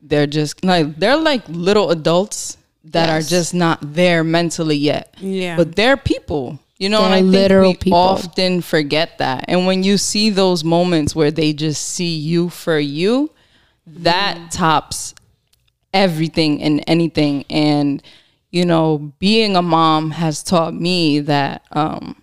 [0.00, 5.14] they're just like they're like little adults that are just not there mentally yet.
[5.18, 5.56] Yeah.
[5.56, 6.58] But they're people.
[6.78, 7.98] You know, and They're I think we people.
[7.98, 9.46] often forget that.
[9.48, 13.30] And when you see those moments where they just see you for you,
[13.86, 15.14] that tops
[15.92, 17.44] everything and anything.
[17.50, 18.02] And
[18.50, 22.16] you know, being a mom has taught me that um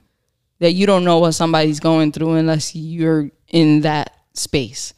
[0.60, 4.94] that you don't know what somebody's going through unless you're in that space.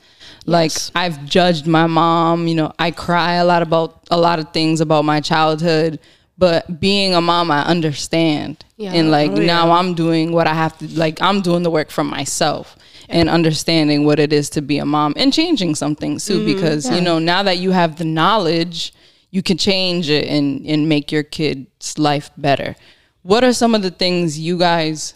[0.46, 4.54] Like I've judged my mom, you know, I cry a lot about a lot of
[4.54, 6.00] things about my childhood,
[6.38, 8.64] but being a mom I understand.
[8.78, 8.94] Yeah.
[8.94, 9.72] And like Oh, now.
[9.72, 12.76] I'm doing what I have to like I'm doing the work for myself
[13.10, 16.90] and understanding what it is to be a mom and changing some things too because
[16.90, 18.94] you know now that you have the knowledge
[19.32, 22.76] you can change it and and make your kid's life better.
[23.24, 25.14] What are some of the things you guys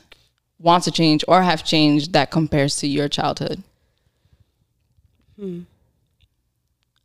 [0.60, 3.64] want to change or have changed that compares to your childhood?
[5.39, 5.61] hmm.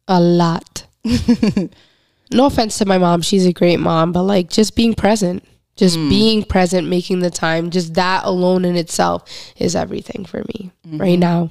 [0.09, 0.87] A lot.
[2.33, 5.45] no offense to my mom, she's a great mom, but like just being present,
[5.77, 6.09] just hmm.
[6.09, 9.25] being present, making the time, just that alone in itself
[9.57, 11.21] is everything for me right mm-hmm.
[11.21, 11.51] now.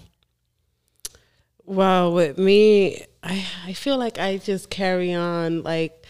[1.66, 6.06] Well, with me, I I feel like I just carry on like,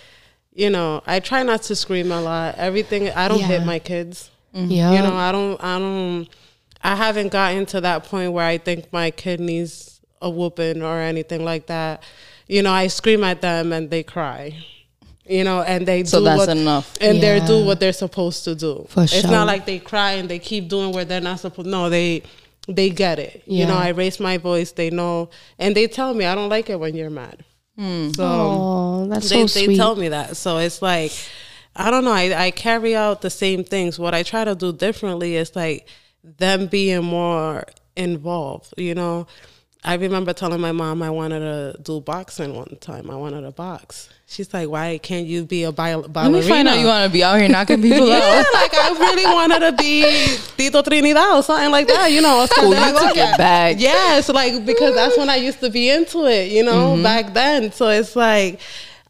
[0.54, 2.56] you know, I try not to scream a lot.
[2.58, 4.30] Everything I don't hit my kids.
[4.54, 4.72] Mm-hmm.
[4.72, 4.92] Yeah.
[4.94, 6.28] You know, I don't I don't
[6.82, 11.00] I haven't gotten to that point where I think my kid needs a whooping or
[11.00, 12.04] anything like that.
[12.48, 14.58] You know, I scream at them and they cry.
[15.28, 16.96] You know, and they So do that's what, enough.
[17.02, 17.48] and they Yeah.
[17.48, 18.86] do what they're supposed to do.
[18.90, 19.32] For it's sure.
[19.32, 21.68] not like they cry and they keep doing where they're not supposed.
[21.68, 22.22] No, they
[22.68, 23.44] they get it.
[23.46, 24.72] You know, I raise my voice.
[24.72, 27.44] They know, and they tell me I don't like it when you're mad.
[27.78, 28.10] Hmm.
[28.16, 30.38] So Oh, that's they, so they tell me that.
[30.38, 31.12] So it's like,
[31.76, 32.12] I don't know.
[32.14, 33.98] I, I carry out the same things.
[34.00, 35.88] What I try to do differently is like
[36.24, 37.66] them being more
[37.96, 38.74] involved.
[38.78, 39.28] You know,
[39.86, 43.12] I remember telling my mom I wanted to do boxing one time.
[43.12, 44.10] I wanted to box.
[44.26, 47.06] She's like, "Why can't you be a bi- ballerina?" Let me find out you want
[47.06, 48.46] to be out here knocking people yeah, out.
[48.52, 52.48] like I really wanted to be Tito Trinidad or something like that, you know.
[52.58, 53.76] Oh, you took it back.
[53.78, 57.36] Yeah, it's like because that's when I used to be into it, you know, back
[57.36, 57.72] then.
[57.72, 58.60] So it's like,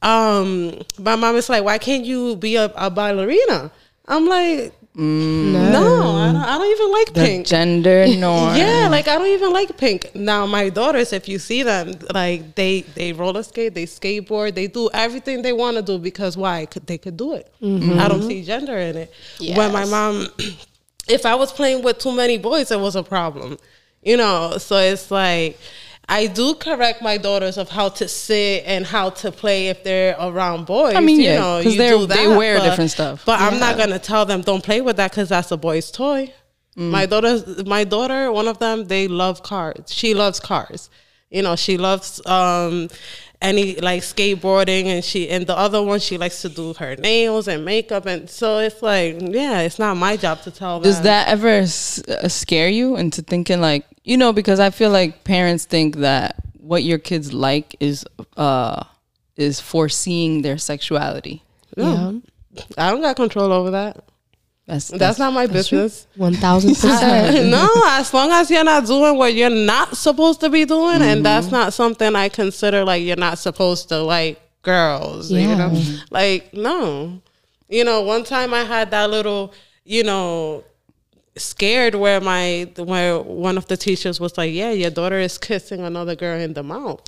[0.01, 3.71] um, my mom is like, why can't you be a, a ballerina?
[4.07, 5.51] I'm like, Mm.
[5.73, 7.47] no, I don't, I don't even like The pink.
[7.47, 8.55] gender norm.
[8.55, 10.15] Yeah, like I don't even like pink.
[10.15, 14.67] Now my daughters, if you see them, like they they roller skate, they skateboard, they
[14.67, 16.65] do everything they want to do because why?
[16.65, 17.51] Could they could do it?
[17.61, 17.99] Mm-hmm.
[17.99, 19.13] I don't see gender in it.
[19.39, 20.27] When my mom,
[21.09, 23.57] if I was playing with too many boys, it was a problem.
[24.01, 25.59] You know, so it's like
[26.07, 30.15] I do correct my daughters of how to sit and how to play if they're
[30.19, 30.95] around boys.
[30.95, 33.23] I mean, you yeah, know, 'cause you they're- they wear but- different stuff.
[33.25, 36.31] But I'm not gonna tell them don't play with that because that's a boy's toy.
[36.77, 36.91] Mm.
[36.91, 39.85] My daughter, my daughter, one of them, they love cars.
[39.87, 40.89] She loves cars.
[41.31, 42.89] You know, she loves um
[43.45, 47.47] any like skateboarding, and she and the other one she likes to do her nails
[47.47, 50.83] and makeup, and so it's like, yeah, it's not my job to tell them.
[50.89, 54.89] Does that ever s- uh, scare you into thinking like you know because I feel
[54.89, 58.05] like parents think that what your kids like is
[58.37, 58.83] uh
[59.37, 61.43] is foreseeing their sexuality.
[61.77, 62.13] Yeah.
[62.77, 64.03] I don't got control over that.
[64.67, 66.07] That's That's, not my business.
[66.15, 67.49] One thousand percent.
[67.51, 71.17] no, as long as you're not doing what you're not supposed to be doing, and
[71.17, 71.23] mm-hmm.
[71.23, 75.31] that's not something I consider like you're not supposed to like girls.
[75.31, 75.79] You know,
[76.09, 77.21] like no.
[77.69, 80.63] You know, one time I had that little, you know,
[81.37, 85.81] scared where my where one of the teachers was like, "Yeah, your daughter is kissing
[85.81, 87.01] another girl in the mouth."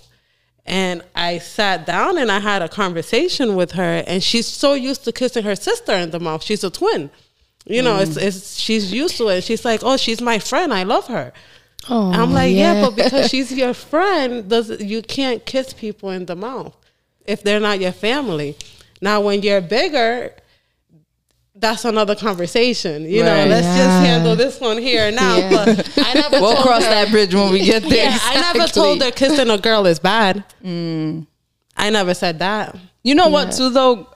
[0.66, 5.06] And I sat down and I had a conversation with her, and she's so used
[5.06, 6.44] to kissing her sister in the mouth.
[6.44, 7.10] She's a twin.
[7.70, 8.22] You know, it's, mm.
[8.22, 9.44] it's she's used to it.
[9.44, 10.74] She's like, "Oh, she's my friend.
[10.74, 11.34] I love her."
[11.90, 12.82] Oh, I'm like, yeah.
[12.82, 16.76] but because she's your friend, does you can't kiss people in the mouth
[17.26, 18.58] if they're not your family.
[19.02, 20.34] Now, when you're bigger,
[21.56, 23.04] that's another conversation.
[23.04, 23.78] You know, let's Yeah.
[23.78, 25.38] just handle this one here now.
[25.38, 25.50] Yeah.
[25.50, 28.10] But I never We'll cross her- that bridge when we get there.
[28.10, 30.44] Yeah, I never told her kissing a girl is bad.
[30.64, 31.28] Mm.
[31.76, 32.76] I never said that.
[33.04, 34.08] You know what, too, though?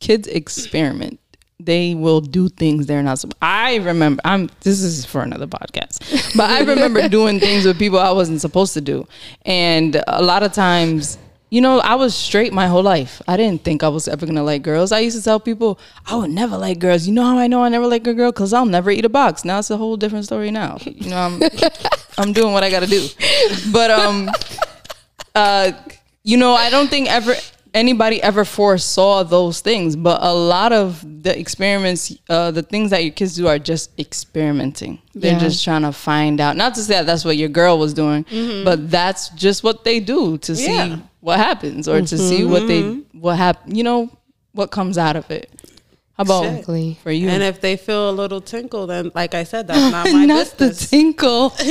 [0.00, 1.20] Kids experiment.
[1.64, 3.24] They will do things they're not.
[3.40, 4.20] I remember.
[4.24, 4.50] I'm.
[4.60, 8.74] This is for another podcast, but I remember doing things with people I wasn't supposed
[8.74, 9.06] to do,
[9.44, 11.18] and a lot of times,
[11.50, 13.22] you know, I was straight my whole life.
[13.28, 14.92] I didn't think I was ever gonna like girls.
[14.92, 17.06] I used to tell people I would never like girls.
[17.06, 18.32] You know how I know I never like a girl?
[18.32, 19.44] Cause I'll never eat a box.
[19.44, 20.50] Now it's a whole different story.
[20.50, 21.42] Now, you know, I'm
[22.18, 23.06] I'm doing what I got to do,
[23.70, 24.30] but um
[25.34, 25.72] uh,
[26.24, 27.34] you know, I don't think ever
[27.74, 33.02] anybody ever foresaw those things, but a lot of the experiments, uh, the things that
[33.04, 34.98] your kids do are just experimenting.
[35.14, 35.38] They're Yeah.
[35.38, 36.56] just trying to find out.
[36.56, 38.24] Not to say that that's what your girl was doing,
[38.64, 40.96] but that's just what they do to see Yeah.
[41.20, 42.82] what happens or to see what they
[43.12, 43.74] what happen.
[43.74, 44.10] You know
[44.52, 45.48] what comes out of it.
[46.18, 46.98] How about Exactly.
[47.02, 47.28] for you?
[47.30, 50.46] And if they feel a little tinkle, then like I said, that's not my not
[50.58, 50.90] the business.
[50.90, 51.52] tinkle.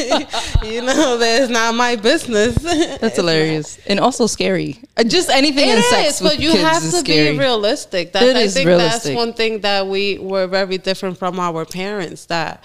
[0.63, 2.55] you know, that's not my business.
[2.55, 4.79] That's hilarious and also scary.
[4.97, 7.33] Uh, Just anything in It sex is, with but you kids have is to scary.
[7.33, 8.13] be realistic.
[8.13, 9.03] That's, It I is think realistic.
[9.13, 12.25] that's one thing that we were very different from our parents.
[12.25, 12.63] That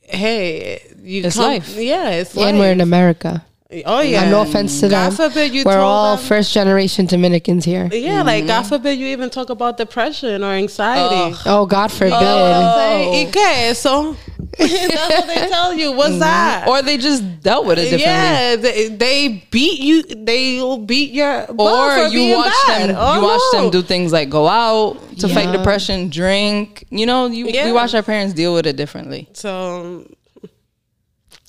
[0.00, 1.76] hey, you It's come, life.
[1.76, 2.80] Yeah, it's and we're in.
[2.80, 3.44] America.
[3.84, 4.22] Oh yeah.
[4.22, 5.30] And no offense to God them.
[5.30, 7.88] forbid you We're told all them- first generation Dominicans here.
[7.92, 8.68] Yeah, like God mm-hmm.
[8.68, 11.36] forbid you even talk about depression or anxiety.
[11.46, 12.12] Oh, God forbid.
[12.14, 13.10] Oh.
[13.12, 14.16] ¿Y qué eso?
[14.58, 15.92] That's what they tell you.
[15.92, 16.20] What's mm-hmm.
[16.20, 16.68] that?
[16.68, 18.04] Or they just dealt with it differently.
[18.04, 20.02] yeah, they, they beat you.
[20.02, 22.90] They will beat your butt Or you watch bad.
[22.90, 22.96] them.
[22.98, 23.62] Oh, you watch no.
[23.62, 26.84] them do things like go out to fight depression, drink.
[26.90, 27.66] You know, you Yeah.
[27.66, 29.28] we watch our parents deal with it differently.
[29.32, 30.06] So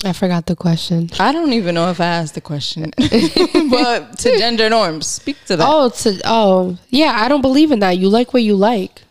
[0.05, 1.09] I forgot the question.
[1.19, 5.57] I don't even know if I asked the question, but to gender norms, speak to
[5.57, 5.67] that.
[5.67, 7.97] Oh, to oh yeah, I don't believe in that.
[7.97, 9.01] You like what you like.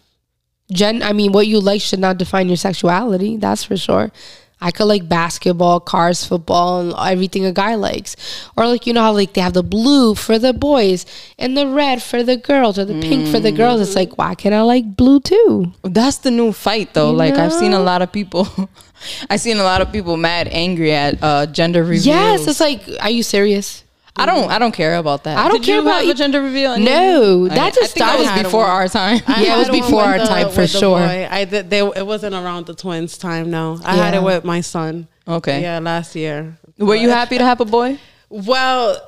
[0.72, 3.36] Gen, I mean, what you like should not define your sexuality.
[3.36, 4.10] That's for sure.
[4.64, 8.16] I could like basketball, cars, football, and everything a guy likes.
[8.56, 11.04] Or like you know how like they have the blue for the boys
[11.38, 13.82] and the red for the girls or the pink for the girls.
[13.82, 15.74] It's like why can't I like blue too?
[15.82, 17.10] That's the new fight, though.
[17.10, 18.48] You like I've seen a lot of people.
[19.28, 22.06] I've seen a lot of people mad, angry at uh, gender reveals.
[22.06, 23.83] Yes, it's like, are you serious?
[24.16, 24.48] I don't.
[24.50, 25.36] I don't care about that.
[25.38, 26.78] I don't Did care about a gender reveal.
[26.78, 29.20] No, that I- just I that was before our time.
[29.26, 30.98] I Yeah, it was before our the- time, for sure.
[31.00, 31.26] boy.
[31.30, 31.68] I did.
[31.68, 33.50] They, it wasn't around the twins' time.
[33.50, 35.08] No, I had it with my son.
[35.26, 35.62] Okay.
[35.62, 36.56] Yeah, last year.
[36.78, 37.98] Were you happy to have a boy?
[38.28, 39.00] Well,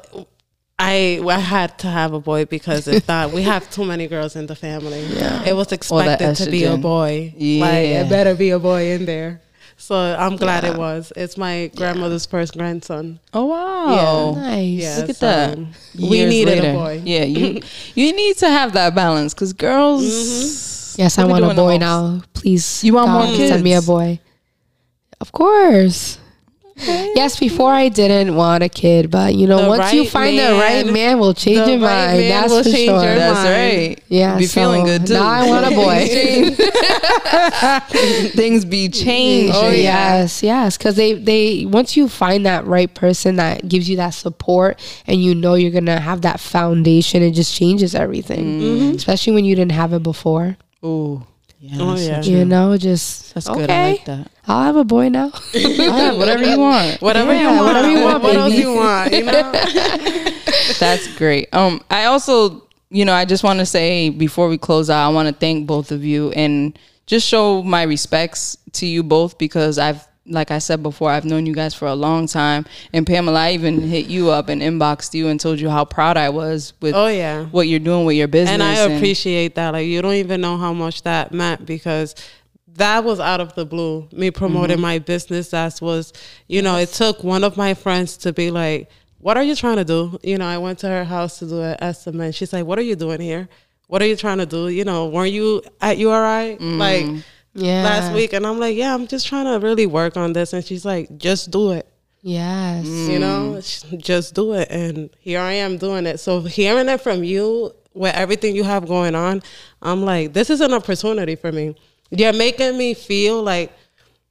[0.78, 4.34] I I had to have a boy because if not, we have too many girls
[4.36, 5.02] in the family.
[5.06, 5.42] Yeah.
[5.44, 7.32] It was expected to be a boy.
[7.34, 8.02] Like Yeah.
[8.02, 9.40] it better be a boy in there.
[9.78, 11.12] So I'm glad it was.
[11.16, 13.20] It's my grandmother's first grandson.
[13.34, 14.34] Oh wow!
[14.34, 14.40] Yeah.
[14.40, 14.68] Nice.
[14.82, 15.58] Yeah, Look at so that.
[15.98, 16.70] We Years needed later.
[16.70, 17.02] a boy.
[17.04, 17.60] Yeah, you
[17.94, 20.02] you need to have that balance because girls.
[20.04, 21.02] Mm-hmm.
[21.02, 22.22] Yes, I want a boy now.
[22.32, 24.18] Please, You want more God, Send me a boy.
[25.20, 26.18] Of course.
[27.16, 30.38] Yes, before I didn't want a kid, but you know, The once you right find
[30.38, 32.18] the right man- man, will change your right mind.
[32.20, 33.02] man That's will for change sure.
[33.02, 33.48] your That's mind.
[33.88, 34.02] right.
[34.08, 35.14] Yeah, be so feeling good too.
[35.14, 36.06] Now I want a boy.
[38.36, 39.54] Things be changing.
[39.54, 43.96] Oh yes, yes, because they they once you find that right person that gives you
[43.96, 48.60] that support and you know you're gonna have that foundation, it just changes everything.
[48.60, 48.96] Mm-hmm.
[48.96, 50.56] Especially when you didn't have it before.
[50.84, 51.26] Ooh.
[51.58, 53.60] Yeah, Oh, that's so You know, just That's okay.
[53.60, 53.70] good.
[53.70, 54.30] I like that.
[54.46, 55.32] I'll have a boy now.
[55.54, 57.00] Ah, whatever you want.
[57.00, 57.64] Whatever you want.
[57.66, 59.12] whatever you want, What else you want?
[59.12, 59.52] You know.
[60.78, 61.48] That's great.
[61.54, 65.12] Um, I also, you know, I just want to say before we close out, I
[65.12, 69.78] want to thank both of you and just show my respects to you both because
[69.78, 72.66] I've, like I said before, I've known you guys for a long time.
[72.92, 76.16] And Pamela, I even hit you up and inboxed you and told you how proud
[76.16, 77.44] I was with Oh yeah.
[77.46, 78.52] what you're doing with your business.
[78.52, 79.70] and I appreciate that.
[79.70, 82.14] Like you don't even know how much that meant because
[82.76, 84.08] that was out of the blue.
[84.12, 84.82] Me promoting mm-hmm.
[84.82, 85.50] my business.
[85.50, 86.12] That was,
[86.46, 89.76] you know, it took one of my friends to be like, "What are you trying
[89.76, 92.34] to do?" You know, I went to her house to do an estimate.
[92.34, 93.48] She's like, "What are you doing here?
[93.88, 94.68] What are you trying to do?
[94.68, 97.20] You know, weren't you at URI like mm-hmm.
[97.56, 97.82] Yeah.
[97.84, 100.64] last week?" And I'm like, "Yeah, I'm just trying to really work on this." And
[100.64, 101.86] she's like, "Just do it."
[102.22, 102.84] Yes.
[102.86, 103.60] you know
[103.98, 108.16] just do it and here i am doing it so hearing it from you with
[108.16, 109.40] everything you have going on
[109.80, 111.76] i'm like this is an opportunity for me
[112.10, 113.72] you're making me feel like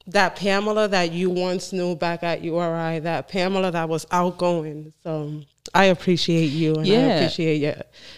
[0.07, 5.41] that pamela that you once knew back at uri that pamela that was outgoing so
[5.73, 7.15] i appreciate you and i Yeah.
[7.15, 7.76] appreciate your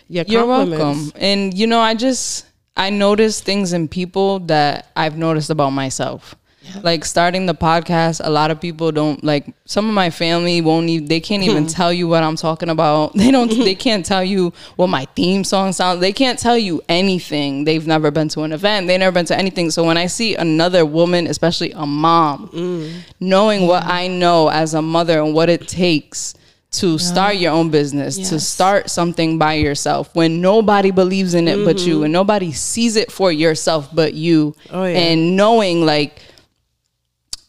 [0.10, 1.12] your You're welcome.
[1.18, 2.47] And you know, I just
[2.78, 6.36] I notice things in people that I've noticed about myself.
[6.84, 10.90] Like starting the podcast, a lot of people don't like some of my family won't
[10.90, 13.16] even they can't even tell you what I'm talking about.
[13.18, 16.02] They don't they can't tell you what my theme song sounds.
[16.02, 17.64] They can't tell you anything.
[17.64, 18.88] They've never been to an event.
[18.88, 19.72] They've never been to anything.
[19.72, 22.94] So when I see another woman, especially a mom, mm.
[23.20, 26.36] knowing what I know as a mother and what it takes
[26.70, 31.64] to start your own business, to start something by yourself when nobody believes in it
[31.64, 32.04] but you mm-hmm.
[32.06, 34.56] and nobody sees it for yourself but you.
[34.70, 34.98] Oh, yeah.
[34.98, 36.22] And knowing like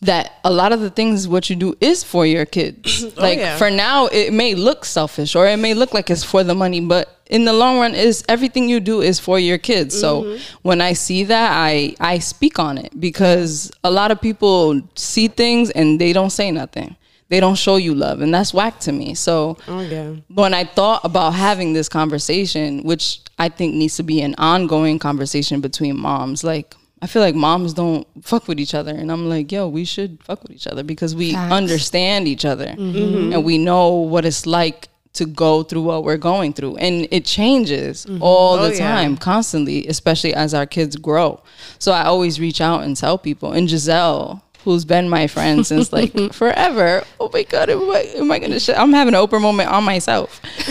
[0.01, 3.05] that a lot of the things what you do is for your kids.
[3.19, 3.57] Oh, like yeah.
[3.57, 6.81] for now it may look selfish or it may look like it's for the money,
[6.81, 9.99] but in the long run is everything you do is for your kids.
[9.99, 10.59] So mm-hmm.
[10.63, 15.27] when I see that I I speak on it because a lot of people see
[15.27, 16.97] things and they don't say nothing.
[17.31, 19.15] They don't show you love and that's whack to me.
[19.15, 24.03] So oh yeah when I thought about having this conversation, which I think needs to
[24.03, 28.75] be an ongoing conversation between moms, like I feel like moms don't fuck with each
[28.75, 31.53] other, and I'm like, yo, we should fuck with each other because we Facts.
[31.53, 33.33] understand each other mm-hmm.
[33.33, 37.25] and we know what it's like to go through what we're going through, and it
[37.25, 38.23] changes mm-hmm.
[38.23, 38.95] all Oh, the yeah.
[38.95, 41.41] time, constantly, especially as our kids grow.
[41.79, 44.43] So I always reach out and tell people, and Giselle.
[44.65, 47.05] Who's been my friend since like forever?
[47.21, 48.61] Oh my god, am I, am I gonna?
[48.61, 50.41] Sh- I'm having an Oprah moment on myself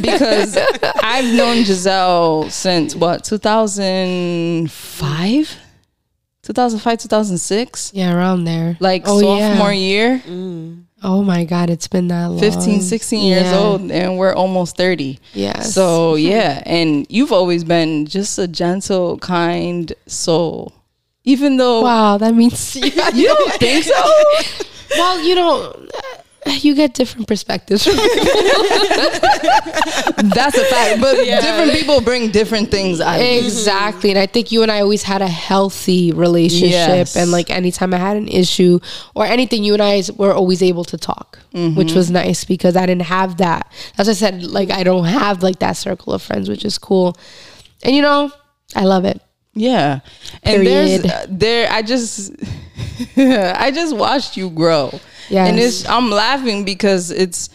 [0.00, 0.56] because
[1.02, 5.56] I've known Giselle since what 2005,
[6.42, 8.76] 2005, 2006, Yeah, around there.
[8.80, 9.50] like Oh, yeah.
[9.50, 10.22] sophomore year.
[10.26, 10.84] Mm.
[11.02, 12.40] Oh my God, it's been that long.
[12.40, 15.18] 15, 16 years old, and we're almost 30.
[15.32, 15.72] Yes.
[15.74, 16.62] So, yeah.
[16.66, 20.74] And you've always been just a gentle, kind soul.
[21.24, 24.24] Even though Wow, that means you don't think so?
[24.96, 25.90] well, you don't
[26.46, 27.84] you get different perspectives.
[27.84, 27.98] That's
[30.56, 31.00] a fact.
[31.00, 35.02] But different people bring different things out exactly, and I think you and I always
[35.02, 37.16] had a healthy relationship, Yes.
[37.16, 38.80] and like anytime I had an issue
[39.14, 41.76] or anything, you and I were always able to talk, Mm-hmm.
[41.76, 43.70] which was nice because I didn't have that.
[43.98, 47.16] As I said, like I don't have like that circle of friends, which is cool,
[47.82, 48.30] and you know,
[48.74, 49.20] I love it.
[49.54, 50.00] Yeah.
[50.42, 52.32] And there's uh, there I just
[53.16, 54.90] I just watched you grow.
[55.28, 55.48] Yes.
[55.48, 57.50] And it's I'm laughing because it's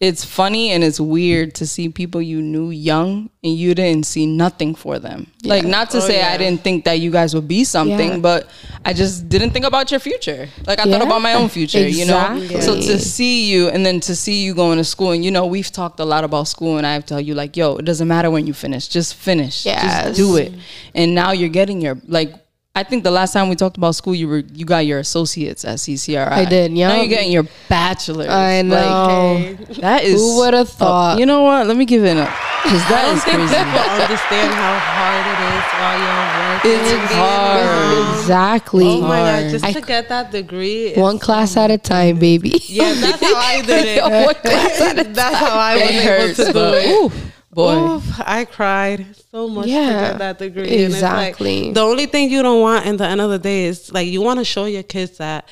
[0.00, 4.24] it's funny and it's weird to see people you knew young and you didn't see
[4.24, 5.26] nothing for them.
[5.44, 8.18] Like not to Oh, say I didn't think that you guys would be something, Yeah.
[8.18, 8.48] but
[8.82, 10.48] I just didn't think about your future.
[10.66, 12.40] Like I thought about my own future, you know?
[12.60, 15.44] So to see you and then to see you going to school and you know,
[15.44, 17.84] we've talked a lot about school and I have to tell you like, yo, it
[17.84, 18.88] doesn't matter when you finish.
[18.88, 19.66] Just finish.
[19.66, 20.06] Yes.
[20.06, 20.54] Just do it.
[20.94, 22.32] And now you're getting your like
[22.80, 25.66] I think the last time we talked about school, you were you got your associates
[25.66, 26.26] at CCRI.
[26.32, 28.28] I did, Now you're getting your bachelor's.
[28.28, 29.54] I know.
[29.58, 30.18] Like, that is.
[30.18, 31.18] Who would've oh, thought?
[31.18, 31.66] you know what?
[31.66, 32.28] Let me give it up
[32.64, 33.54] because I that don't think crazy.
[33.54, 37.04] people understand how hard it is while you're working.
[37.04, 38.18] It's hard.
[38.20, 38.86] Exactly.
[38.86, 39.42] Oh my hard.
[39.44, 40.94] god, just I- to get that degree.
[40.94, 42.52] One it's- class at a time, baby.
[42.64, 44.02] Yeah, that's how I did it.
[44.24, 46.88] One class at a That's how I was It able hurts, to do it.
[46.88, 47.12] ooh,
[47.52, 47.94] boy.
[47.96, 50.62] Oof, I cried so much to get that degree.
[50.62, 51.64] And it's exactly.
[51.64, 54.08] like, the only thing you don't want in the end of the day is like
[54.08, 55.48] you want to show your kids that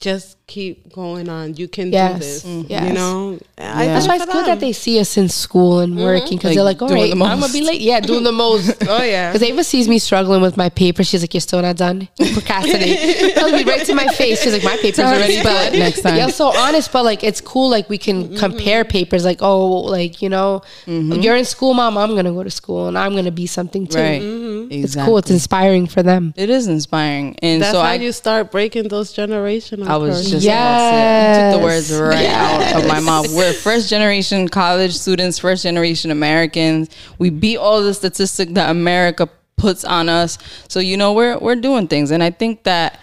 [0.00, 1.56] just keep going on.
[1.56, 2.44] You can Yes, do this.
[2.44, 2.88] mm, yes.
[2.88, 3.94] You know, I Yeah.
[3.94, 6.04] That's why it's for good that they see us in school and mm-hmm.
[6.04, 7.80] working because Like, they're like, all doing right, the I'm gonna be late.
[7.80, 8.76] Yeah, doing the most.
[8.88, 9.32] Oh yeah.
[9.32, 11.02] Because Ava sees me struggling with my paper.
[11.02, 12.08] She's like, "You're still not done.
[12.16, 14.40] You procrastinate." Tells me right to my face.
[14.40, 16.16] She's like, "My paper's Tell her to already spell done." next time.
[16.16, 17.68] Yeah, so honest, but like, it's cool.
[17.68, 18.36] Like, we can mm-hmm.
[18.36, 19.24] compare papers.
[19.24, 21.98] Like, oh, like you know, you're in school, mom.
[21.98, 23.98] I'm gonna go to school, and I'm gonna be something too.
[23.98, 24.22] Right.
[24.22, 25.10] It's Exactly.
[25.10, 25.18] cool.
[25.18, 26.34] It's inspiring for them.
[26.36, 29.87] It is inspiring, and That's so how I you start breaking those generational.
[29.88, 32.74] I was just to took the words right Yes.
[32.74, 33.32] out of my mouth.
[33.32, 36.90] We're first generation college students, first generation Americans.
[37.18, 40.38] We beat all the statistic that America puts on us.
[40.68, 43.00] So you know we're we're doing things, and I think that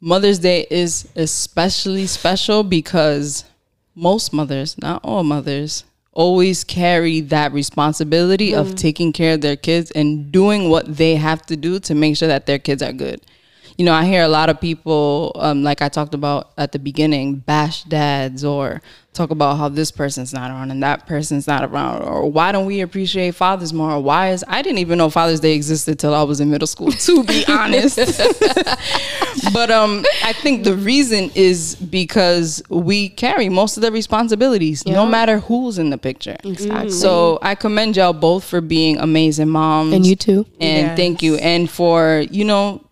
[0.00, 3.44] Mother's Day is especially special because
[3.94, 8.76] most mothers, not all mothers, always carry that responsibility of mm.
[8.76, 12.28] taking care of their kids and doing what they have to do to make sure
[12.28, 13.20] that their kids are good.
[13.76, 16.78] You know, I hear a lot of people, um, like I talked about at the
[16.78, 18.82] beginning, bash dads or
[19.14, 22.64] talk about how this person's not around and that person's not around, or why don't
[22.66, 23.92] we appreciate fathers more?
[23.92, 26.66] Or why is I didn't even know Father's Day existed till I was in middle
[26.66, 27.96] school, to be honest.
[29.52, 35.06] but um, I think the reason is because we carry most of the responsibilities, no
[35.06, 36.36] matter who's in the picture.
[36.44, 36.90] Exactly.
[36.90, 39.92] So I commend y'all both for being amazing moms.
[39.94, 40.46] And you too.
[40.60, 40.96] And Yes.
[40.96, 41.36] thank you.
[41.36, 42.82] And for, you know,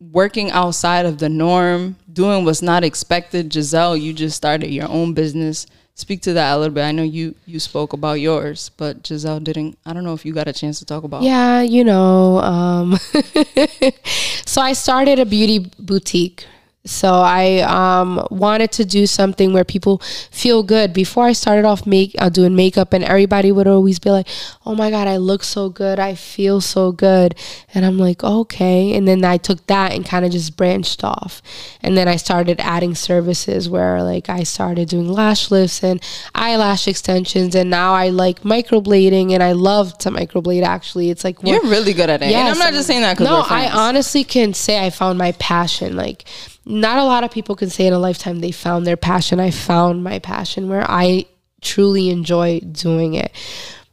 [0.00, 3.52] working outside of the norm, doing what's not expected.
[3.52, 5.66] Giselle, you just started your own business.
[5.94, 6.84] Speak to that a little bit.
[6.84, 9.76] I know you you spoke about yours, but Giselle didn't.
[9.84, 11.22] I don't know if you got a chance to talk about.
[11.22, 12.38] Yeah, you know.
[12.38, 12.96] Um,
[14.46, 16.46] so I started a beauty boutique.
[16.88, 19.98] So I um, wanted to do something where people
[20.30, 20.94] feel good.
[20.94, 24.26] Before I started off make uh, doing makeup, and everybody would always be like,
[24.64, 25.98] "Oh my god, I look so good.
[25.98, 27.34] I feel so good."
[27.74, 31.42] And I'm like, "Okay." And then I took that and kind of just branched off.
[31.82, 36.02] And then I started adding services where like I started doing lash lifts and
[36.34, 40.62] eyelash extensions, and now I like microblading, and I love to microblade.
[40.62, 42.32] Actually, it's like You're really good at it.
[42.32, 43.44] and I'm not just saying that because no.
[43.54, 45.94] I honestly can say I found my passion.
[45.94, 46.24] Like,
[46.68, 49.40] not a lot of people can say in a lifetime they found their passion.
[49.40, 51.24] I found my passion where I
[51.62, 53.32] truly enjoy doing it.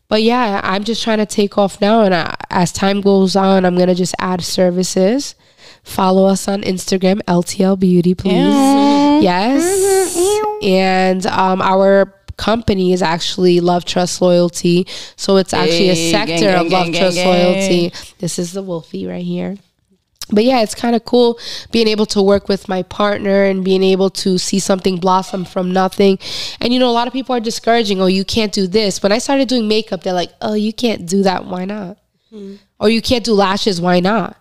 [0.08, 3.66] But yeah, I'm just trying to take off now, and I, as time goes on,
[3.66, 5.36] I'm gonna just add services.
[5.84, 8.34] Follow us on Instagram, LTL Beauty, please.
[9.24, 10.16] Yes,
[10.62, 14.86] and um, our company is actually Love Trust Loyalty,
[15.16, 17.18] so it's actually a sector gang, of gang, Love gang, Trust.
[17.18, 17.94] Loyalty.
[18.20, 19.58] This is the Wolfie right here.
[20.32, 21.40] But yeah, it's kind of cool
[21.72, 25.72] being able to work with my partner and being able to see something blossom from
[25.72, 26.18] nothing.
[26.60, 29.04] And you know, a lot of people are discouraging, oh, you can't do this.
[29.04, 31.46] When I started doing makeup, they're like, oh, you can't do that.
[31.46, 31.98] Why not?
[32.32, 32.56] Hmm.
[32.80, 33.80] Or you can't do lashes.
[33.80, 34.38] Why not?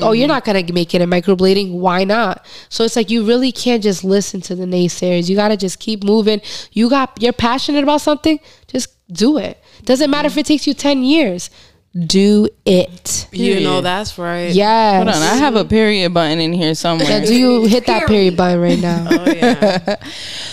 [0.00, 0.32] Oh, you're hmm.
[0.32, 1.72] not gonna make it in microblading.
[1.72, 2.46] Why not?
[2.68, 5.28] So it's like you really can't just listen to the naysayers.
[5.28, 6.40] You gotta just keep moving.
[6.72, 8.38] You got you're passionate about something,
[8.68, 9.62] just do it.
[9.84, 10.40] Doesn't matter if hmm.
[10.40, 11.50] it takes you ten years.
[12.06, 13.28] Do it.
[13.32, 14.52] You know that's right.
[14.52, 14.96] Yeah.
[14.96, 17.08] Hold on, I have a period button in here somewhere.
[17.08, 19.06] Yeah, do you hit that period button right now?
[19.10, 19.96] Oh yeah.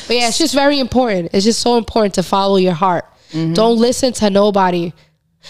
[0.08, 1.32] But yeah, it's just very important.
[1.34, 3.06] It's just so important to follow your heart.
[3.32, 3.54] Mm-hmm.
[3.54, 4.94] Don't listen to nobody.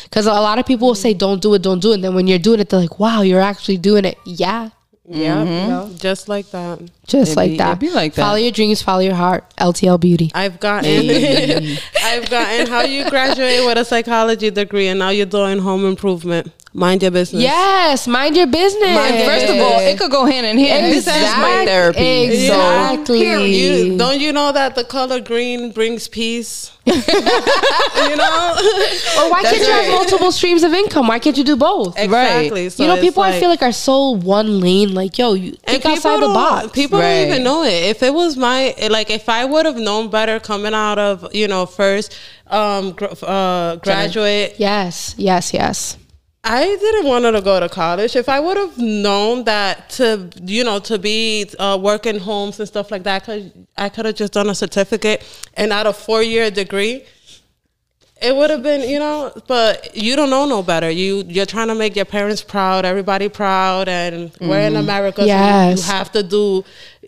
[0.04, 1.96] Because a lot of people will say, don't do it, don't do it.
[1.96, 4.18] And then when you're doing it, they're like, wow, you're actually doing it.
[4.26, 4.70] Yeah.
[5.08, 5.46] Yeah.
[5.46, 5.96] Mm-hmm.
[5.98, 6.80] Just like that.
[7.06, 7.74] Just It like be- that.
[7.78, 8.22] it be like that.
[8.22, 9.44] Follow your dreams, follow your heart.
[9.58, 10.32] LTL Beauty.
[10.34, 10.90] I've gotten
[12.04, 16.52] I've gotten how you graduate with a psychology degree and now you're doing home improvement.
[16.76, 17.42] Mind your business.
[17.42, 19.26] Yes, mind your business.
[19.26, 20.88] First of all, it could go hand in hand.
[20.92, 22.48] This is my Exact- therapy.
[22.48, 23.22] So Exactly.
[23.92, 26.72] You, don't you know that the color green brings peace?
[26.86, 26.98] you know?
[29.18, 31.08] or why can't you have multiple streams of income?
[31.08, 31.98] Why can't you do both?
[31.98, 32.68] exactly.
[32.68, 34.94] So you know, it's people I feel like are so one lane.
[34.94, 36.74] Like, yo, you think outside the box.
[36.74, 37.20] People Right.
[37.24, 37.86] don't even know it.
[37.86, 41.48] If it was my like, if I would have known better coming out of you
[41.48, 42.14] know first
[42.48, 45.98] um gr- uh, graduate, yes, yes, yes.
[46.48, 48.16] I didn't want to go to college.
[48.16, 52.68] If I would have known that to you know to be uh, working homes and
[52.68, 53.44] stuff like that, cause
[53.76, 57.04] I could have just done a certificate and not a four year degree.
[58.22, 60.90] It would have been, you know, but you don't know no better.
[60.90, 65.24] You you're trying to make your parents proud, everybody proud, and we're in America, so
[65.24, 65.80] you- Yes.
[65.88, 66.64] you have to do.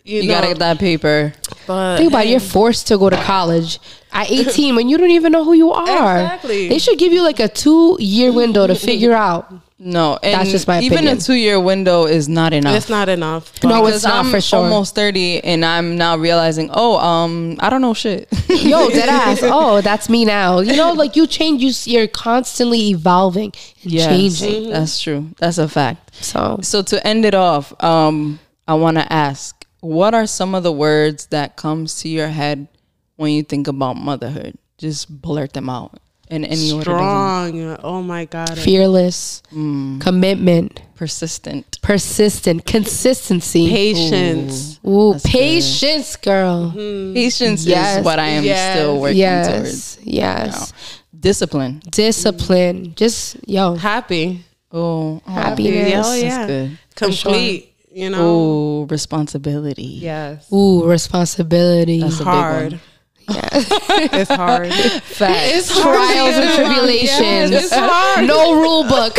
[0.08, 1.32] You, you know, gotta get that paper.
[1.66, 3.78] But Think about it, you're forced to go to college
[4.12, 6.16] at 18 when you don't even know who you are.
[6.22, 6.68] Exactly.
[6.68, 9.52] They should give you like a two year window to figure out.
[9.80, 11.18] No, and That's just my even opinion.
[11.18, 12.74] a two year window is not enough.
[12.74, 13.62] it's not enough.
[13.62, 14.58] No, it's not I'm for sure.
[14.64, 18.26] almost thirty, and I'm now realizing, oh, um, I don't know shit.
[18.48, 19.38] Yo, dead ass.
[19.44, 20.58] Oh, that's me now.
[20.58, 21.62] You know, like you change.
[21.62, 23.52] You you're constantly evolving
[23.84, 24.70] and Yes, changing.
[24.70, 25.28] That's true.
[25.38, 26.12] That's a fact.
[26.24, 30.62] So So to end it off, um, I want to ask, what are some of
[30.62, 32.68] the words that comes to your head
[33.16, 34.56] when you think about motherhood?
[34.78, 35.98] Just blurt them out
[36.30, 36.84] in any order.
[36.84, 37.76] Strong.
[37.82, 38.56] Oh my god.
[38.58, 40.00] fearless, mm.
[40.00, 41.78] commitment, Persistent.
[41.82, 43.68] persistent, consistency.
[43.70, 44.78] Patience.
[44.86, 45.32] Ooh, That's good.
[45.32, 46.70] patience, girl.
[46.70, 47.14] Hmm.
[47.14, 47.98] Patience Yes.
[47.98, 48.76] is what I am Yes.
[48.76, 49.98] still working towards.
[49.98, 50.72] Yes, yes.
[51.18, 51.82] Discipline.
[51.90, 52.92] Discipline.
[52.94, 54.44] Just yo, Happy.
[54.70, 56.06] Oh, oh, happiness.
[56.06, 56.46] Oh that's yeah.
[56.46, 56.78] good.
[56.94, 57.72] Complete.
[57.98, 58.18] You know.
[58.20, 59.82] Oh, responsibility.
[59.84, 60.50] Yes.
[60.52, 62.00] Ooh, responsibility.
[62.00, 62.80] That's a big hard.
[63.28, 63.48] Yeah.
[63.52, 64.72] It's hard.
[65.02, 65.80] Facts.
[65.80, 67.50] Trials and tribulations.
[67.50, 68.26] Yes, it's hard.
[68.26, 69.16] No rule book.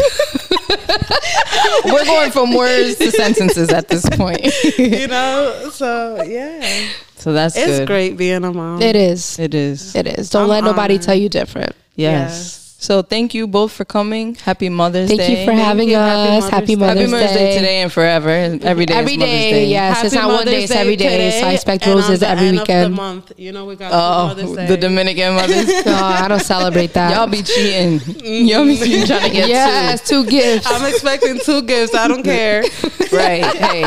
[1.85, 4.41] We're going from words to sentences at this point.
[4.77, 5.69] you know.
[5.71, 6.87] So yeah.
[7.15, 7.87] so that's It's good.
[7.87, 8.81] great being a mom.
[8.81, 9.37] It is.
[9.39, 9.95] It is.
[9.95, 10.29] It is.
[10.29, 11.03] Don't I'm let nobody honored.
[11.05, 11.75] tell you different.
[11.95, 12.31] Yes.
[12.31, 12.68] Yes.
[12.81, 14.35] So thank you both for coming.
[14.35, 15.27] Happy Mother's Thank Day.
[15.27, 15.95] Thank you for having you.
[15.97, 16.43] Happy us.
[16.43, 17.35] Mother's Happy Mother's, Happy Mother's Day.
[17.51, 18.29] Day today and forever.
[18.29, 19.65] And Every day Every is Mother's day, Day.
[19.67, 19.95] yes.
[19.97, 21.09] Happy it's not one day, it's every day.
[21.09, 22.95] today, So I expect and on roses the every end of the weekend.
[22.95, 24.67] month, you know we got Oh, Mother's Day.
[24.67, 25.85] the Dominican mothers.
[25.85, 27.13] No, I don't celebrate that.
[27.17, 27.99] Y'all be cheating.
[27.99, 28.47] Mm.
[28.47, 30.65] Y'all be cheating trying to get yes, two gifts.
[30.71, 31.93] I'm expecting two gifts.
[31.93, 32.63] I don't care.
[33.11, 33.43] Right.
[33.43, 33.81] Hey,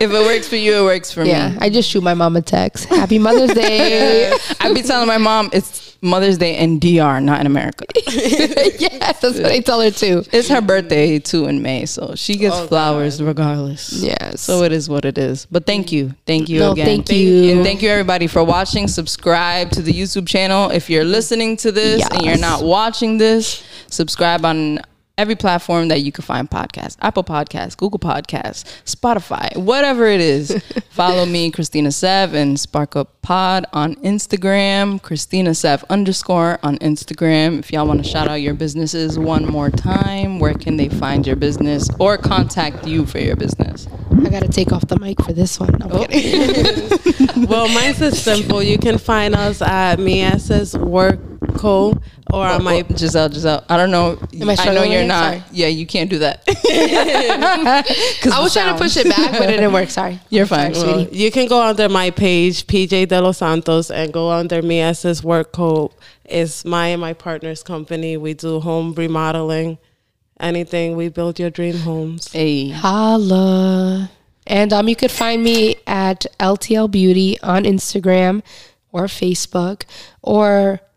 [0.00, 1.56] if it works for you, it works for yeah, me.
[1.62, 2.84] I just shoot my mom a text.
[2.84, 4.30] Happy Mother's Day.
[4.60, 7.84] I be telling my mom it's Mother's Day in DR, not in America.
[7.96, 10.24] yes, that's what I tell her too.
[10.32, 13.92] It's her birthday too in May, so she gets Oh, flowers regardless.
[13.92, 14.40] Yes.
[14.40, 15.46] So it is what it is.
[15.50, 16.14] But thank you.
[16.26, 16.86] Thank you No, again.
[16.86, 17.52] thank you.
[17.52, 18.88] And thank you everybody for watching.
[18.88, 20.70] Subscribe to the YouTube channel.
[20.70, 24.80] If you're listening to this and you're not watching this, subscribe on
[25.20, 26.96] every platform that you can find podcasts.
[27.02, 30.62] Apple Podcasts, Google Podcasts, Spotify, whatever it is.
[30.88, 37.58] Follow me, Cristina Sev, and Spark Up Pod on Instagram, Cristina Sev underscore on Instagram.
[37.58, 41.26] If y'all want to shout out your businesses one more time, where can they find
[41.26, 43.86] your business or contact you for your business?
[44.24, 45.82] I gotta take off the mic for this one.
[45.82, 46.06] I'm oh.
[46.06, 47.46] kidding.
[47.46, 48.62] well, mine's is simple.
[48.62, 51.94] You can find us at Mieses Work Co.
[52.32, 53.64] or on my Oh, Giselle, Giselle.
[53.68, 54.18] I don't know.
[54.40, 55.32] Am I I know you're not.
[55.32, 55.42] Sorry.
[55.52, 56.42] Yeah, you can't do that.
[58.32, 59.90] I was trying to push it back, but it didn't work.
[59.90, 60.20] Sorry.
[60.28, 61.04] You're fine, Sorry, sweetie.
[61.08, 61.24] sweetie.
[61.24, 65.52] You can go under my page, PJ De Los Santos, and go under Mieses Work
[65.52, 65.92] Co.
[66.24, 68.16] It's my and my partner's company.
[68.16, 69.78] We do home remodeling,
[70.38, 70.96] anything.
[70.96, 72.30] We build your dream homes.
[72.32, 74.10] Hey, Holla.
[74.46, 78.42] And um, you could find me at LTL Beauty on Instagram
[78.92, 79.84] or Facebook,
[80.22, 80.89] or I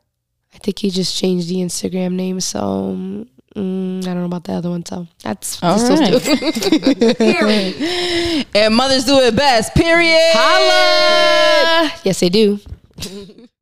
[0.63, 2.39] think he just changed the Instagram name.
[2.39, 2.95] So
[3.55, 4.85] mm, I don't know about the other one.
[4.85, 5.99] So that's all that's those
[7.41, 8.45] right.
[8.55, 9.75] and mothers do it best.
[9.75, 10.31] Period.
[10.33, 11.91] Holla.
[12.03, 12.59] Yes, they do.